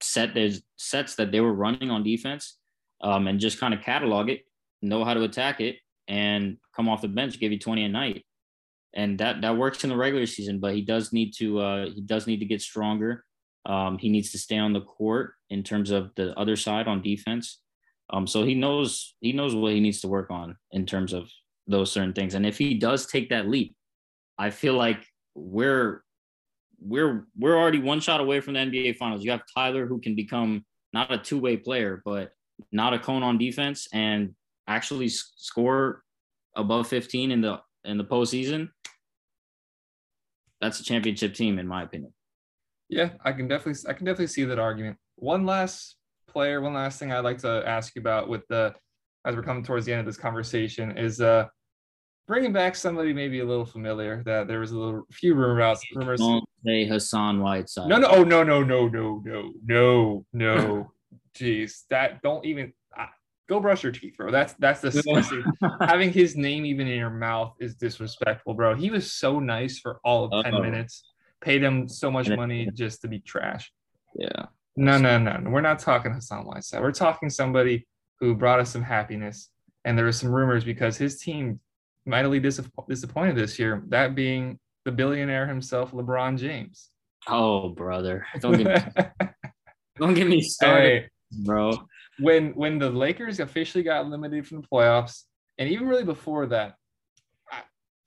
set 0.00 0.36
sets 0.76 1.14
that 1.16 1.32
they 1.32 1.40
were 1.40 1.54
running 1.54 1.90
on 1.90 2.02
defense, 2.02 2.58
um, 3.00 3.26
and 3.26 3.40
just 3.40 3.60
kind 3.60 3.74
of 3.74 3.82
catalog 3.82 4.28
it, 4.28 4.42
know 4.82 5.04
how 5.04 5.14
to 5.14 5.22
attack 5.22 5.60
it, 5.60 5.76
and 6.08 6.56
come 6.74 6.88
off 6.88 7.02
the 7.02 7.08
bench, 7.08 7.38
give 7.38 7.52
you 7.52 7.58
20 7.58 7.84
a 7.84 7.88
night. 7.88 8.24
And 8.94 9.18
that 9.18 9.42
that 9.42 9.56
works 9.56 9.84
in 9.84 9.90
the 9.90 9.96
regular 9.96 10.26
season, 10.26 10.60
but 10.60 10.74
he 10.74 10.80
does 10.80 11.12
need 11.12 11.34
to 11.38 11.60
uh, 11.60 11.90
he 11.90 12.00
does 12.00 12.26
need 12.26 12.40
to 12.40 12.46
get 12.46 12.62
stronger. 12.62 13.24
Um, 13.66 13.98
he 13.98 14.08
needs 14.08 14.32
to 14.32 14.38
stay 14.38 14.56
on 14.56 14.72
the 14.72 14.80
court 14.80 15.34
in 15.50 15.62
terms 15.62 15.90
of 15.90 16.10
the 16.16 16.36
other 16.38 16.56
side 16.56 16.88
on 16.88 17.02
defense. 17.02 17.60
Um, 18.10 18.26
so 18.26 18.44
he 18.44 18.54
knows 18.54 19.14
he 19.20 19.32
knows 19.32 19.54
what 19.54 19.74
he 19.74 19.80
needs 19.80 20.00
to 20.00 20.08
work 20.08 20.30
on 20.30 20.56
in 20.72 20.86
terms 20.86 21.12
of 21.12 21.30
those 21.66 21.92
certain 21.92 22.14
things. 22.14 22.34
And 22.34 22.46
if 22.46 22.56
he 22.56 22.74
does 22.74 23.06
take 23.06 23.28
that 23.28 23.48
leap, 23.48 23.76
I 24.38 24.48
feel 24.50 24.74
like 24.74 25.04
we're 25.34 26.02
we're 26.80 27.26
we're 27.38 27.58
already 27.58 27.80
one 27.80 28.00
shot 28.00 28.20
away 28.20 28.40
from 28.40 28.54
the 28.54 28.60
NBA 28.60 28.96
finals. 28.96 29.22
You 29.22 29.32
have 29.32 29.42
Tyler 29.54 29.86
who 29.86 30.00
can 30.00 30.14
become 30.16 30.64
not 30.94 31.12
a 31.12 31.18
two-way 31.18 31.58
player, 31.58 32.00
but 32.04 32.32
not 32.72 32.94
a 32.94 32.98
cone 32.98 33.22
on 33.22 33.36
defense 33.36 33.86
and 33.92 34.34
actually 34.68 35.08
score 35.08 36.02
above 36.54 36.86
15 36.86 37.32
in 37.32 37.40
the 37.40 37.60
in 37.84 37.98
the 37.98 38.04
postseason. 38.04 38.68
That's 40.60 40.80
a 40.80 40.84
championship 40.84 41.34
team, 41.34 41.58
in 41.58 41.66
my 41.66 41.82
opinion. 41.82 42.12
Yeah, 42.88 43.10
I 43.24 43.32
can 43.32 43.48
definitely 43.48 43.88
I 43.88 43.94
can 43.94 44.06
definitely 44.06 44.28
see 44.28 44.44
that 44.44 44.58
argument. 44.58 44.98
One 45.16 45.44
last 45.44 45.96
player, 46.28 46.60
one 46.60 46.74
last 46.74 46.98
thing 46.98 47.12
I'd 47.12 47.24
like 47.24 47.38
to 47.38 47.62
ask 47.66 47.94
you 47.96 48.00
about 48.00 48.28
with 48.28 48.46
the 48.48 48.74
as 49.24 49.34
we're 49.34 49.42
coming 49.42 49.64
towards 49.64 49.86
the 49.86 49.92
end 49.92 50.00
of 50.00 50.06
this 50.06 50.16
conversation 50.16 50.96
is 50.96 51.20
uh 51.20 51.46
bringing 52.26 52.52
back 52.52 52.76
somebody 52.76 53.12
maybe 53.12 53.40
a 53.40 53.44
little 53.44 53.64
familiar 53.64 54.22
that 54.24 54.46
there 54.46 54.60
was 54.60 54.70
a 54.72 54.78
little 54.78 55.02
few 55.10 55.34
rumors 55.34 55.80
rumors. 55.94 56.20
Don't 56.20 56.44
say 56.64 56.86
Hassan 56.86 57.40
Whiteside. 57.40 57.88
No, 57.88 57.98
no, 57.98 58.08
oh 58.08 58.24
no, 58.24 58.42
no, 58.42 58.62
no, 58.62 58.88
no, 58.88 59.22
no, 59.24 59.52
no, 59.64 60.24
no. 60.32 60.92
Jeez, 61.34 61.82
that 61.90 62.20
don't 62.22 62.44
even 62.44 62.72
go 63.48 63.60
brush 63.60 63.82
your 63.82 63.92
teeth, 63.92 64.14
bro. 64.16 64.30
That's 64.30 64.52
that's 64.54 64.80
disgusting. 64.80 65.44
Having 65.80 66.12
his 66.12 66.36
name 66.36 66.64
even 66.66 66.86
in 66.86 66.98
your 66.98 67.10
mouth 67.10 67.54
is 67.60 67.74
disrespectful, 67.74 68.54
bro. 68.54 68.74
He 68.74 68.90
was 68.90 69.12
so 69.12 69.40
nice 69.40 69.78
for 69.78 70.00
all 70.04 70.24
of 70.24 70.44
10 70.44 70.54
Uh-oh. 70.54 70.62
minutes. 70.62 71.04
Paid 71.40 71.62
him 71.62 71.88
so 71.88 72.10
much 72.10 72.28
money 72.28 72.68
just 72.74 73.00
to 73.02 73.08
be 73.08 73.20
trash. 73.20 73.72
Yeah. 74.14 74.46
No, 74.76 74.98
no, 74.98 75.18
no, 75.18 75.36
no. 75.36 75.50
We're 75.50 75.60
not 75.60 75.78
talking 75.78 76.12
Hassan 76.12 76.44
Whiteside. 76.44 76.82
We're 76.82 76.92
talking 76.92 77.30
somebody 77.30 77.86
who 78.20 78.34
brought 78.34 78.60
us 78.60 78.70
some 78.70 78.82
happiness. 78.82 79.50
And 79.84 79.96
there 79.96 80.04
were 80.04 80.12
some 80.12 80.30
rumors 80.30 80.64
because 80.64 80.96
his 80.96 81.20
team 81.20 81.60
mightily 82.04 82.40
dis- 82.40 82.60
disappointed 82.88 83.36
this 83.36 83.58
year. 83.58 83.82
That 83.88 84.14
being 84.14 84.58
the 84.84 84.92
billionaire 84.92 85.46
himself, 85.46 85.92
LeBron 85.92 86.38
James. 86.38 86.90
Oh, 87.28 87.68
brother! 87.68 88.26
Don't 88.40 88.56
get 88.56 88.96
me, 88.96 89.28
don't 89.98 90.14
get 90.14 90.26
me 90.26 90.40
started, 90.40 91.02
hey, 91.02 91.08
bro. 91.44 91.72
When 92.20 92.50
when 92.50 92.78
the 92.78 92.90
Lakers 92.90 93.40
officially 93.40 93.84
got 93.84 94.04
eliminated 94.04 94.46
from 94.46 94.60
the 94.60 94.68
playoffs, 94.68 95.22
and 95.58 95.68
even 95.68 95.86
really 95.88 96.04
before 96.04 96.46
that, 96.46 96.74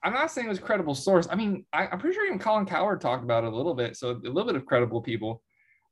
I, 0.03 0.07
am 0.07 0.13
not 0.13 0.31
saying 0.31 0.47
it 0.47 0.49
was 0.49 0.59
credible 0.59 0.95
source. 0.95 1.27
I 1.29 1.35
mean, 1.35 1.65
I, 1.71 1.87
am 1.87 1.99
pretty 1.99 2.15
sure 2.15 2.25
even 2.25 2.39
Colin 2.39 2.65
Cowherd 2.65 3.01
talked 3.01 3.23
about 3.23 3.43
it 3.43 3.53
a 3.53 3.55
little 3.55 3.73
bit. 3.73 3.95
So 3.97 4.11
a 4.11 4.13
little 4.13 4.45
bit 4.45 4.55
of 4.55 4.65
credible 4.65 5.01
people. 5.01 5.41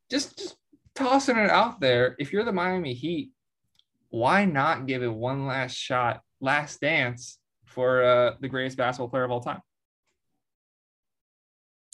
Just 0.10 0.38
just 0.38 0.56
tossing 0.96 1.38
it 1.38 1.50
out 1.50 1.80
there. 1.80 2.16
If 2.20 2.34
you're 2.34 2.44
the 2.44 2.52
Miami 2.52 2.94
Heat, 2.94 3.32
why 4.10 4.46
not 4.46 4.86
give 4.86 5.04
it 5.04 5.14
one 5.14 5.46
last 5.46 5.76
shot, 5.76 6.22
last 6.42 6.82
dance 6.82 7.38
for 7.66 8.04
uh, 8.04 8.36
the 8.40 8.48
greatest 8.48 8.78
basketball 8.78 9.10
player 9.10 9.24
of 9.24 9.32
all 9.32 9.42
time? 9.42 9.62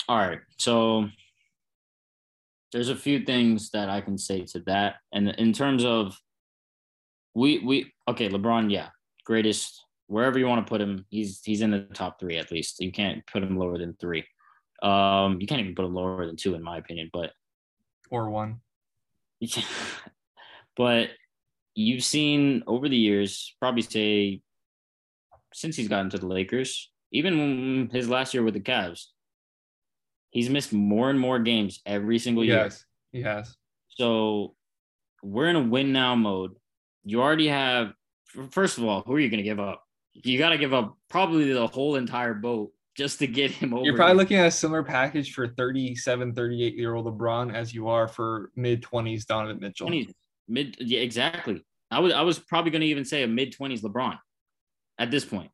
All 0.08 0.18
right. 0.18 0.40
So 0.58 1.10
there's 2.76 2.90
a 2.90 2.96
few 2.96 3.24
things 3.24 3.70
that 3.70 3.90
I 3.90 4.02
can 4.02 4.18
say 4.18 4.42
to 4.48 4.60
that. 4.66 4.96
And 5.14 5.30
in 5.30 5.54
terms 5.54 5.86
of 5.86 6.20
we 7.34 7.60
we 7.60 7.94
okay, 8.06 8.28
LeBron, 8.28 8.70
yeah, 8.70 8.90
greatest 9.24 9.82
wherever 10.08 10.38
you 10.38 10.46
want 10.46 10.68
to 10.68 10.70
put 10.70 10.82
him, 10.82 11.06
he's 11.10 11.40
he's 11.42 11.62
in 11.62 11.72
the 11.72 11.84
top 11.94 12.20
three 12.20 12.36
at 12.38 12.52
least. 12.52 12.82
You 12.82 12.92
can't 12.92 13.26
put 13.28 13.44
him 13.44 13.58
lower 13.58 13.78
than 13.78 13.96
three. 13.96 14.26
Um, 14.84 15.40
you 15.40 15.48
can't 15.48 15.62
even 15.62 15.74
put 15.74 15.86
him 15.86 15.96
lower 15.96 16.26
than 16.26 16.36
two, 16.36 16.54
in 16.54 16.62
my 16.62 16.78
opinion. 16.78 17.10
But 17.14 17.32
or 18.12 18.30
one. 18.30 18.60
but 20.76 21.12
you've 21.76 22.04
seen 22.04 22.62
over 22.68 22.90
the 22.90 22.98
years, 22.98 23.56
probably 23.62 23.84
say 23.84 24.42
since 25.54 25.78
he's 25.78 25.88
gotten 25.88 26.10
to 26.10 26.18
the 26.18 26.28
Lakers, 26.28 26.92
even 27.14 27.90
his 27.94 28.10
last 28.10 28.34
year 28.34 28.44
with 28.44 28.54
the 28.54 28.60
Cavs, 28.60 29.06
he's 30.36 30.50
missed 30.50 30.74
more 30.74 31.10
and 31.10 31.18
more 31.18 31.40
games 31.40 31.82
every 31.86 32.20
single 32.20 32.44
year. 32.44 32.58
Yes, 32.58 32.84
he 33.14 33.22
has. 33.22 33.56
So 33.88 34.54
we're 35.24 35.48
in 35.48 35.56
a 35.56 35.62
win 35.62 35.94
now 35.94 36.14
mode. 36.14 36.52
You 37.06 37.22
already 37.22 37.48
have, 37.48 37.94
first 38.52 38.78
of 38.78 38.84
all, 38.84 39.02
who 39.06 39.14
are 39.14 39.20
you 39.20 39.30
going 39.30 39.38
to 39.38 39.44
give 39.44 39.62
up? 39.62 39.84
You 40.14 40.38
got 40.38 40.50
to 40.50 40.58
give 40.58 40.74
up 40.74 40.98
probably 41.10 41.54
the 41.54 41.66
whole 41.68 41.96
entire 41.96 42.34
boat 42.34 42.74
just 42.98 43.20
to 43.20 43.28
get 43.28 43.52
him 43.52 43.74
over. 43.74 43.86
You're 43.86 43.96
probably 43.96 44.18
looking 44.18 44.38
at 44.38 44.48
a 44.48 44.52
similar 44.52 44.84
package 44.84 45.34
for 45.34 45.48
37, 45.48 46.36
38 46.36 46.76
year 46.76 46.96
old 46.96 47.06
LeBron 47.06 47.54
as 47.54 47.74
you 47.74 47.88
are 47.88 48.08
for 48.08 48.52
mid 48.58 48.84
20s 48.84 49.26
Donovan 49.26 49.60
Mitchell. 49.62 49.88
20s, 49.88 50.12
mid, 50.50 50.76
yeah, 50.80 51.00
exactly. 51.00 51.64
I 51.92 52.00
was 52.00 52.12
I 52.12 52.24
was 52.24 52.40
probably 52.40 52.72
going 52.72 52.82
to 52.82 52.88
even 52.88 53.06
say 53.06 53.24
a 53.24 53.28
mid 53.28 53.56
20s 53.56 53.82
LeBron 53.82 54.18
at 55.00 55.12
this 55.12 55.24
point. 55.24 55.52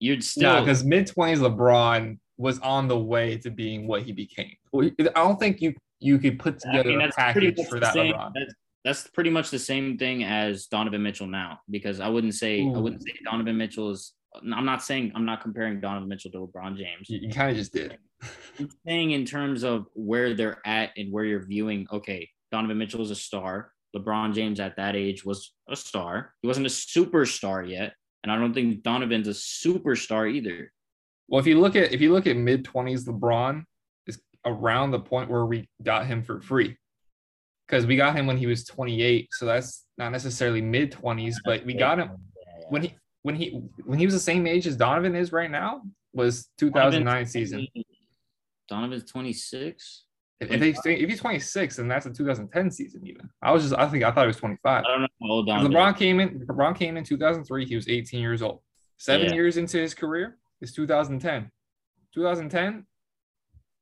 You'd 0.00 0.24
still 0.24 0.60
because 0.60 0.82
mid 0.82 1.06
20s 1.06 1.38
LeBron 1.38 2.18
was 2.36 2.58
on 2.60 2.88
the 2.88 2.98
way 2.98 3.36
to 3.38 3.50
being 3.50 3.86
what 3.86 4.02
he 4.02 4.12
became. 4.12 4.54
I 4.74 4.90
don't 5.14 5.38
think 5.38 5.60
you 5.60 5.74
you 6.00 6.18
could 6.18 6.38
put 6.38 6.58
together 6.58 6.90
I 6.90 6.96
mean, 6.96 7.08
a 7.08 7.12
package 7.12 7.66
for 7.66 7.80
that 7.80 7.94
same, 7.94 8.14
that's, 8.34 8.54
that's, 8.84 9.06
pretty 9.08 9.30
much 9.30 9.50
the 9.50 9.58
same 9.58 9.96
thing 9.96 10.24
as 10.24 10.66
Donovan 10.66 11.02
Mitchell 11.02 11.26
now, 11.26 11.60
because 11.70 12.00
I 12.00 12.08
wouldn't 12.08 12.34
say 12.34 12.60
Ooh. 12.60 12.74
I 12.74 12.78
wouldn't 12.78 13.02
say 13.02 13.12
Donovan 13.24 13.56
Mitchell 13.56 13.90
is. 13.90 14.12
I'm 14.34 14.64
not 14.64 14.82
saying 14.82 15.12
I'm 15.14 15.24
not 15.24 15.42
comparing 15.42 15.80
Donovan 15.80 16.08
Mitchell 16.08 16.30
to 16.32 16.38
LeBron 16.38 16.76
James. 16.76 17.08
You, 17.08 17.20
you 17.20 17.30
kind 17.30 17.50
of 17.50 17.56
just 17.56 17.72
did. 17.72 17.98
I'm 18.58 18.68
saying 18.86 19.12
in 19.12 19.24
terms 19.24 19.62
of 19.62 19.86
where 19.94 20.34
they're 20.34 20.60
at 20.66 20.90
and 20.96 21.12
where 21.12 21.24
you're 21.24 21.46
viewing. 21.46 21.86
Okay, 21.92 22.28
Donovan 22.50 22.78
Mitchell 22.78 23.02
is 23.02 23.10
a 23.10 23.16
star. 23.16 23.70
LeBron 23.96 24.34
James 24.34 24.58
at 24.58 24.76
that 24.76 24.96
age 24.96 25.24
was 25.24 25.52
a 25.68 25.76
star. 25.76 26.34
He 26.42 26.48
wasn't 26.48 26.66
a 26.66 26.70
superstar 26.70 27.68
yet, 27.68 27.94
and 28.22 28.32
I 28.32 28.36
don't 28.36 28.52
think 28.52 28.82
Donovan's 28.82 29.28
a 29.28 29.30
superstar 29.30 30.30
either. 30.30 30.72
Well, 31.28 31.40
if 31.40 31.46
you 31.46 31.60
look 31.60 31.76
at 31.76 31.92
if 31.92 32.00
you 32.00 32.12
look 32.12 32.26
at 32.26 32.36
mid 32.36 32.64
twenties, 32.64 33.06
LeBron 33.06 33.64
is 34.06 34.20
around 34.44 34.90
the 34.90 35.00
point 35.00 35.30
where 35.30 35.46
we 35.46 35.68
got 35.82 36.06
him 36.06 36.22
for 36.22 36.40
free, 36.40 36.76
because 37.66 37.86
we 37.86 37.96
got 37.96 38.14
him 38.14 38.26
when 38.26 38.36
he 38.36 38.46
was 38.46 38.64
28. 38.64 39.28
So 39.32 39.46
that's 39.46 39.84
not 39.96 40.12
necessarily 40.12 40.60
mid 40.60 40.92
20s, 40.92 41.36
but 41.44 41.64
we 41.64 41.74
got 41.74 41.98
him 41.98 42.10
when 42.68 42.82
he 42.82 42.94
when 43.22 43.34
he 43.34 43.62
when 43.84 43.98
he 43.98 44.06
was 44.06 44.14
the 44.14 44.20
same 44.20 44.46
age 44.46 44.66
as 44.66 44.76
Donovan 44.76 45.14
is 45.14 45.32
right 45.32 45.50
now 45.50 45.82
was 46.12 46.48
2009 46.58 47.04
Donovan's 47.04 47.32
season. 47.32 47.66
Donovan's 48.68 49.10
26. 49.10 50.04
If, 50.40 50.50
if, 50.50 50.82
they, 50.82 50.96
if 50.96 51.08
he's 51.08 51.20
26, 51.20 51.76
then 51.76 51.88
that's 51.88 52.06
a 52.06 52.12
2010 52.12 52.70
season. 52.70 53.06
Even 53.06 53.30
I 53.42 53.50
was 53.50 53.62
just 53.62 53.74
I 53.74 53.88
think 53.88 54.04
I 54.04 54.10
thought 54.10 54.22
he 54.22 54.28
was 54.28 54.36
25. 54.36 54.84
I 54.84 54.88
don't 54.88 55.02
know 55.02 55.08
how 55.22 55.28
old 55.28 55.48
LeBron 55.48 55.96
came 55.96 56.20
in. 56.20 56.40
LeBron 56.40 56.76
came 56.76 56.96
in 56.96 57.04
2003. 57.04 57.66
He 57.66 57.76
was 57.76 57.88
18 57.88 58.20
years 58.20 58.42
old. 58.42 58.60
Seven 58.98 59.28
yeah. 59.28 59.34
years 59.34 59.56
into 59.56 59.78
his 59.78 59.94
career, 59.94 60.38
is 60.60 60.72
2010. 60.72 61.50
2010 62.14 62.86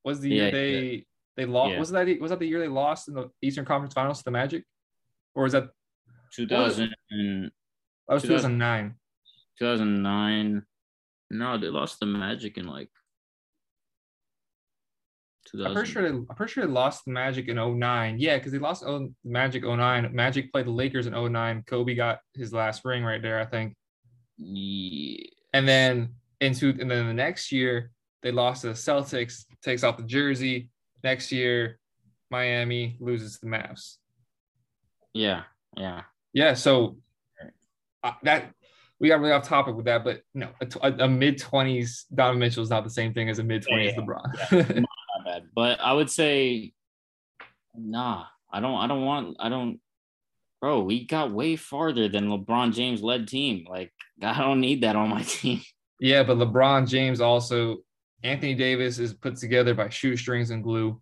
was 0.04 0.20
the 0.20 0.30
year 0.30 0.50
they 0.50 0.80
yeah. 0.80 1.00
they 1.36 1.44
lost. 1.44 1.72
Yeah. 1.72 1.78
Was 1.78 1.90
that 1.90 2.20
was 2.20 2.30
that 2.30 2.38
the 2.38 2.46
year 2.46 2.58
they 2.58 2.68
lost 2.68 3.08
in 3.08 3.14
the 3.14 3.30
Eastern 3.42 3.64
Conference 3.64 3.94
Finals 3.94 4.18
to 4.18 4.24
the 4.24 4.30
Magic, 4.30 4.64
or 5.34 5.44
was 5.44 5.52
that 5.52 5.68
2000? 6.34 6.94
That 8.08 8.14
was 8.14 8.22
2009. 8.22 8.94
2009. 9.58 10.62
No, 11.30 11.58
they 11.58 11.68
lost 11.68 12.00
the 12.00 12.06
Magic 12.06 12.58
in 12.58 12.66
like. 12.66 12.88
I'm 15.54 15.74
pretty 15.74 15.90
sure 15.90 16.02
they, 16.02 16.08
I'm 16.08 16.26
pretty 16.34 16.52
sure 16.52 16.66
they 16.66 16.72
lost 16.72 17.04
the 17.04 17.10
Magic 17.10 17.48
in 17.48 17.56
09. 17.56 18.16
Yeah, 18.18 18.38
because 18.38 18.52
they 18.52 18.58
lost 18.58 18.84
oh, 18.86 19.12
Magic 19.22 19.64
09. 19.64 20.08
Magic 20.14 20.50
played 20.50 20.66
the 20.66 20.70
Lakers 20.70 21.06
in 21.06 21.12
09. 21.12 21.64
Kobe 21.66 21.94
got 21.94 22.20
his 22.34 22.54
last 22.54 22.84
ring 22.84 23.04
right 23.04 23.20
there, 23.20 23.38
I 23.38 23.44
think. 23.44 23.74
Yeah. 24.38 25.26
And 25.52 25.68
then 25.68 26.14
into 26.43 26.76
and 26.80 26.90
then 26.90 27.07
the 27.07 27.14
next 27.14 27.53
year 27.53 27.90
they 28.22 28.30
lost 28.30 28.62
to 28.62 28.68
the 28.68 28.74
Celtics, 28.74 29.45
takes 29.62 29.82
off 29.82 29.97
the 29.97 30.05
jersey. 30.05 30.68
Next 31.03 31.32
year, 31.32 31.78
Miami 32.30 32.97
loses 33.01 33.38
the 33.38 33.47
Mavs. 33.47 33.97
Yeah, 35.12 35.43
yeah, 35.76 36.03
yeah. 36.32 36.55
So 36.55 36.97
uh, 38.03 38.12
that 38.22 38.53
we 39.01 39.09
got 39.09 39.20
really 39.20 39.32
off 39.32 39.49
topic 39.49 39.74
with 39.74 39.86
that, 39.86 40.05
but 40.05 40.22
no, 40.32 40.51
a, 40.80 40.93
a 41.01 41.09
mid 41.09 41.38
twenties 41.38 42.07
Donovan 42.14 42.38
Mitchell 42.38 42.62
is 42.62 42.70
not 42.70 42.84
the 42.84 42.90
same 42.90 43.12
thing 43.12 43.28
as 43.28 43.40
a 43.40 43.45
mid 43.45 43.62
twenties 43.62 43.95
yeah, 43.97 44.03
LeBron. 44.03 44.53
yeah, 44.53 44.80
not 44.80 45.24
bad, 45.24 45.43
but 45.55 45.80
I 45.80 45.93
would 45.93 46.09
say, 46.09 46.72
nah, 47.76 48.24
I 48.51 48.61
don't, 48.61 48.78
I 48.78 48.86
don't 48.86 49.05
want, 49.05 49.36
I 49.40 49.49
don't, 49.49 49.80
bro. 50.61 50.80
We 50.80 51.05
got 51.05 51.32
way 51.32 51.57
farther 51.57 52.09
than 52.09 52.28
LeBron 52.28 52.72
James 52.72 53.03
led 53.03 53.26
team. 53.26 53.66
Like 53.68 53.93
I 54.22 54.38
don't 54.38 54.61
need 54.61 54.82
that 54.82 54.95
on 54.95 55.09
my 55.09 55.22
team. 55.26 55.62
Yeah, 56.03 56.24
but 56.24 56.36
LeBron 56.36 56.88
James 56.88 57.20
also, 57.20 57.76
Anthony 58.24 58.57
Davis 58.57 58.98
is 58.98 59.14
put 59.14 59.36
together 59.36 59.72
by 59.72 59.88
shoestrings 59.88 60.50
and 60.50 60.61
glue. 60.61 61.00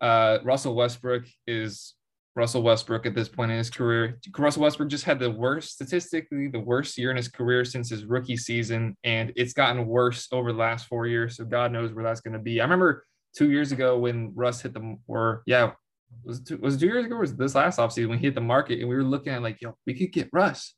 Uh, 0.00 0.38
Russell 0.42 0.74
Westbrook 0.74 1.24
is 1.46 1.92
Russell 2.34 2.62
Westbrook 2.62 3.04
at 3.04 3.14
this 3.14 3.28
point 3.28 3.50
in 3.50 3.58
his 3.58 3.68
career. 3.68 4.18
Russell 4.38 4.62
Westbrook 4.62 4.88
just 4.88 5.04
had 5.04 5.18
the 5.18 5.30
worst, 5.30 5.72
statistically, 5.72 6.48
the 6.48 6.60
worst 6.60 6.96
year 6.96 7.10
in 7.10 7.16
his 7.18 7.28
career 7.28 7.62
since 7.66 7.90
his 7.90 8.06
rookie 8.06 8.38
season, 8.38 8.96
and 9.04 9.34
it's 9.36 9.52
gotten 9.52 9.86
worse 9.86 10.28
over 10.32 10.50
the 10.50 10.58
last 10.58 10.86
four 10.86 11.06
years. 11.06 11.36
So 11.36 11.44
God 11.44 11.70
knows 11.70 11.92
where 11.92 12.04
that's 12.04 12.22
going 12.22 12.32
to 12.32 12.38
be. 12.38 12.58
I 12.58 12.64
remember 12.64 13.04
two 13.36 13.50
years 13.50 13.70
ago 13.70 13.98
when 13.98 14.32
Russ 14.34 14.62
hit 14.62 14.72
the, 14.72 14.96
or 15.06 15.42
yeah, 15.44 15.72
was 16.24 16.38
it 16.38 16.46
two, 16.46 16.56
was 16.56 16.76
it 16.76 16.78
two 16.78 16.86
years 16.86 17.04
ago? 17.04 17.16
was 17.16 17.36
this 17.36 17.54
last 17.54 17.78
offseason 17.78 18.08
when 18.08 18.18
he 18.18 18.24
hit 18.28 18.34
the 18.34 18.40
market 18.40 18.80
and 18.80 18.88
we 18.88 18.96
were 18.96 19.04
looking 19.04 19.34
at 19.34 19.42
like, 19.42 19.60
yo, 19.60 19.76
we 19.86 19.92
could 19.92 20.10
get 20.10 20.30
Russ. 20.32 20.72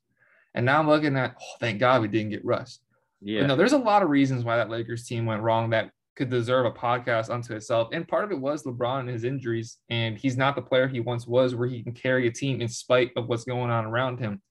And 0.53 0.65
now 0.65 0.77
I'm 0.77 0.89
looking 0.89 1.15
at, 1.15 1.35
oh, 1.39 1.55
thank 1.61 1.79
God 1.79 2.01
we 2.01 2.09
didn't 2.09 2.31
get 2.31 2.43
Russ. 2.43 2.79
Yeah. 3.21 3.41
But 3.41 3.47
no, 3.47 3.55
there's 3.55 3.73
a 3.73 3.77
lot 3.77 4.03
of 4.03 4.09
reasons 4.09 4.43
why 4.43 4.57
that 4.57 4.69
Lakers 4.69 5.05
team 5.05 5.25
went 5.25 5.41
wrong 5.41 5.69
that 5.69 5.91
could 6.15 6.29
deserve 6.29 6.65
a 6.65 6.71
podcast 6.71 7.29
unto 7.29 7.53
itself. 7.53 7.89
And 7.93 8.07
part 8.07 8.25
of 8.25 8.31
it 8.31 8.39
was 8.39 8.63
LeBron 8.63 9.01
and 9.01 9.09
his 9.09 9.23
injuries, 9.23 9.77
and 9.89 10.17
he's 10.17 10.37
not 10.37 10.55
the 10.55 10.61
player 10.61 10.87
he 10.87 10.99
once 10.99 11.25
was, 11.25 11.55
where 11.55 11.67
he 11.67 11.83
can 11.83 11.93
carry 11.93 12.27
a 12.27 12.31
team 12.31 12.61
in 12.61 12.67
spite 12.67 13.11
of 13.15 13.27
what's 13.27 13.45
going 13.45 13.71
on 13.71 13.85
around 13.85 14.19
him. 14.19 14.41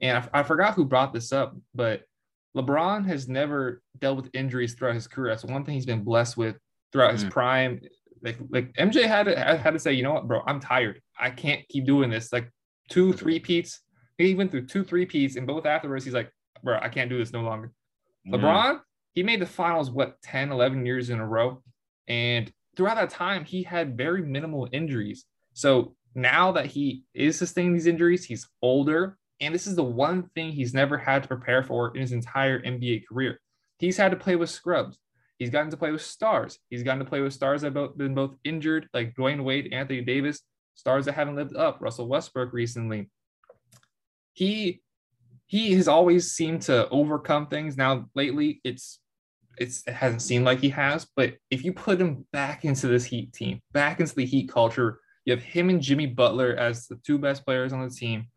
And 0.00 0.18
I, 0.18 0.40
I 0.40 0.42
forgot 0.42 0.74
who 0.74 0.84
brought 0.84 1.12
this 1.12 1.32
up, 1.32 1.56
but 1.74 2.02
LeBron 2.56 3.06
has 3.06 3.28
never 3.28 3.82
dealt 3.98 4.16
with 4.16 4.30
injuries 4.32 4.74
throughout 4.74 4.94
his 4.94 5.08
career. 5.08 5.32
That's 5.32 5.44
one 5.44 5.64
thing 5.64 5.74
he's 5.74 5.86
been 5.86 6.04
blessed 6.04 6.36
with 6.36 6.56
throughout 6.92 7.10
mm. 7.10 7.20
his 7.20 7.24
prime. 7.24 7.80
Like, 8.22 8.38
like 8.50 8.72
MJ 8.74 9.04
had 9.04 9.24
to 9.24 9.38
had 9.38 9.72
to 9.72 9.78
say, 9.78 9.92
you 9.92 10.02
know 10.02 10.14
what, 10.14 10.26
bro, 10.26 10.42
I'm 10.46 10.60
tired. 10.60 11.00
I 11.18 11.30
can't 11.30 11.66
keep 11.68 11.84
doing 11.84 12.10
this. 12.10 12.32
Like 12.32 12.50
two, 12.88 13.12
three 13.12 13.38
peats. 13.38 13.80
He 14.18 14.34
went 14.34 14.50
through 14.50 14.66
two, 14.66 14.82
three 14.82 15.06
peats, 15.06 15.36
and 15.36 15.46
both 15.46 15.66
afterwards, 15.66 16.04
he's 16.04 16.14
like, 16.14 16.32
bro, 16.62 16.78
I 16.80 16.88
can't 16.88 17.10
do 17.10 17.18
this 17.18 17.32
no 17.32 17.42
longer. 17.42 17.72
Mm-hmm. 18.28 18.44
LeBron, 18.44 18.80
he 19.14 19.22
made 19.22 19.40
the 19.40 19.46
finals, 19.46 19.90
what, 19.90 20.20
10, 20.22 20.52
11 20.52 20.86
years 20.86 21.10
in 21.10 21.18
a 21.18 21.26
row. 21.26 21.62
And 22.06 22.50
throughout 22.76 22.96
that 22.96 23.10
time, 23.10 23.44
he 23.44 23.62
had 23.62 23.96
very 23.96 24.22
minimal 24.22 24.68
injuries. 24.72 25.24
So 25.54 25.94
now 26.14 26.52
that 26.52 26.66
he 26.66 27.04
is 27.14 27.36
sustaining 27.36 27.74
these 27.74 27.86
injuries, 27.86 28.24
he's 28.24 28.48
older. 28.62 29.18
And 29.40 29.54
this 29.54 29.66
is 29.66 29.76
the 29.76 29.84
one 29.84 30.30
thing 30.34 30.50
he's 30.50 30.74
never 30.74 30.98
had 30.98 31.22
to 31.22 31.28
prepare 31.28 31.62
for 31.62 31.94
in 31.94 32.00
his 32.00 32.12
entire 32.12 32.60
NBA 32.60 33.06
career. 33.06 33.40
He's 33.78 33.96
had 33.96 34.10
to 34.10 34.16
play 34.16 34.36
with 34.36 34.50
scrubs. 34.50 34.98
He's 35.38 35.50
gotten 35.50 35.70
to 35.70 35.76
play 35.76 35.92
with 35.92 36.02
stars. 36.02 36.58
He's 36.68 36.82
gotten 36.82 36.98
to 36.98 37.04
play 37.04 37.20
with 37.20 37.32
stars 37.32 37.62
that 37.62 37.74
have 37.76 37.96
been 37.96 38.14
both 38.14 38.34
injured, 38.42 38.88
like 38.92 39.14
Dwyane 39.14 39.44
Wade, 39.44 39.72
Anthony 39.72 40.00
Davis. 40.00 40.40
stars 40.74 41.04
that 41.04 41.14
haven't 41.14 41.36
lived 41.36 41.56
up. 41.56 41.78
Russell 41.80 42.08
Westbrook 42.08 42.52
recently. 42.52 43.10
He 44.32 44.80
he 45.48 45.72
has 45.72 45.88
always 45.88 46.30
seemed 46.30 46.62
to 46.62 46.88
overcome 46.90 47.46
things. 47.48 47.76
Now 47.76 48.06
lately, 48.14 48.60
it's 48.64 49.00
it's 49.56 49.82
it 49.86 49.94
hasn't 49.94 50.22
seemed 50.22 50.44
like 50.44 50.60
he 50.60 50.68
has. 50.68 51.06
But 51.16 51.34
if 51.50 51.64
you 51.64 51.72
put 51.72 52.00
him 52.00 52.26
back 52.32 52.64
into 52.64 52.86
this 52.86 53.04
Heat 53.04 53.32
team, 53.32 53.60
back 53.72 53.98
into 53.98 54.14
the 54.14 54.26
Heat 54.26 54.50
culture, 54.50 55.00
you 55.24 55.32
have 55.32 55.42
him 55.42 55.70
and 55.70 55.80
Jimmy 55.80 56.06
Butler 56.06 56.54
as 56.54 56.86
the 56.86 56.96
two 56.96 57.18
best 57.18 57.46
players 57.46 57.72
on 57.72 57.82
the 57.82 57.90
team. 57.90 58.28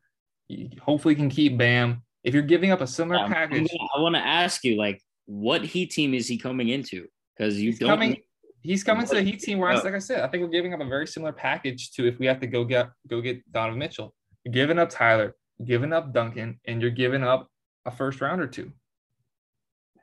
You 0.48 0.70
hopefully 0.82 1.14
can 1.14 1.30
keep 1.30 1.58
Bam. 1.58 2.02
If 2.24 2.34
you're 2.34 2.44
giving 2.44 2.72
up 2.72 2.80
a 2.80 2.88
similar 2.88 3.20
yeah, 3.20 3.28
package, 3.28 3.70
gonna, 3.70 3.90
I 3.96 4.02
want 4.02 4.16
to 4.16 4.26
ask 4.26 4.64
you, 4.64 4.78
like, 4.78 5.02
what 5.26 5.64
Heat 5.64 5.92
team 5.92 6.14
is 6.14 6.28
he 6.28 6.38
coming 6.38 6.70
into? 6.70 7.08
Because 7.36 7.60
you 7.60 7.74
don't. 7.74 7.90
Coming, 7.90 8.18
he's 8.62 8.86
coming 8.86 9.06
to 9.06 9.16
the 9.16 9.22
Heat 9.22 9.42
team. 9.42 9.58
Where, 9.58 9.72
oh. 9.72 9.82
like 9.84 9.96
I 9.96 10.00
said, 10.00 10.22
I 10.22 10.28
think 10.28 10.44
we're 10.44 10.50
giving 10.50 10.74
up 10.74 10.80
a 10.80 10.86
very 10.86 11.08
similar 11.08 11.34
package 11.34 11.92
to 11.94 12.08
if 12.08 12.20
we 12.20 12.26
have 12.28 12.40
to 12.40 12.48
go 12.48 12.64
get 12.64 12.90
go 13.10 13.20
get 13.20 13.52
Donovan 13.52 13.80
Mitchell. 13.80 14.14
You're 14.46 14.54
giving 14.54 14.80
up 14.80 14.90
Tyler, 14.90 15.36
giving 15.66 15.94
up 15.94 16.14
Duncan, 16.14 16.60
and 16.66 16.82
you're 16.82 16.92
giving 16.92 17.24
up 17.24 17.50
a 17.86 17.92
first 17.92 18.22
round 18.22 18.42
or 18.42 18.48
two. 18.48 18.72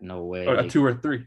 No 0.01 0.25
way. 0.25 0.47
Or 0.47 0.57
a 0.57 0.69
two 0.69 0.85
or 0.85 0.95
three. 0.95 1.27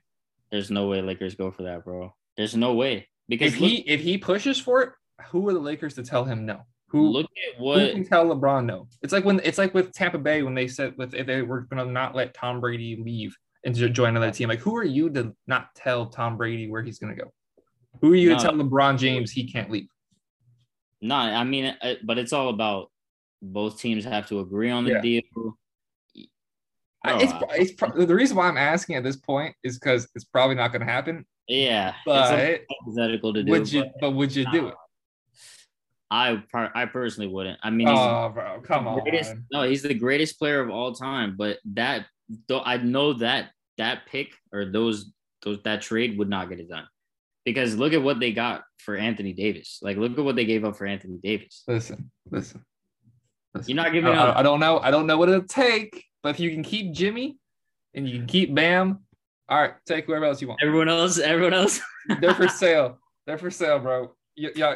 There's 0.51 0.71
no 0.71 0.87
way 0.87 1.01
Lakers 1.01 1.35
go 1.35 1.51
for 1.51 1.63
that, 1.63 1.85
bro. 1.85 2.13
There's 2.37 2.55
no 2.55 2.73
way 2.73 3.07
because 3.29 3.53
if 3.53 3.59
he 3.59 3.75
if 3.87 4.01
he 4.01 4.17
pushes 4.17 4.59
for 4.59 4.81
it, 4.81 4.89
who 5.29 5.47
are 5.47 5.53
the 5.53 5.59
Lakers 5.59 5.95
to 5.95 6.03
tell 6.03 6.25
him 6.25 6.45
no? 6.45 6.61
Who 6.89 7.07
look 7.07 7.25
at 7.25 7.61
what 7.61 7.79
who 7.79 7.91
can 7.93 8.05
tell 8.05 8.25
LeBron 8.25 8.65
no? 8.65 8.87
It's 9.01 9.13
like 9.13 9.23
when 9.23 9.39
it's 9.43 9.57
like 9.57 9.73
with 9.73 9.93
Tampa 9.93 10.17
Bay 10.17 10.43
when 10.43 10.53
they 10.53 10.67
said 10.67 10.93
with 10.97 11.13
if 11.13 11.25
they 11.25 11.41
were 11.41 11.61
gonna 11.61 11.85
not 11.85 12.15
let 12.15 12.33
Tom 12.33 12.59
Brady 12.59 13.01
leave 13.01 13.35
and 13.63 13.75
join 13.75 14.09
another 14.09 14.31
team. 14.31 14.49
Like 14.49 14.59
who 14.59 14.75
are 14.75 14.83
you 14.83 15.09
to 15.11 15.33
not 15.47 15.73
tell 15.75 16.07
Tom 16.07 16.35
Brady 16.35 16.69
where 16.69 16.81
he's 16.81 16.99
gonna 16.99 17.15
go? 17.15 17.31
Who 18.01 18.11
are 18.11 18.15
you 18.15 18.31
no. 18.31 18.37
to 18.37 18.43
tell 18.43 18.53
LeBron 18.53 18.97
James 18.97 19.31
he 19.31 19.49
can't 19.49 19.71
leave? 19.71 19.87
No, 21.01 21.15
I 21.15 21.43
mean, 21.43 21.75
but 22.03 22.17
it's 22.17 22.33
all 22.33 22.49
about 22.49 22.90
both 23.41 23.79
teams 23.79 24.05
have 24.05 24.27
to 24.29 24.39
agree 24.39 24.69
on 24.69 24.83
the 24.85 24.91
yeah. 24.91 25.01
deal. 25.01 25.21
it's, 27.05 27.33
it's 27.55 27.81
the 27.95 28.15
reason 28.15 28.37
why 28.37 28.47
I'm 28.47 28.57
asking 28.57 28.95
at 28.95 29.03
this 29.03 29.17
point 29.17 29.55
is 29.63 29.79
because 29.79 30.07
it's 30.15 30.25
probably 30.25 30.55
not 30.55 30.71
going 30.71 30.85
to 30.85 30.91
happen. 30.91 31.25
Yeah, 31.47 31.93
but 32.05 32.29
hypothetical 32.29 33.33
to 33.33 33.43
do. 33.43 33.51
Would 33.51 33.71
you? 33.71 33.83
But, 33.83 33.93
but 33.99 34.11
would 34.11 34.35
you 34.35 34.45
do 34.51 34.67
it? 34.67 34.75
I 36.11 36.43
I 36.75 36.85
personally 36.85 37.29
wouldn't. 37.29 37.59
I 37.63 37.69
mean, 37.69 37.87
oh, 37.87 38.29
bro, 38.33 38.61
come 38.61 38.87
on. 38.87 38.99
Greatest, 38.99 39.33
no, 39.51 39.63
he's 39.63 39.81
the 39.81 39.93
greatest 39.93 40.37
player 40.37 40.59
of 40.59 40.69
all 40.69 40.93
time. 40.93 41.35
But 41.37 41.59
that, 41.73 42.05
though, 42.47 42.61
I 42.61 42.77
know 42.77 43.13
that 43.13 43.51
that 43.77 44.05
pick 44.05 44.33
or 44.51 44.65
those 44.65 45.11
those 45.43 45.59
that 45.63 45.81
trade 45.81 46.17
would 46.17 46.29
not 46.29 46.49
get 46.49 46.59
it 46.59 46.69
done 46.69 46.85
because 47.45 47.77
look 47.77 47.93
at 47.93 48.03
what 48.03 48.19
they 48.19 48.33
got 48.33 48.63
for 48.77 48.95
Anthony 48.95 49.33
Davis. 49.33 49.79
Like, 49.81 49.97
look 49.97 50.17
at 50.17 50.23
what 50.23 50.35
they 50.35 50.45
gave 50.45 50.65
up 50.65 50.75
for 50.75 50.85
Anthony 50.85 51.17
Davis. 51.23 51.63
Listen, 51.67 52.11
listen. 52.29 52.63
You're 53.65 53.75
not 53.75 53.91
giving 53.91 54.13
I, 54.13 54.17
up. 54.17 54.37
I 54.37 54.43
don't 54.43 54.59
know. 54.59 54.79
I 54.79 54.91
don't 54.91 55.07
know 55.07 55.17
what 55.17 55.29
it'll 55.29 55.43
take, 55.43 56.05
but 56.23 56.29
if 56.29 56.39
you 56.39 56.51
can 56.51 56.63
keep 56.63 56.93
Jimmy 56.93 57.37
and 57.93 58.07
you 58.07 58.19
can 58.19 58.27
keep 58.27 58.55
Bam, 58.55 58.99
all 59.49 59.61
right, 59.61 59.73
take 59.85 60.05
whoever 60.05 60.25
else 60.25 60.41
you 60.41 60.47
want. 60.47 60.61
Everyone 60.63 60.87
else, 60.87 61.19
everyone 61.19 61.53
else. 61.53 61.81
They're 62.21 62.33
for 62.33 62.47
sale. 62.63 62.99
They're 63.27 63.37
for 63.37 63.51
sale, 63.51 63.79
bro. 63.79 64.15
Yeah, 64.35 64.75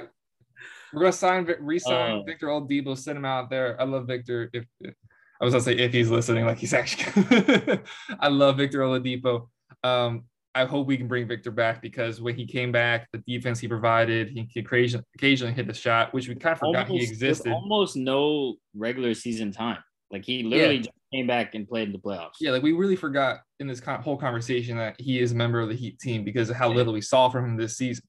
we're 0.94 1.02
gonna 1.02 1.14
sign, 1.14 1.48
re-sign 1.60 2.20
uh, 2.20 2.24
Victor 2.24 2.48
Oladipo, 2.48 2.98
send 2.98 3.18
him 3.18 3.26
out 3.26 3.50
there. 3.50 3.80
I 3.80 3.86
love 3.86 4.08
Victor. 4.08 4.50
If, 4.54 4.66
if 4.82 4.94
I 5.42 5.46
was 5.46 5.54
gonna 5.54 5.64
say 5.64 5.74
if 5.74 5.94
he's 5.94 6.10
listening, 6.10 6.46
like 6.46 6.58
he's 6.58 6.74
actually. 6.74 7.82
I 8.20 8.28
love 8.28 8.58
Victor 8.58 8.80
Oladipo. 8.80 9.48
Um, 9.84 10.26
I 10.56 10.64
hope 10.64 10.88
we 10.88 10.96
can 10.96 11.10
bring 11.10 11.28
Victor 11.28 11.52
back 11.52 11.82
because 11.82 12.22
when 12.22 12.36
he 12.36 12.48
came 12.48 12.72
back, 12.72 13.10
the 13.12 13.22
defense 13.28 13.60
he 13.60 13.68
provided, 13.68 14.30
he 14.30 14.46
could 14.46 14.66
occasionally, 14.66 15.06
occasionally 15.14 15.54
hit 15.54 15.68
the 15.68 15.74
shot, 15.74 16.14
which 16.14 16.30
we 16.30 16.36
kind 16.36 16.54
of 16.54 16.60
forgot 16.60 16.88
almost, 16.88 17.06
he 17.06 17.12
existed. 17.12 17.52
Almost 17.52 17.98
no 17.98 18.56
regular 18.74 19.14
season 19.14 19.52
time. 19.52 19.80
Like 20.12 20.24
he 20.24 20.44
literally 20.44 20.76
yeah. 20.76 20.82
just 20.84 20.92
came 21.14 21.28
back 21.28 21.56
and 21.56 21.68
played 21.68 21.90
in 21.90 21.92
the 21.92 22.00
playoffs. 22.00 22.36
Yeah, 22.40 22.52
like 22.52 22.64
we 22.64 22.72
really 22.72 22.96
forgot 22.96 23.40
in 23.60 23.68
this 23.68 23.82
whole 23.82 24.16
conversation 24.16 24.78
that 24.78 24.96
he 24.98 25.20
is 25.20 25.34
a 25.34 25.36
member 25.36 25.60
of 25.60 25.68
the 25.68 25.76
Heat 25.76 26.00
team 26.00 26.24
because 26.24 26.50
of 26.50 26.56
how 26.56 26.70
little 26.70 26.94
we 26.94 27.02
saw 27.02 27.28
from 27.28 27.44
him 27.44 27.58
this 27.58 27.76
season. 27.76 28.06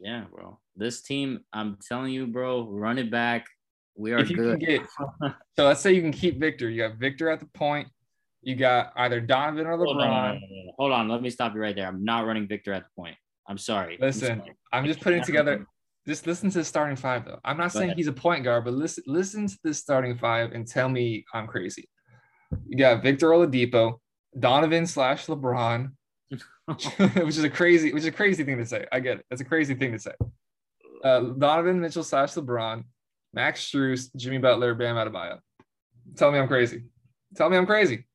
Yeah, 0.00 0.24
bro. 0.32 0.58
This 0.74 1.00
team, 1.00 1.40
I'm 1.52 1.78
telling 1.86 2.12
you, 2.12 2.26
bro, 2.26 2.66
run 2.68 2.98
it 2.98 3.10
back. 3.10 3.46
We 3.94 4.12
are 4.12 4.24
good. 4.24 4.58
Get, 4.58 4.82
so 5.20 5.66
let's 5.66 5.80
say 5.80 5.92
you 5.92 6.00
can 6.00 6.12
keep 6.12 6.40
Victor. 6.40 6.68
You 6.68 6.88
got 6.88 6.98
Victor 6.98 7.30
at 7.30 7.38
the 7.38 7.46
point. 7.46 7.86
You 8.42 8.56
got 8.56 8.92
either 8.96 9.20
Donovan 9.20 9.66
or 9.66 9.76
LeBron. 9.76 9.86
Hold 9.86 10.00
on, 10.00 10.40
Hold 10.78 10.92
on, 10.92 11.08
let 11.08 11.22
me 11.22 11.30
stop 11.30 11.54
you 11.54 11.60
right 11.60 11.76
there. 11.76 11.86
I'm 11.86 12.04
not 12.04 12.26
running 12.26 12.48
Victor 12.48 12.72
at 12.72 12.84
the 12.84 12.90
point. 12.96 13.16
I'm 13.46 13.58
sorry. 13.58 13.98
Listen, 14.00 14.32
I'm, 14.32 14.38
sorry. 14.38 14.56
I'm 14.72 14.86
just 14.86 15.00
putting 15.00 15.22
together. 15.22 15.66
Just 16.06 16.26
listen 16.26 16.50
to 16.50 16.58
the 16.58 16.64
starting 16.64 16.96
five 16.96 17.26
though. 17.26 17.38
I'm 17.44 17.58
not 17.58 17.72
Go 17.72 17.80
saying 17.80 17.90
ahead. 17.90 17.98
he's 17.98 18.06
a 18.06 18.12
point 18.12 18.44
guard, 18.44 18.64
but 18.64 18.72
listen, 18.72 19.04
listen 19.06 19.46
to 19.46 19.58
the 19.62 19.74
starting 19.74 20.16
five 20.16 20.52
and 20.52 20.66
tell 20.66 20.88
me 20.88 21.24
I'm 21.34 21.46
crazy. 21.46 21.88
You 22.66 22.78
got 22.78 23.02
Victor 23.02 23.28
Oladipo, 23.28 23.98
Donovan 24.38 24.86
slash 24.86 25.26
LeBron, 25.26 25.90
which 26.64 27.36
is 27.36 27.44
a 27.44 27.50
crazy, 27.50 27.92
which 27.92 28.02
is 28.02 28.06
a 28.06 28.12
crazy 28.12 28.42
thing 28.44 28.56
to 28.56 28.64
say. 28.64 28.86
I 28.90 29.00
get 29.00 29.18
it. 29.18 29.26
That's 29.28 29.42
a 29.42 29.44
crazy 29.44 29.74
thing 29.74 29.92
to 29.92 29.98
say. 29.98 30.12
Uh, 31.04 31.20
Donovan 31.20 31.80
Mitchell 31.80 32.04
slash 32.04 32.32
LeBron, 32.32 32.84
Max 33.34 33.70
Strus, 33.70 34.08
Jimmy 34.16 34.38
Butler, 34.38 34.74
Bam 34.74 34.96
Adebayo. 34.96 35.38
Tell 36.16 36.32
me 36.32 36.38
I'm 36.38 36.48
crazy. 36.48 36.84
Tell 37.36 37.50
me 37.50 37.58
I'm 37.58 37.66
crazy 37.66 38.06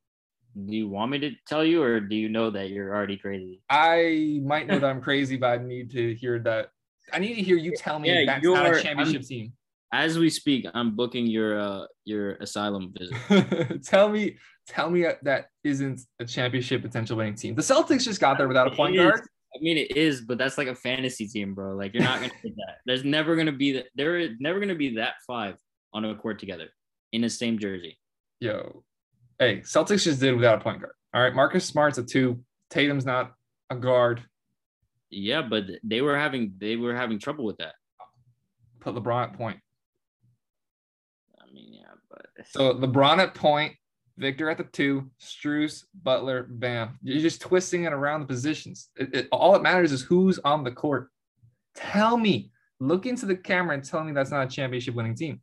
do 0.66 0.76
you 0.76 0.88
want 0.88 1.12
me 1.12 1.20
to 1.20 1.32
tell 1.48 1.64
you 1.64 1.84
or 1.84 2.00
do 2.00 2.16
you 2.16 2.30
know 2.30 2.50
that 2.50 2.70
you're 2.70 2.96
already 2.96 3.18
crazy 3.18 3.62
i 3.70 4.40
might 4.44 4.68
know 4.68 4.80
that 4.80 4.90
i'm 4.90 5.02
crazy 5.02 5.36
but 5.36 5.60
i 5.60 5.64
need 5.64 5.92
to 5.92 6.16
hear 6.16 6.40
that 6.40 6.70
i 7.12 7.20
need 7.20 7.36
to 7.36 7.42
hear 7.42 7.58
you 7.58 7.74
tell 7.76 8.00
me 8.00 8.10
yeah, 8.10 8.26
that's 8.26 8.46
not 8.46 8.74
a 8.74 8.82
championship 8.82 9.22
I'm, 9.22 9.28
team 9.28 9.54
as 9.94 10.18
we 10.18 10.30
speak 10.30 10.66
i'm 10.74 10.96
booking 10.96 11.28
your 11.28 11.60
uh 11.60 11.86
your 12.06 12.36
asylum 12.36 12.94
visit 12.98 13.84
tell 13.84 14.10
me 14.10 14.38
tell 14.68 14.90
me 14.90 15.06
that 15.24 15.48
isn't 15.64 16.02
a 16.20 16.26
championship 16.26 16.82
potential 16.82 17.18
winning 17.18 17.36
team 17.36 17.56
the 17.56 17.62
celtics 17.62 18.04
just 18.04 18.22
got 18.22 18.38
there 18.38 18.48
without 18.48 18.68
a 18.68 18.72
point 18.72 18.96
guard 18.96 19.22
I 19.56 19.58
mean, 19.62 19.78
it 19.78 19.96
is, 19.96 20.20
but 20.20 20.38
that's 20.38 20.58
like 20.58 20.68
a 20.68 20.76
fantasy 20.76 21.28
team, 21.28 21.54
bro. 21.54 21.76
Like 21.76 21.94
you're 21.94 22.04
not 22.04 22.20
gonna 22.20 22.34
get 22.44 22.56
that. 22.58 22.78
There's 22.86 23.06
never 23.06 23.38
gonna 23.38 23.54
be 23.54 23.72
that. 23.74 23.86
There 23.96 24.18
is 24.18 24.32
never 24.40 24.60
gonna 24.60 24.76
be 24.76 24.96
that 24.96 25.14
five 25.26 25.56
on 25.94 26.04
a 26.04 26.14
court 26.14 26.40
together 26.40 26.68
in 27.14 27.22
the 27.22 27.30
same 27.30 27.58
jersey. 27.58 27.98
Yo, 28.42 28.84
hey, 29.40 29.60
Celtics 29.60 30.04
just 30.04 30.20
did 30.20 30.36
without 30.36 30.60
a 30.60 30.64
point 30.64 30.82
guard. 30.82 30.94
All 31.14 31.22
right, 31.22 31.34
Marcus 31.34 31.66
Smart's 31.66 31.98
a 31.98 32.04
two. 32.04 32.42
Tatum's 32.70 33.06
not 33.06 33.34
a 33.70 33.76
guard. 33.76 34.24
Yeah, 35.10 35.42
but 35.42 35.66
they 35.84 36.02
were 36.02 36.18
having 36.18 36.54
they 36.58 36.76
were 36.76 36.96
having 36.96 37.20
trouble 37.20 37.46
with 37.46 37.58
that. 37.58 37.76
Put 38.80 38.96
LeBron 38.96 39.24
at 39.30 39.38
point. 39.38 39.60
I 41.40 41.52
mean, 41.52 41.74
yeah, 41.74 41.94
but 42.10 42.26
so 42.48 42.74
LeBron 42.74 43.20
at 43.20 43.34
point, 43.34 43.74
Victor 44.18 44.50
at 44.50 44.58
the 44.58 44.64
two, 44.66 45.10
Strus, 45.22 45.84
Butler, 46.04 46.48
Bam. 46.50 47.00
You're 47.02 47.22
just 47.22 47.42
twisting 47.42 47.86
it 47.86 47.94
around 47.94 48.22
the 48.22 48.28
positions. 48.28 48.90
It, 48.96 49.16
it, 49.16 49.28
all 49.32 49.56
it 49.56 49.62
matters 49.62 49.92
is 49.92 50.02
who's 50.02 50.40
on 50.40 50.64
the 50.64 50.72
court. 50.72 51.10
Tell 51.76 52.18
me, 52.18 52.52
look 52.80 53.06
into 53.06 53.26
the 53.26 53.36
camera 53.36 53.76
and 53.76 53.84
tell 53.84 54.04
me 54.04 54.12
that's 54.12 54.32
not 54.32 54.48
a 54.48 54.50
championship 54.50 54.96
winning 54.96 55.16
team. 55.16 55.42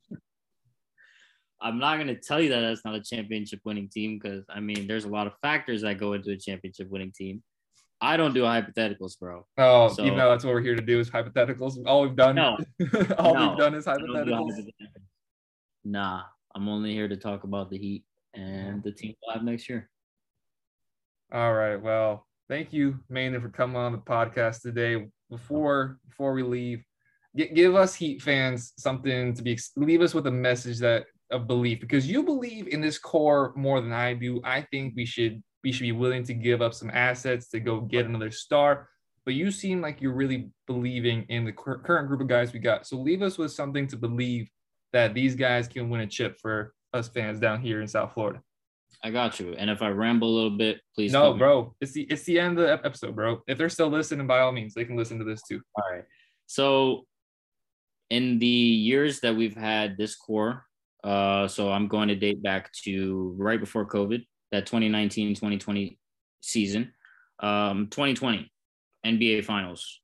I'm 1.63 1.79
not 1.79 1.97
going 1.97 2.09
to 2.09 2.17
tell 2.17 2.41
you 2.41 2.49
that 2.51 2.61
that's 2.61 2.85
not 2.85 2.95
a 2.95 3.01
championship 3.01 3.61
winning 3.65 3.89
team 3.89 4.19
because 4.19 4.45
I 4.49 4.61
mean, 4.61 4.87
there's 4.89 5.05
a 5.05 5.09
lot 5.09 5.27
of 5.27 5.35
factors 5.41 5.83
that 5.83 5.99
go 5.99 6.15
into 6.15 6.33
a 6.33 6.37
championship 6.37 6.91
winning 6.91 7.13
team. 7.13 7.43
I 8.01 8.17
don't 8.17 8.35
do 8.35 8.43
hypotheticals, 8.43 9.17
bro. 9.19 9.47
Oh, 9.59 9.89
so, 9.89 10.05
even 10.05 10.19
though 10.19 10.29
that's 10.29 10.45
what 10.45 10.55
we're 10.55 10.61
here 10.61 10.75
to 10.75 10.83
do 10.83 10.99
is 10.99 11.09
hypotheticals. 11.09 11.79
All 11.87 12.03
we've 12.03 12.17
done, 12.17 12.35
no, 12.35 12.59
all 13.19 13.35
no, 13.35 13.49
we've 13.49 13.59
done 13.59 13.75
is 13.77 13.85
hypotheticals. 13.85 14.51
hypotheticals. 14.51 14.67
Nah, 15.85 16.23
I'm 16.55 16.69
only 16.69 16.93
here 16.93 17.07
to 17.07 17.17
talk 17.17 17.45
about 17.45 17.71
the 17.71 17.79
Heat 17.79 18.05
and 18.35 18.83
the 18.83 18.91
team 18.91 19.15
live 19.29 19.45
next 19.45 19.69
year. 19.69 19.89
All 21.33 21.55
right. 21.55 21.77
Well, 21.77 22.27
thank 22.49 22.73
you, 22.73 22.99
Manan, 23.09 23.41
for 23.41 23.51
coming 23.51 23.77
on 23.77 23.93
the 23.93 23.99
podcast 23.99 24.63
today. 24.63 25.07
Before 25.31 25.99
before 26.09 26.33
we 26.33 26.43
leave, 26.43 26.85
give 27.37 27.77
us 27.77 27.95
Heat 27.95 28.21
fans 28.21 28.73
something 28.79 29.33
to 29.35 29.43
be 29.43 29.59
leave 29.77 30.03
us 30.03 30.13
with 30.13 30.27
a 30.27 30.31
message 30.31 30.81
that 30.81 31.07
of 31.33 31.47
belief 31.47 31.81
because 31.81 32.07
you 32.07 32.23
believe 32.23 32.69
in 32.69 32.81
this 32.81 32.99
core 32.99 33.53
more 33.57 33.81
than 33.81 33.93
I 33.93 34.15
do. 34.15 34.41
I 34.45 34.63
think 34.71 34.95
we 34.95 35.05
should 35.05 35.43
we 35.65 35.73
should 35.73 35.83
be 35.83 35.93
willing 35.93 36.25
to 36.25 36.35
give 36.35 36.63
up 36.63 36.75
some 36.75 36.91
assets 36.91 37.49
to 37.49 37.61
go 37.61 37.81
get 37.81 38.07
another 38.07 38.31
star. 38.31 38.89
But 39.25 39.35
you 39.35 39.51
seem 39.51 39.81
like 39.81 40.01
you're 40.01 40.15
really 40.15 40.51
believing 40.67 41.25
in 41.29 41.45
the 41.45 41.53
current 41.53 42.09
group 42.09 42.21
of 42.21 42.27
guys 42.27 42.53
we 42.53 42.59
got. 42.59 42.87
So 42.87 42.97
leave 42.97 43.23
us 43.23 43.39
with 43.39 43.53
something 43.53 43.87
to 43.89 43.97
believe 43.97 44.51
that 44.93 45.15
these 45.15 45.37
guys 45.37 45.69
can 45.69 45.89
win 45.89 46.01
a 46.01 46.07
chip 46.07 46.39
for 46.41 46.75
us 46.93 47.09
fans 47.09 47.39
down 47.39 47.61
here 47.61 47.81
in 47.81 47.87
South 47.87 48.13
Florida. 48.15 48.43
I 49.05 49.11
got 49.11 49.41
you. 49.41 49.55
And 49.55 49.71
if 49.71 49.83
I 49.83 49.89
ramble 49.89 50.29
a 50.29 50.35
little 50.35 50.57
bit, 50.57 50.81
please. 50.95 51.13
No, 51.13 51.35
bro. 51.35 51.75
It's 51.81 51.93
the 51.93 52.03
it's 52.03 52.25
the 52.25 52.39
end 52.39 52.59
of 52.59 52.67
the 52.67 52.73
episode, 52.85 53.17
bro. 53.17 53.43
If 53.47 53.59
they're 53.59 53.69
still 53.69 53.89
listening, 53.89 54.27
by 54.27 54.41
all 54.41 54.53
means, 54.53 54.75
they 54.75 54.85
can 54.85 54.97
listen 54.97 55.19
to 55.19 55.25
this 55.25 55.43
too. 55.43 55.61
All 55.77 55.85
right. 55.91 56.05
So, 56.47 57.07
in 58.11 58.39
the 58.39 58.47
years 58.47 59.21
that 59.21 59.35
we've 59.35 59.57
had 59.57 59.97
this 59.97 60.15
core, 60.15 60.65
uh, 61.05 61.49
so 61.49 61.73
I'm 61.73 61.89
going 61.89 62.09
to 62.09 62.17
date 62.17 62.43
back 62.43 62.73
to 62.85 63.35
right 63.39 63.59
before 63.61 63.87
COVID, 63.87 64.25
that 64.53 64.67
2019 64.67 65.35
2020 65.35 65.99
season. 66.41 66.93
Um, 67.41 67.89
2020 67.89 68.51
NBA 69.05 69.45
Finals. 69.45 70.01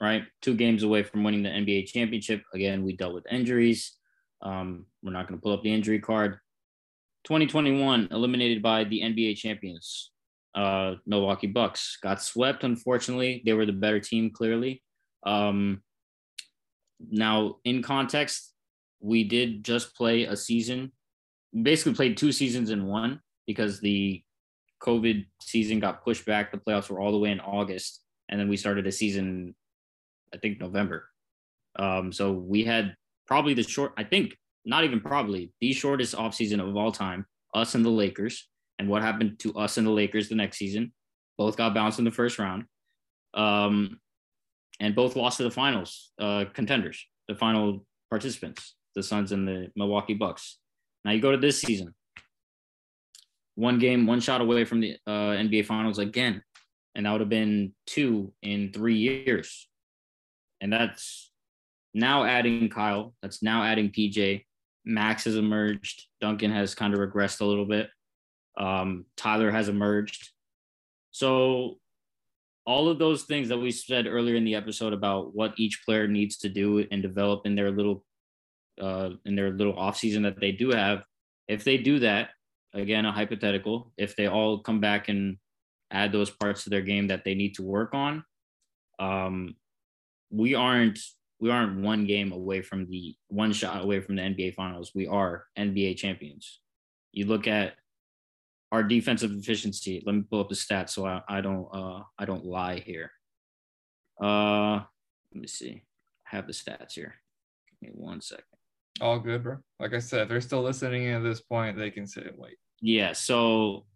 right? 0.00 0.24
Two 0.42 0.54
games 0.54 0.82
away 0.82 1.02
from 1.02 1.24
winning 1.24 1.42
the 1.42 1.48
NBA 1.48 1.86
championship. 1.86 2.42
Again, 2.54 2.84
we 2.84 2.96
dealt 2.96 3.14
with 3.14 3.24
injuries. 3.30 3.96
Um, 4.42 4.86
we're 5.02 5.12
not 5.12 5.28
going 5.28 5.38
to 5.38 5.42
pull 5.42 5.52
up 5.52 5.62
the 5.62 5.72
injury 5.72 5.98
card. 5.98 6.38
2021 7.24 8.08
eliminated 8.10 8.62
by 8.62 8.84
the 8.84 9.00
NBA 9.00 9.36
champions, 9.36 10.10
uh, 10.54 10.94
Milwaukee 11.06 11.46
Bucks. 11.46 11.98
Got 12.02 12.22
swept, 12.22 12.64
unfortunately. 12.64 13.42
They 13.44 13.52
were 13.52 13.66
the 13.66 13.72
better 13.72 14.00
team, 14.00 14.30
clearly. 14.30 14.82
Um, 15.26 15.82
now, 17.10 17.56
in 17.64 17.82
context, 17.82 18.52
we 19.00 19.24
did 19.24 19.64
just 19.64 19.94
play 19.94 20.24
a 20.24 20.36
season, 20.36 20.92
basically 21.62 21.94
played 21.94 22.16
two 22.16 22.32
seasons 22.32 22.70
in 22.70 22.86
one 22.86 23.20
because 23.46 23.80
the 23.80 24.22
COVID 24.82 25.26
season 25.40 25.80
got 25.80 26.04
pushed 26.04 26.26
back. 26.26 26.52
The 26.52 26.58
playoffs 26.58 26.90
were 26.90 27.00
all 27.00 27.12
the 27.12 27.18
way 27.18 27.30
in 27.30 27.40
August. 27.40 28.02
And 28.28 28.38
then 28.38 28.48
we 28.48 28.56
started 28.56 28.86
a 28.86 28.92
season, 28.92 29.54
I 30.34 30.38
think, 30.38 30.60
November. 30.60 31.08
Um, 31.78 32.12
so 32.12 32.32
we 32.32 32.64
had 32.64 32.94
probably 33.26 33.54
the 33.54 33.62
short, 33.62 33.92
I 33.96 34.04
think, 34.04 34.36
not 34.64 34.84
even 34.84 35.00
probably, 35.00 35.52
the 35.60 35.72
shortest 35.72 36.14
offseason 36.14 36.60
of 36.60 36.76
all 36.76 36.92
time, 36.92 37.24
us 37.54 37.74
and 37.74 37.84
the 37.84 37.90
Lakers. 37.90 38.48
And 38.78 38.88
what 38.88 39.02
happened 39.02 39.38
to 39.40 39.54
us 39.54 39.76
and 39.76 39.86
the 39.86 39.90
Lakers 39.90 40.28
the 40.28 40.34
next 40.34 40.58
season? 40.58 40.92
Both 41.36 41.56
got 41.56 41.74
bounced 41.74 41.98
in 41.98 42.04
the 42.04 42.10
first 42.10 42.38
round. 42.38 42.64
Um, 43.34 43.98
and 44.80 44.94
both 44.94 45.16
lost 45.16 45.38
to 45.38 45.42
the 45.42 45.50
finals 45.50 46.12
uh, 46.20 46.44
contenders, 46.52 47.04
the 47.26 47.34
final 47.34 47.84
participants, 48.10 48.74
the 48.98 49.02
Suns 49.02 49.32
and 49.32 49.46
the 49.46 49.70
Milwaukee 49.76 50.14
Bucks. 50.14 50.58
Now 51.04 51.12
you 51.12 51.20
go 51.20 51.30
to 51.30 51.38
this 51.38 51.60
season, 51.60 51.94
one 53.54 53.78
game, 53.78 54.06
one 54.06 54.20
shot 54.20 54.40
away 54.40 54.64
from 54.64 54.80
the 54.80 54.96
uh, 55.06 55.36
NBA 55.38 55.66
Finals 55.66 55.98
again, 55.98 56.42
and 56.94 57.06
that 57.06 57.12
would 57.12 57.20
have 57.20 57.30
been 57.30 57.72
two 57.86 58.32
in 58.42 58.72
three 58.72 58.96
years, 58.96 59.68
and 60.60 60.72
that's 60.72 61.30
now 61.94 62.24
adding 62.24 62.68
Kyle. 62.68 63.14
That's 63.22 63.42
now 63.42 63.62
adding 63.62 63.90
PJ. 63.90 64.44
Max 64.84 65.24
has 65.24 65.36
emerged. 65.36 66.06
Duncan 66.20 66.50
has 66.50 66.74
kind 66.74 66.94
of 66.94 67.00
regressed 67.00 67.40
a 67.40 67.44
little 67.44 67.66
bit. 67.66 67.88
Um, 68.56 69.06
Tyler 69.16 69.50
has 69.50 69.68
emerged. 69.68 70.30
So 71.10 71.78
all 72.66 72.88
of 72.88 72.98
those 72.98 73.22
things 73.22 73.48
that 73.48 73.58
we 73.58 73.70
said 73.70 74.06
earlier 74.06 74.34
in 74.34 74.44
the 74.44 74.54
episode 74.54 74.92
about 74.92 75.34
what 75.34 75.54
each 75.56 75.84
player 75.84 76.06
needs 76.06 76.36
to 76.38 76.48
do 76.48 76.86
and 76.90 77.02
develop 77.02 77.46
in 77.46 77.54
their 77.54 77.70
little 77.70 78.04
uh, 78.80 79.10
in 79.24 79.36
their 79.36 79.50
little 79.50 79.78
off 79.78 79.96
season 79.96 80.22
that 80.22 80.40
they 80.40 80.52
do 80.52 80.70
have, 80.70 81.02
if 81.48 81.64
they 81.64 81.78
do 81.78 81.98
that, 82.00 82.30
again 82.74 83.06
a 83.06 83.12
hypothetical, 83.12 83.92
if 83.96 84.16
they 84.16 84.28
all 84.28 84.58
come 84.58 84.80
back 84.80 85.08
and 85.08 85.38
add 85.90 86.12
those 86.12 86.30
parts 86.30 86.64
to 86.64 86.70
their 86.70 86.82
game 86.82 87.08
that 87.08 87.24
they 87.24 87.34
need 87.34 87.54
to 87.54 87.62
work 87.62 87.94
on, 87.94 88.24
um, 88.98 89.54
we 90.30 90.54
aren't 90.54 90.98
we 91.40 91.50
aren't 91.50 91.80
one 91.80 92.04
game 92.04 92.32
away 92.32 92.62
from 92.62 92.88
the 92.90 93.14
one 93.28 93.52
shot 93.52 93.82
away 93.82 94.00
from 94.00 94.16
the 94.16 94.22
NBA 94.22 94.54
finals. 94.54 94.92
We 94.94 95.06
are 95.06 95.44
NBA 95.56 95.96
champions. 95.96 96.60
You 97.12 97.26
look 97.26 97.46
at 97.46 97.74
our 98.72 98.82
defensive 98.82 99.32
efficiency. 99.32 100.02
Let 100.04 100.14
me 100.14 100.24
pull 100.28 100.40
up 100.40 100.48
the 100.48 100.54
stats 100.54 100.90
so 100.90 101.06
I, 101.06 101.22
I 101.28 101.40
don't 101.40 101.68
uh 101.72 102.02
I 102.18 102.24
don't 102.24 102.44
lie 102.44 102.80
here. 102.80 103.10
Uh 104.22 104.80
let 105.32 105.40
me 105.40 105.46
see. 105.46 105.82
I 106.30 106.36
have 106.36 106.46
the 106.46 106.52
stats 106.52 106.92
here. 106.92 107.14
Give 107.80 107.90
me 107.90 107.94
one 107.94 108.20
second. 108.20 108.57
All 109.00 109.18
good, 109.18 109.42
bro. 109.42 109.56
Like 109.78 109.94
I 109.94 109.98
said, 109.98 110.22
if 110.22 110.28
they're 110.28 110.40
still 110.40 110.62
listening 110.62 111.06
at 111.08 111.22
this 111.22 111.40
point, 111.40 111.78
they 111.78 111.90
can 111.90 112.06
sit 112.06 112.26
and 112.26 112.38
wait. 112.38 112.56
Yeah, 112.80 113.12
so 113.12 113.86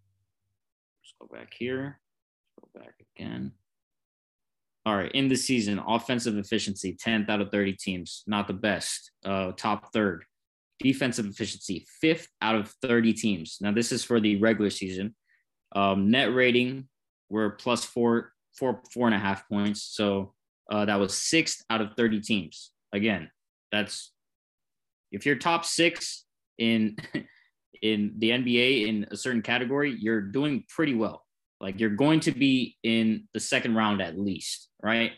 let's 1.00 1.14
go 1.20 1.28
back 1.32 1.53
here. 1.57 2.00
Go 2.61 2.80
back 2.80 2.94
again. 3.16 3.53
All 4.84 4.96
right, 4.96 5.12
in 5.12 5.28
the 5.28 5.36
season, 5.36 5.80
offensive 5.86 6.36
efficiency, 6.36 6.96
10th 6.96 7.28
out 7.28 7.40
of 7.40 7.50
30 7.50 7.74
teams, 7.74 8.24
not 8.26 8.48
the 8.48 8.55
best. 8.55 9.12
Uh, 9.24 9.53
top 9.53 9.92
third 9.92 10.24
defensive 10.82 11.26
efficiency, 11.26 11.86
fifth 12.00 12.28
out 12.42 12.57
of 12.57 12.68
30 12.82 13.12
teams. 13.14 13.59
Now, 13.61 13.72
this 13.72 13.92
is 13.92 14.05
for 14.05 14.20
the 14.20 14.36
regular 14.36 14.70
season. 14.70 15.14
Um, 15.74 16.11
net 16.11 16.34
rating, 16.34 16.88
we're 17.30 17.50
plus 17.50 17.84
four, 17.84 18.32
four, 18.59 18.80
four 18.92 19.07
and 19.07 19.14
a 19.14 19.18
half 19.18 19.48
points. 19.48 19.82
So 19.82 20.34
uh, 20.70 20.84
that 20.84 20.98
was 20.98 21.16
sixth 21.16 21.64
out 21.70 21.80
of 21.80 21.94
30 21.96 22.20
teams. 22.20 22.72
Again, 22.92 23.30
that's 23.70 24.12
if 25.12 25.24
you're 25.26 25.36
top 25.36 25.64
six 25.64 26.24
in 26.58 26.96
in 27.82 28.14
the 28.18 28.30
NBA 28.30 28.88
in 28.88 29.06
a 29.10 29.16
certain 29.16 29.42
category, 29.42 29.96
you're 29.98 30.20
doing 30.20 30.64
pretty 30.68 30.94
well. 30.94 31.24
Like 31.60 31.78
you're 31.78 31.90
going 31.90 32.20
to 32.20 32.32
be 32.32 32.76
in 32.82 33.28
the 33.34 33.40
second 33.40 33.74
round 33.74 34.02
at 34.02 34.18
least, 34.18 34.68
right? 34.82 35.12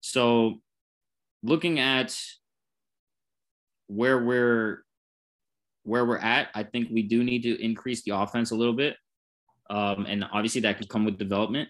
So 0.00 0.60
looking 1.42 1.80
at 1.80 2.16
where 3.88 4.18
we're 4.18 4.84
where 5.84 6.04
we're 6.04 6.18
at, 6.18 6.48
I 6.54 6.62
think 6.62 6.88
we 6.90 7.02
do 7.02 7.24
need 7.24 7.42
to 7.42 7.62
increase 7.62 8.02
the 8.04 8.12
offense 8.12 8.52
a 8.52 8.54
little 8.54 8.74
bit. 8.74 8.96
Um, 9.68 10.06
and 10.06 10.24
obviously 10.32 10.60
that 10.62 10.78
could 10.78 10.88
come 10.88 11.04
with 11.04 11.18
development. 11.18 11.68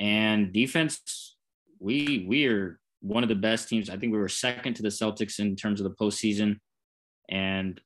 And 0.00 0.52
defense, 0.52 1.36
we 1.78 2.26
we 2.28 2.46
are 2.46 2.80
one 3.04 3.22
of 3.22 3.28
the 3.28 3.34
best 3.34 3.68
teams. 3.68 3.90
I 3.90 3.98
think 3.98 4.12
we 4.12 4.18
were 4.18 4.28
second 4.28 4.74
to 4.74 4.82
the 4.82 4.88
Celtics 4.88 5.38
in 5.38 5.56
terms 5.56 5.78
of 5.78 5.84
the 5.84 5.94
postseason. 5.94 6.56
And 7.28 7.78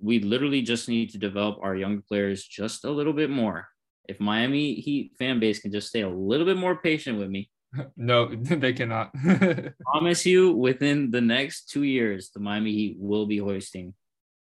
we 0.00 0.20
literally 0.20 0.60
just 0.60 0.88
need 0.88 1.10
to 1.10 1.18
develop 1.18 1.58
our 1.62 1.74
young 1.74 2.02
players 2.02 2.44
just 2.44 2.84
a 2.84 2.90
little 2.90 3.14
bit 3.14 3.30
more. 3.30 3.66
If 4.08 4.20
Miami 4.20 4.74
Heat 4.74 5.12
fan 5.18 5.40
base 5.40 5.58
can 5.58 5.72
just 5.72 5.88
stay 5.88 6.02
a 6.02 6.08
little 6.08 6.44
bit 6.44 6.58
more 6.58 6.76
patient 6.76 7.18
with 7.18 7.30
me. 7.30 7.50
No, 7.96 8.34
they 8.34 8.72
cannot. 8.72 9.12
promise 9.92 10.24
you 10.24 10.52
within 10.52 11.10
the 11.10 11.20
next 11.20 11.68
two 11.68 11.82
years, 11.82 12.30
the 12.34 12.40
Miami 12.40 12.72
Heat 12.72 12.96
will 12.98 13.26
be 13.26 13.38
hoisting 13.38 13.92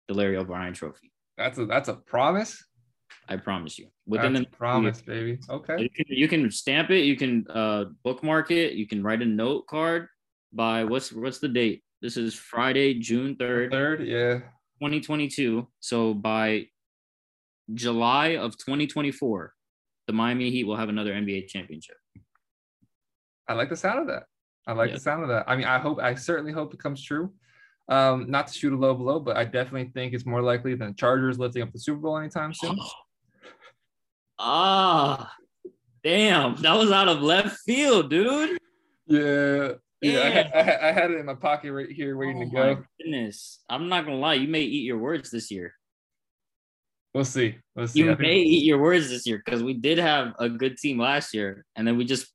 the 0.09 0.15
Larry 0.15 0.39
O'Brien 0.39 0.73
Trophy. 0.73 1.13
That's 1.37 1.59
a 1.59 1.67
that's 1.67 1.89
a 1.89 1.95
promise. 1.95 2.65
I 3.29 3.37
promise 3.37 3.79
you. 3.79 3.87
Within 4.07 4.33
that's 4.35 4.47
the 4.47 4.57
promise, 4.57 5.03
baby. 5.03 5.39
Okay. 5.49 5.83
You 5.83 5.91
can, 5.91 6.05
you 6.09 6.29
can 6.29 6.51
stamp 6.51 6.91
it. 6.91 7.05
You 7.05 7.17
can 7.17 7.47
uh, 7.49 7.85
bookmark 8.05 8.51
it. 8.51 8.75
You 8.75 8.87
can 8.87 9.03
write 9.03 9.23
a 9.23 9.27
note 9.27 9.67
card 9.67 10.09
by 10.53 10.85
what's 10.85 11.13
what's 11.13 11.39
the 11.39 11.49
date? 11.49 11.83
This 12.01 12.17
is 12.17 12.35
Friday, 12.35 12.95
June 12.95 13.37
third. 13.37 13.71
Third, 13.71 14.05
yeah. 14.07 14.41
2022. 14.81 15.69
So 15.81 16.15
by 16.15 16.67
July 17.73 18.37
of 18.37 18.57
2024, 18.59 19.55
the 20.07 20.13
Miami 20.13 20.51
Heat 20.51 20.65
will 20.65 20.77
have 20.77 20.89
another 20.89 21.13
NBA 21.13 21.49
championship. 21.49 21.97
I 23.49 23.55
like 23.55 23.69
the 23.69 23.77
sound 23.77 24.01
of 24.01 24.07
that. 24.09 24.25
I 24.67 24.73
like 24.73 24.91
yeah. 24.91 24.97
the 24.97 25.01
sound 25.01 25.23
of 25.23 25.29
that. 25.29 25.45
I 25.47 25.57
mean, 25.57 25.67
I 25.67 25.79
hope, 25.79 26.01
I 26.01 26.15
certainly 26.15 26.53
hope 26.53 26.75
it 26.75 26.81
comes 26.81 27.03
true. 27.03 27.33
Um, 27.89 28.31
not 28.31 28.47
to 28.47 28.59
shoot 28.59 28.73
a 28.73 28.77
low 28.77 28.95
blow, 28.95 29.21
but 29.21 29.37
I 29.37 29.45
definitely 29.45 29.91
think 29.93 30.15
it's 30.15 30.27
more 30.27 30.43
likely 30.43 30.75
than 30.75 30.89
the 30.89 30.95
Chargers 30.95 31.39
lifting 31.39 31.63
up 31.63 31.73
the 31.73 31.79
Super 31.79 32.01
Bowl 32.01 32.17
anytime 32.19 32.55
soon. 32.55 32.79
Ah, 34.45 35.33
damn, 36.03 36.57
that 36.63 36.77
was 36.77 36.91
out 36.91 37.07
of 37.07 37.23
left 37.23 37.59
field, 37.59 38.11
dude. 38.11 38.59
Yeah, 39.07 39.75
yeah, 40.01 40.21
I 40.21 40.31
had, 40.31 40.53
I, 40.53 40.63
had, 40.63 40.81
I 40.81 40.93
had, 40.93 41.11
it 41.13 41.21
in 41.21 41.27
my 41.27 41.35
pocket 41.35 41.73
right 41.73 41.89
here, 41.89 42.17
waiting 42.17 42.39
oh 42.39 42.45
to 42.45 42.51
go. 42.51 42.85
goodness, 43.01 43.61
I'm 43.71 43.89
not 43.89 44.05
gonna 44.05 44.17
lie, 44.17 44.35
you 44.35 44.49
may 44.49 44.63
eat 44.63 44.83
your 44.83 44.99
words 44.99 45.31
this 45.31 45.53
year. 45.53 45.75
We'll 47.15 47.25
see. 47.25 47.57
We'll 47.77 47.87
see. 47.87 48.01
You 48.01 48.17
may 48.19 48.39
eat 48.39 48.65
your 48.65 48.79
words 48.79 49.11
this 49.11 49.29
year 49.29 49.41
because 49.45 49.63
we 49.63 49.75
did 49.75 49.99
have 49.99 50.33
a 50.41 50.49
good 50.49 50.77
team 50.77 50.99
last 50.99 51.35
year, 51.35 51.65
and 51.77 51.87
then 51.87 51.97
we 51.97 52.05
just 52.05 52.27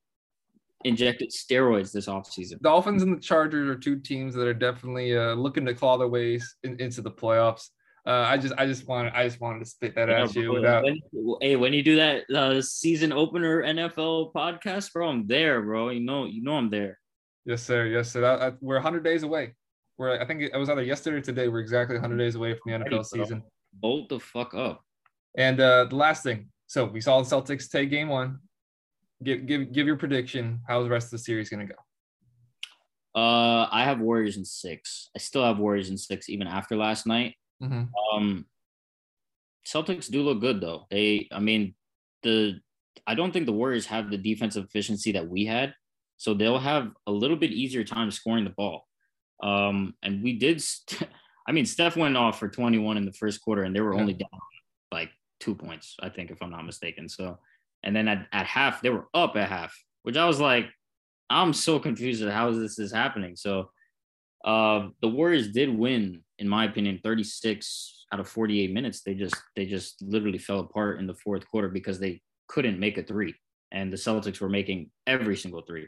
injected 0.86 1.32
steroids 1.32 1.92
this 1.92 2.08
offseason. 2.08 2.62
Dolphins 2.62 3.04
and 3.04 3.18
the 3.18 3.22
Chargers 3.22 3.68
are 3.68 3.78
two 3.78 4.00
teams 4.00 4.34
that 4.36 4.48
are 4.48 4.54
definitely 4.54 5.18
uh, 5.18 5.34
looking 5.34 5.66
to 5.66 5.74
claw 5.74 5.98
their 5.98 6.08
ways 6.08 6.56
in, 6.64 6.80
into 6.80 7.02
the 7.02 7.12
playoffs. 7.12 7.68
Uh, 8.08 8.26
I 8.26 8.38
just, 8.38 8.54
I 8.58 8.66
just 8.66 8.88
wanted, 8.88 9.12
I 9.14 9.28
just 9.28 9.42
wanted 9.42 9.60
to 9.60 9.66
spit 9.66 9.94
that 9.96 10.08
yeah, 10.08 10.24
at 10.24 10.34
you. 10.34 10.54
Without... 10.54 10.84
When, 10.84 11.00
hey, 11.42 11.58
when 11.58 11.74
you 11.74 11.84
do 11.84 11.98
that 11.98 12.30
uh, 12.34 12.62
season 12.62 13.12
opener 13.12 13.64
NFL 13.64 14.32
podcast, 14.34 14.94
bro, 14.94 15.10
I'm 15.10 15.28
there, 15.28 15.62
bro. 15.62 15.90
You 15.90 16.00
know, 16.00 16.26
you 16.26 16.42
know, 16.42 16.56
I'm 16.56 16.70
there. 16.70 17.00
Yes, 17.46 17.64
sir. 17.64 17.86
Yes, 17.88 18.12
sir. 18.12 18.24
I, 18.26 18.48
I, 18.48 18.52
we're 18.62 18.76
100 18.76 19.04
days 19.04 19.24
away. 19.24 19.56
We're, 19.98 20.22
I 20.22 20.26
think 20.26 20.42
it 20.42 20.56
was 20.56 20.70
either 20.70 20.84
yesterday 20.84 21.18
or 21.18 21.22
today. 21.22 21.48
We're 21.50 21.60
exactly 21.60 21.96
100 21.96 22.18
days 22.18 22.36
away 22.36 22.56
from 22.56 22.72
the 22.72 22.90
NFL 22.90 23.06
season. 23.06 23.44
Bolt 23.74 24.08
the 24.08 24.20
fuck 24.20 24.54
up. 24.54 24.82
And 25.38 25.60
uh, 25.60 25.86
the 25.86 25.96
last 25.96 26.24
thing. 26.24 26.48
So 26.68 26.86
we 26.86 27.02
saw 27.02 27.22
the 27.22 27.36
Celtics 27.36 27.70
take 27.70 27.90
game 27.90 28.08
one 28.08 28.40
give 29.24 29.46
give 29.46 29.72
give 29.72 29.88
your 29.88 29.98
prediction. 29.98 30.62
How's 30.68 30.86
the 30.86 30.90
rest 30.90 31.08
of 31.08 31.12
the 31.12 31.20
series 31.20 31.50
gonna 31.50 31.66
go? 31.66 33.20
Uh, 33.20 33.68
I 33.72 33.84
have 33.84 34.00
Warriors 34.00 34.38
in 34.38 34.46
six. 34.46 35.10
I 35.16 35.20
still 35.20 35.44
have 35.44 35.58
Warriors 35.58 35.90
in 35.90 35.98
six 35.98 36.30
even 36.30 36.48
after 36.48 36.76
last 36.76 37.08
night. 37.08 37.36
Mm-hmm. 37.62 37.84
Um, 38.16 38.46
Celtics 39.66 40.10
do 40.10 40.22
look 40.22 40.40
good 40.40 40.62
though. 40.62 40.86
They, 40.90 41.28
I 41.32 41.40
mean, 41.40 41.76
the 42.24 42.60
I 43.06 43.16
don't 43.16 43.32
think 43.32 43.46
the 43.46 43.54
Warriors 43.54 43.86
have 43.88 44.10
the 44.10 44.18
defensive 44.18 44.66
efficiency 44.66 45.12
that 45.14 45.28
we 45.28 45.46
had, 45.46 45.74
so 46.18 46.34
they'll 46.34 46.60
have 46.60 46.92
a 47.06 47.12
little 47.12 47.38
bit 47.38 47.52
easier 47.52 47.84
time 47.84 48.12
scoring 48.12 48.44
the 48.44 48.50
ball. 48.52 48.88
Um, 49.44 49.94
and 50.02 50.24
we 50.24 50.34
did. 50.34 50.62
St- 50.62 51.10
I 51.48 51.54
mean, 51.54 51.66
Steph 51.66 51.96
went 51.96 52.18
off 52.18 52.40
for 52.40 52.50
21 52.50 52.98
in 52.98 53.06
the 53.06 53.14
first 53.14 53.42
quarter, 53.42 53.64
and 53.64 53.74
they 53.74 53.80
were 53.80 53.94
only 53.94 54.12
down 54.12 54.28
like 54.92 55.10
two 55.40 55.56
points, 55.56 55.96
I 56.02 56.10
think, 56.10 56.30
if 56.30 56.42
I'm 56.42 56.50
not 56.50 56.66
mistaken. 56.66 57.08
So 57.08 57.40
and 57.84 57.96
then 57.96 58.08
at, 58.08 58.28
at 58.34 58.46
half, 58.46 58.82
they 58.82 58.90
were 58.90 59.08
up 59.14 59.36
at 59.36 59.50
half, 59.50 59.74
which 60.04 60.18
I 60.18 60.26
was 60.26 60.40
like, 60.40 60.66
I'm 61.30 61.54
so 61.54 61.80
confused 61.80 62.24
at 62.24 62.34
how 62.34 62.52
this 62.52 62.80
is 62.80 62.92
happening. 62.92 63.36
So 63.36 63.70
uh, 64.44 64.90
the 65.02 65.08
Warriors 65.08 65.52
did 65.52 65.70
win, 65.70 66.24
in 66.40 66.48
my 66.48 66.66
opinion, 66.66 67.00
36 67.04 68.06
out 68.12 68.20
of 68.20 68.28
48 68.28 68.72
minutes. 68.74 69.02
They 69.02 69.14
just 69.14 69.36
they 69.56 69.66
just 69.66 70.02
literally 70.02 70.38
fell 70.38 70.60
apart 70.60 71.00
in 71.00 71.08
the 71.08 71.14
fourth 71.14 71.48
quarter 71.50 71.70
because 71.70 72.00
they 72.00 72.22
couldn't 72.48 72.80
make 72.80 72.98
a 72.98 73.04
three, 73.04 73.36
and 73.72 73.92
the 73.92 73.98
Celtics 73.98 74.40
were 74.40 74.50
making 74.50 74.92
every 75.06 75.36
single 75.36 75.62
three. 75.62 75.88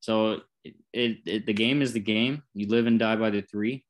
So 0.00 0.40
it, 0.64 0.74
it, 0.92 1.18
it 1.26 1.46
the 1.46 1.52
game 1.52 1.82
is 1.82 1.92
the 1.92 2.00
game. 2.00 2.42
You 2.54 2.68
live 2.68 2.86
and 2.86 2.98
die 2.98 3.16
by 3.16 3.30
the 3.30 3.42
three. 3.42 3.84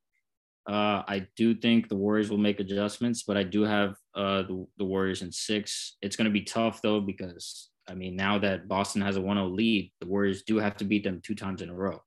Uh, 0.66 1.02
I 1.06 1.26
do 1.36 1.54
think 1.54 1.88
the 1.88 1.96
Warriors 1.96 2.30
will 2.30 2.38
make 2.38 2.58
adjustments, 2.58 3.22
but 3.22 3.36
I 3.36 3.42
do 3.42 3.62
have 3.62 3.96
uh, 4.14 4.42
the, 4.42 4.66
the 4.78 4.84
Warriors 4.84 5.20
in 5.20 5.30
six. 5.30 5.96
It's 6.00 6.16
going 6.16 6.24
to 6.24 6.30
be 6.30 6.42
tough 6.42 6.80
though 6.82 7.00
because 7.00 7.68
I 7.86 7.94
mean 7.94 8.16
now 8.16 8.38
that 8.38 8.66
Boston 8.66 9.02
has 9.02 9.16
a 9.16 9.20
1-0 9.20 9.54
lead, 9.54 9.92
the 10.00 10.06
Warriors 10.06 10.42
do 10.42 10.56
have 10.56 10.76
to 10.78 10.84
beat 10.84 11.04
them 11.04 11.20
two 11.22 11.34
times 11.34 11.60
in 11.60 11.68
a 11.68 11.74
row, 11.74 12.02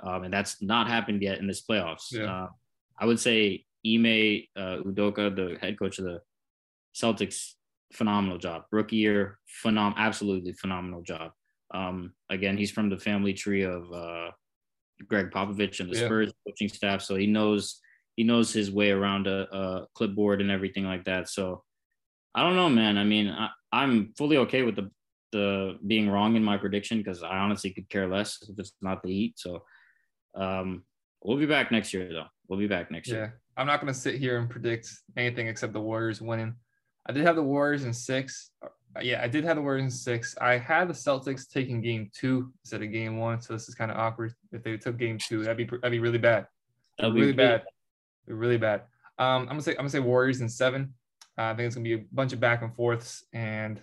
um, 0.00 0.24
and 0.24 0.32
that's 0.32 0.62
not 0.62 0.86
happened 0.86 1.22
yet 1.22 1.38
in 1.38 1.48
this 1.48 1.64
playoffs. 1.66 2.12
Yeah. 2.12 2.32
Uh, 2.32 2.48
I 3.00 3.06
would 3.06 3.20
say 3.20 3.64
Ime 3.86 4.42
uh, 4.56 4.82
Udoka, 4.84 5.34
the 5.34 5.56
head 5.60 5.78
coach 5.78 5.98
of 5.98 6.04
the 6.04 6.20
Celtics, 6.94 7.52
phenomenal 7.92 8.38
job. 8.38 8.64
Rookie 8.72 8.96
year, 8.96 9.38
phenom, 9.64 9.94
absolutely 9.96 10.52
phenomenal 10.52 11.02
job. 11.02 11.32
Um, 11.72 12.14
again, 12.30 12.56
he's 12.56 12.70
from 12.70 12.88
the 12.88 12.98
family 12.98 13.34
tree 13.34 13.62
of 13.62 13.92
uh, 13.92 14.30
Gregg 15.06 15.30
Popovich 15.30 15.80
and 15.80 15.90
the 15.90 15.98
yeah. 15.98 16.06
Spurs 16.06 16.32
coaching 16.46 16.68
staff, 16.68 17.02
so 17.02 17.14
he 17.14 17.26
knows 17.26 17.80
he 18.16 18.24
knows 18.24 18.52
his 18.52 18.70
way 18.70 18.90
around 18.90 19.28
a, 19.28 19.46
a, 19.54 19.86
clipboard 19.94 20.40
and 20.40 20.50
everything 20.50 20.84
like 20.84 21.04
that. 21.04 21.28
So 21.28 21.62
I 22.34 22.42
don't 22.42 22.56
know, 22.56 22.68
man. 22.68 22.98
I 22.98 23.04
mean, 23.04 23.28
I, 23.28 23.50
I'm 23.72 24.12
fully 24.18 24.38
okay 24.38 24.62
with 24.62 24.76
the 24.76 24.90
the 25.30 25.78
being 25.86 26.08
wrong 26.08 26.36
in 26.36 26.42
my 26.42 26.56
prediction 26.56 26.98
because 26.98 27.22
I 27.22 27.36
honestly 27.36 27.70
could 27.70 27.88
care 27.88 28.08
less 28.08 28.38
if 28.48 28.58
it's 28.58 28.72
not 28.80 29.02
the 29.02 29.12
Heat. 29.12 29.38
So 29.38 29.62
um, 30.34 30.84
we'll 31.22 31.36
be 31.36 31.46
back 31.46 31.70
next 31.70 31.92
year, 31.92 32.08
though. 32.10 32.26
We'll 32.48 32.58
be 32.58 32.66
back 32.66 32.90
next 32.90 33.08
yeah. 33.08 33.14
year. 33.14 33.40
I'm 33.56 33.66
not 33.66 33.80
going 33.80 33.92
to 33.92 33.98
sit 33.98 34.16
here 34.16 34.38
and 34.38 34.48
predict 34.48 34.88
anything 35.16 35.48
except 35.48 35.72
the 35.72 35.80
Warriors 35.80 36.20
winning. 36.20 36.54
I 37.06 37.12
did 37.12 37.24
have 37.24 37.36
the 37.36 37.42
Warriors 37.42 37.84
in 37.84 37.92
six. 37.92 38.50
Yeah, 39.00 39.22
I 39.22 39.28
did 39.28 39.44
have 39.44 39.56
the 39.56 39.62
Warriors 39.62 39.84
in 39.84 39.90
six. 39.90 40.36
I 40.40 40.56
had 40.58 40.88
the 40.88 40.94
Celtics 40.94 41.48
taking 41.48 41.80
game 41.80 42.10
two 42.14 42.52
instead 42.62 42.82
of 42.82 42.92
game 42.92 43.18
one. 43.18 43.40
So 43.40 43.52
this 43.52 43.68
is 43.68 43.74
kind 43.74 43.90
of 43.90 43.96
awkward. 43.96 44.32
If 44.52 44.62
they 44.62 44.76
took 44.76 44.98
game 44.98 45.18
two, 45.18 45.42
that'd 45.42 45.56
be 45.56 45.64
that'd 45.64 45.92
be 45.92 45.98
really 45.98 46.18
bad. 46.18 46.46
That'd 46.98 47.14
be 47.14 47.20
really 47.20 47.32
bad 47.32 47.62
really 48.34 48.58
bad. 48.58 48.82
Um, 49.18 49.42
I'm 49.42 49.46
gonna 49.48 49.62
say 49.62 49.72
I'm 49.72 49.78
gonna 49.78 49.90
say 49.90 50.00
Warriors 50.00 50.40
in 50.40 50.48
seven. 50.48 50.94
Uh, 51.36 51.42
I 51.42 51.54
think 51.54 51.66
it's 51.66 51.74
gonna 51.74 51.84
be 51.84 51.94
a 51.94 52.04
bunch 52.12 52.32
of 52.32 52.40
back 52.40 52.62
and 52.62 52.74
forths, 52.74 53.24
and 53.32 53.80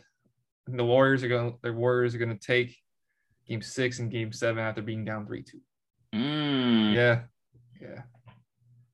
the 0.67 0.85
Warriors 0.85 1.23
are 1.23 1.27
going. 1.27 1.57
The 1.61 1.73
Warriors 1.73 2.15
are 2.15 2.19
gonna 2.19 2.37
take 2.37 2.77
game 3.47 3.61
six 3.61 3.99
and 3.99 4.11
game 4.11 4.31
seven 4.31 4.63
after 4.63 4.81
being 4.81 5.05
down 5.05 5.25
three 5.25 5.43
two. 5.43 5.59
Mm. 6.13 6.93
Yeah, 6.93 7.21
yeah, 7.81 8.03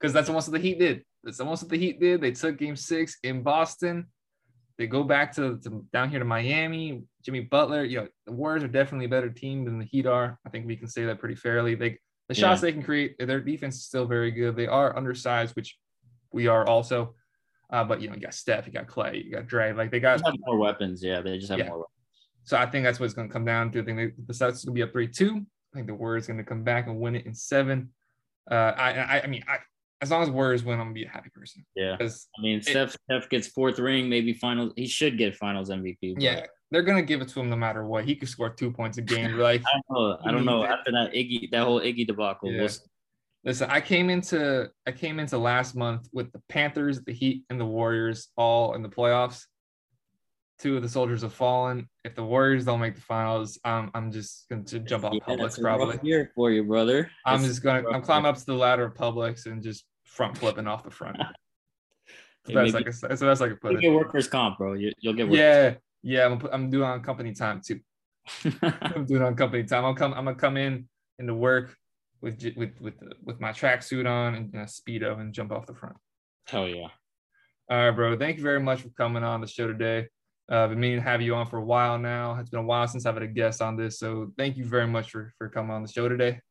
because 0.01 0.13
that's 0.13 0.29
almost 0.29 0.47
what 0.47 0.59
the 0.59 0.67
Heat 0.67 0.79
did. 0.79 1.03
That's 1.23 1.39
almost 1.39 1.61
what 1.61 1.69
the 1.69 1.77
Heat 1.77 1.99
did. 1.99 2.21
They 2.21 2.31
took 2.31 2.57
game 2.57 2.75
six 2.75 3.17
in 3.23 3.43
Boston. 3.43 4.07
They 4.77 4.87
go 4.87 5.03
back 5.03 5.33
to, 5.35 5.59
to 5.59 5.85
down 5.93 6.09
here 6.09 6.17
to 6.17 6.25
Miami. 6.25 7.03
Jimmy 7.23 7.41
Butler, 7.41 7.83
you 7.83 7.99
know, 7.99 8.07
the 8.25 8.31
Warriors 8.31 8.63
are 8.63 8.67
definitely 8.67 9.05
a 9.05 9.09
better 9.09 9.29
team 9.29 9.63
than 9.63 9.77
the 9.77 9.85
Heat 9.85 10.07
are. 10.07 10.39
I 10.45 10.49
think 10.49 10.65
we 10.65 10.75
can 10.75 10.87
say 10.87 11.05
that 11.05 11.19
pretty 11.19 11.35
fairly. 11.35 11.75
They 11.75 11.99
the 12.27 12.33
shots 12.33 12.61
yeah. 12.61 12.67
they 12.67 12.71
can 12.71 12.83
create, 12.83 13.15
their 13.19 13.41
defense 13.41 13.75
is 13.75 13.85
still 13.85 14.05
very 14.05 14.31
good. 14.31 14.55
They 14.55 14.65
are 14.65 14.95
undersized, 14.97 15.55
which 15.55 15.77
we 16.31 16.47
are 16.47 16.65
also. 16.65 17.13
Uh, 17.69 17.83
but 17.83 18.01
you 18.01 18.07
know, 18.07 18.15
you 18.15 18.21
got 18.21 18.33
Steph, 18.33 18.65
you 18.65 18.73
got 18.73 18.87
Klay, 18.87 19.23
you 19.23 19.31
got 19.31 19.47
Dre. 19.47 19.73
Like 19.73 19.91
they 19.91 19.99
got 19.99 20.21
more 20.39 20.57
weapons. 20.57 21.03
Yeah, 21.03 21.21
they 21.21 21.37
just 21.37 21.49
have 21.49 21.59
yeah. 21.59 21.67
more. 21.67 21.79
Weapons. 21.79 21.95
So 22.43 22.57
I 22.57 22.65
think 22.65 22.85
that's 22.85 22.99
what 22.99 23.05
it's 23.05 23.13
going 23.13 23.27
to 23.27 23.33
come 23.33 23.45
down 23.45 23.71
to. 23.71 23.81
I 23.81 23.85
think 23.85 23.97
they, 23.97 24.23
the 24.25 24.33
Celtics 24.33 24.65
going 24.65 24.67
to 24.67 24.71
be 24.71 24.83
up 24.83 24.91
three 24.93 25.07
two. 25.07 25.45
I 25.73 25.77
think 25.77 25.87
the 25.87 25.93
Warriors 25.93 26.27
going 26.27 26.37
to 26.37 26.43
come 26.43 26.63
back 26.63 26.87
and 26.87 26.99
win 26.99 27.15
it 27.15 27.25
in 27.25 27.35
seven. 27.35 27.89
Uh, 28.49 28.73
I, 28.75 28.93
I, 28.93 29.21
I 29.23 29.27
mean, 29.27 29.43
I, 29.47 29.57
as 30.01 30.09
long 30.09 30.23
as 30.23 30.29
Warriors 30.29 30.63
win, 30.63 30.79
I'm 30.79 30.87
gonna 30.87 30.93
be 30.93 31.05
a 31.05 31.09
happy 31.09 31.29
person. 31.29 31.63
Yeah, 31.75 31.95
because 31.97 32.27
I 32.37 32.41
mean, 32.41 32.57
it, 32.57 32.65
Steph, 32.65 32.95
Steph 33.09 33.29
gets 33.29 33.47
fourth 33.47 33.77
ring, 33.77 34.09
maybe 34.09 34.33
finals. 34.33 34.73
He 34.75 34.87
should 34.87 35.17
get 35.17 35.35
finals 35.35 35.69
MVP. 35.69 36.15
But. 36.15 36.21
Yeah, 36.21 36.45
they're 36.71 36.81
gonna 36.81 37.03
give 37.03 37.21
it 37.21 37.27
to 37.29 37.39
him 37.39 37.49
no 37.49 37.55
matter 37.55 37.85
what. 37.85 38.05
He 38.05 38.15
could 38.15 38.29
score 38.29 38.49
two 38.49 38.71
points 38.71 38.97
a 38.97 39.01
game. 39.01 39.37
Like 39.37 39.61
I 39.73 39.79
don't 39.93 39.97
know. 39.97 40.17
I 40.25 40.31
don't 40.31 40.45
know. 40.45 40.63
After 40.71 40.91
that 40.91 41.13
Iggy, 41.13 41.51
that 41.51 41.63
whole 41.63 41.79
Iggy 41.79 42.07
debacle, 42.07 42.51
yeah. 42.51 42.67
Listen, 43.43 43.69
I 43.71 43.81
came 43.81 44.09
into 44.09 44.69
I 44.87 44.91
came 44.91 45.19
into 45.19 45.37
last 45.37 45.75
month 45.75 46.07
with 46.11 46.31
the 46.31 46.41
Panthers, 46.49 47.01
the 47.01 47.13
Heat, 47.13 47.43
and 47.49 47.59
the 47.59 47.65
Warriors 47.65 48.29
all 48.35 48.73
in 48.75 48.81
the 48.81 48.89
playoffs. 48.89 49.45
Two 50.59 50.75
of 50.75 50.83
the 50.83 50.89
soldiers 50.89 51.23
have 51.23 51.33
fallen. 51.33 51.89
If 52.03 52.13
the 52.13 52.23
Warriors 52.23 52.65
don't 52.65 52.79
make 52.79 52.93
the 52.93 53.01
finals, 53.01 53.59
um, 53.65 53.89
I'm 53.95 54.11
just 54.11 54.47
going 54.47 54.63
to 54.65 54.77
jump 54.77 55.05
off 55.05 55.13
yeah, 55.13 55.21
Publix 55.35 55.59
probably. 55.59 55.97
Here 56.03 56.31
for 56.35 56.51
you, 56.51 56.63
brother. 56.63 57.09
I'm 57.25 57.43
just 57.43 57.63
gonna 57.63 57.89
I'm 57.89 58.03
climbing 58.03 58.27
up 58.27 58.37
to 58.37 58.45
the 58.45 58.53
ladder 58.53 58.85
of 58.85 58.93
Publix 58.93 59.47
and 59.47 59.63
just 59.63 59.85
front 60.11 60.37
flipping 60.37 60.67
off 60.67 60.83
the 60.83 60.91
front. 60.91 61.17
so 62.45 62.53
that's 62.53 62.73
like 62.73 62.87
a, 62.87 62.93
so 62.93 63.07
that's 63.07 63.41
like 63.41 63.51
a 63.51 63.55
put. 63.55 63.71
You 63.73 63.81
get 63.81 63.93
workers 63.93 64.27
comp, 64.27 64.57
bro. 64.57 64.73
You, 64.73 64.91
will 65.03 65.13
get. 65.13 65.31
Yeah, 65.31 65.75
yeah. 66.03 66.25
I'm 66.25 66.41
I'm 66.51 66.69
doing 66.69 66.83
on 66.83 67.01
company 67.01 67.33
time 67.33 67.61
too. 67.65 67.79
I'm 68.61 69.05
doing 69.05 69.23
on 69.23 69.35
company 69.35 69.63
time. 69.63 69.85
I'll 69.85 69.95
come. 69.95 70.13
I'm 70.13 70.25
gonna 70.25 70.35
come 70.35 70.57
in 70.57 70.87
into 71.17 71.33
work 71.33 71.75
with 72.21 72.43
with 72.55 72.79
with 72.79 72.93
with 73.23 73.39
my 73.39 73.51
tracksuit 73.51 74.07
on 74.07 74.35
and 74.35 74.53
a 74.55 74.65
speedo 74.65 75.19
and 75.19 75.33
jump 75.33 75.51
off 75.51 75.65
the 75.65 75.73
front. 75.73 75.95
Hell 76.47 76.67
yeah! 76.67 76.89
All 77.69 77.85
right, 77.85 77.91
bro. 77.91 78.17
Thank 78.17 78.37
you 78.37 78.43
very 78.43 78.59
much 78.59 78.81
for 78.81 78.89
coming 78.89 79.23
on 79.23 79.41
the 79.41 79.47
show 79.47 79.67
today. 79.67 80.07
Uh, 80.51 80.65
I've 80.65 80.69
been 80.71 80.79
meaning 80.79 80.97
to 80.97 81.03
have 81.03 81.21
you 81.21 81.33
on 81.35 81.45
for 81.45 81.57
a 81.57 81.63
while 81.63 81.97
now. 81.97 82.37
It's 82.37 82.49
been 82.49 82.59
a 82.59 82.63
while 82.63 82.85
since 82.87 83.05
I've 83.05 83.13
had 83.13 83.23
a 83.23 83.27
guest 83.27 83.61
on 83.61 83.77
this, 83.77 83.97
so 83.97 84.33
thank 84.37 84.57
you 84.57 84.65
very 84.65 84.87
much 84.87 85.09
for 85.09 85.33
for 85.37 85.47
coming 85.47 85.71
on 85.71 85.81
the 85.81 85.87
show 85.87 86.09
today. 86.09 86.41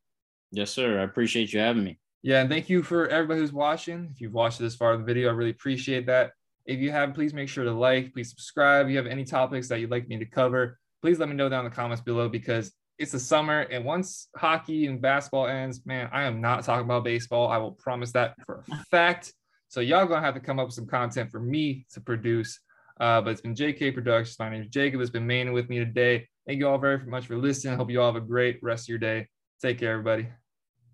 Yes, 0.50 0.70
sir. 0.70 0.98
I 0.98 1.04
appreciate 1.04 1.52
you 1.52 1.61
having 1.61 1.84
me. 1.84 1.98
Yeah, 2.23 2.41
and 2.41 2.51
thank 2.51 2.68
you 2.68 2.83
for 2.83 3.09
everybody 3.09 3.41
who's 3.41 3.53
watching. 3.53 4.11
If 4.12 4.21
you've 4.21 4.35
watched 4.35 4.59
this 4.59 4.77
far 4.77 4.93
of 4.93 5.01
the 5.01 5.07
video, 5.07 5.29
I 5.29 5.33
really 5.33 5.51
appreciate 5.51 6.07
that. 6.07 6.33
If 6.66 6.79
you 6.79 6.91
have, 6.91 7.14
please 7.14 7.33
make 7.33 7.49
sure 7.49 7.64
to 7.64 7.73
like, 7.73 8.12
please 8.12 8.29
subscribe. 8.29 8.87
If 8.87 8.91
you 8.91 8.99
have 8.99 9.07
any 9.07 9.25
topics 9.25 9.68
that 9.68 9.81
you'd 9.81 9.91
like 9.91 10.07
me 10.09 10.18
to 10.18 10.27
cover, 10.27 10.79
please 11.01 11.18
let 11.18 11.29
me 11.29 11.35
know 11.35 11.49
down 11.49 11.64
in 11.64 11.71
the 11.71 11.75
comments 11.75 12.03
below 12.03 12.29
because 12.29 12.73
it's 12.99 13.12
the 13.12 13.18
summer, 13.18 13.61
and 13.61 13.83
once 13.83 14.29
hockey 14.37 14.87
and 14.87 15.01
basketball 15.01 15.47
ends, 15.47 15.87
man, 15.87 16.11
I 16.12 16.25
am 16.25 16.43
not 16.43 16.64
talking 16.64 16.85
about 16.85 17.03
baseball. 17.03 17.49
I 17.49 17.57
will 17.57 17.73
promise 17.73 18.12
that 18.12 18.35
for 18.45 18.62
a 18.71 18.85
fact. 18.91 19.33
So 19.68 19.81
y'all 19.81 20.05
gonna 20.05 20.21
have 20.21 20.35
to 20.35 20.41
come 20.41 20.59
up 20.59 20.66
with 20.66 20.75
some 20.75 20.87
content 20.87 21.31
for 21.31 21.41
me 21.41 21.87
to 21.95 22.01
produce. 22.03 22.61
Uh, 23.01 23.23
but 23.23 23.31
it's 23.31 23.41
been 23.41 23.55
JK 23.55 23.95
Productions. 23.95 24.39
My 24.39 24.51
name 24.51 24.62
is 24.62 24.68
Jacob. 24.68 25.01
It's 25.01 25.09
been 25.09 25.27
Manan 25.27 25.55
with 25.55 25.71
me 25.71 25.79
today. 25.79 26.29
Thank 26.47 26.59
you 26.59 26.68
all 26.68 26.77
very 26.77 26.99
much 27.07 27.27
for 27.27 27.39
listening. 27.39 27.79
Hope 27.79 27.91
you 27.91 28.03
all 28.03 28.12
have 28.12 28.23
a 28.23 28.27
great 28.27 28.59
rest 28.62 28.85
of 28.85 28.89
your 28.91 28.99
day. 28.99 29.29
Take 29.62 29.79
care, 29.79 29.93
everybody. 29.93 30.29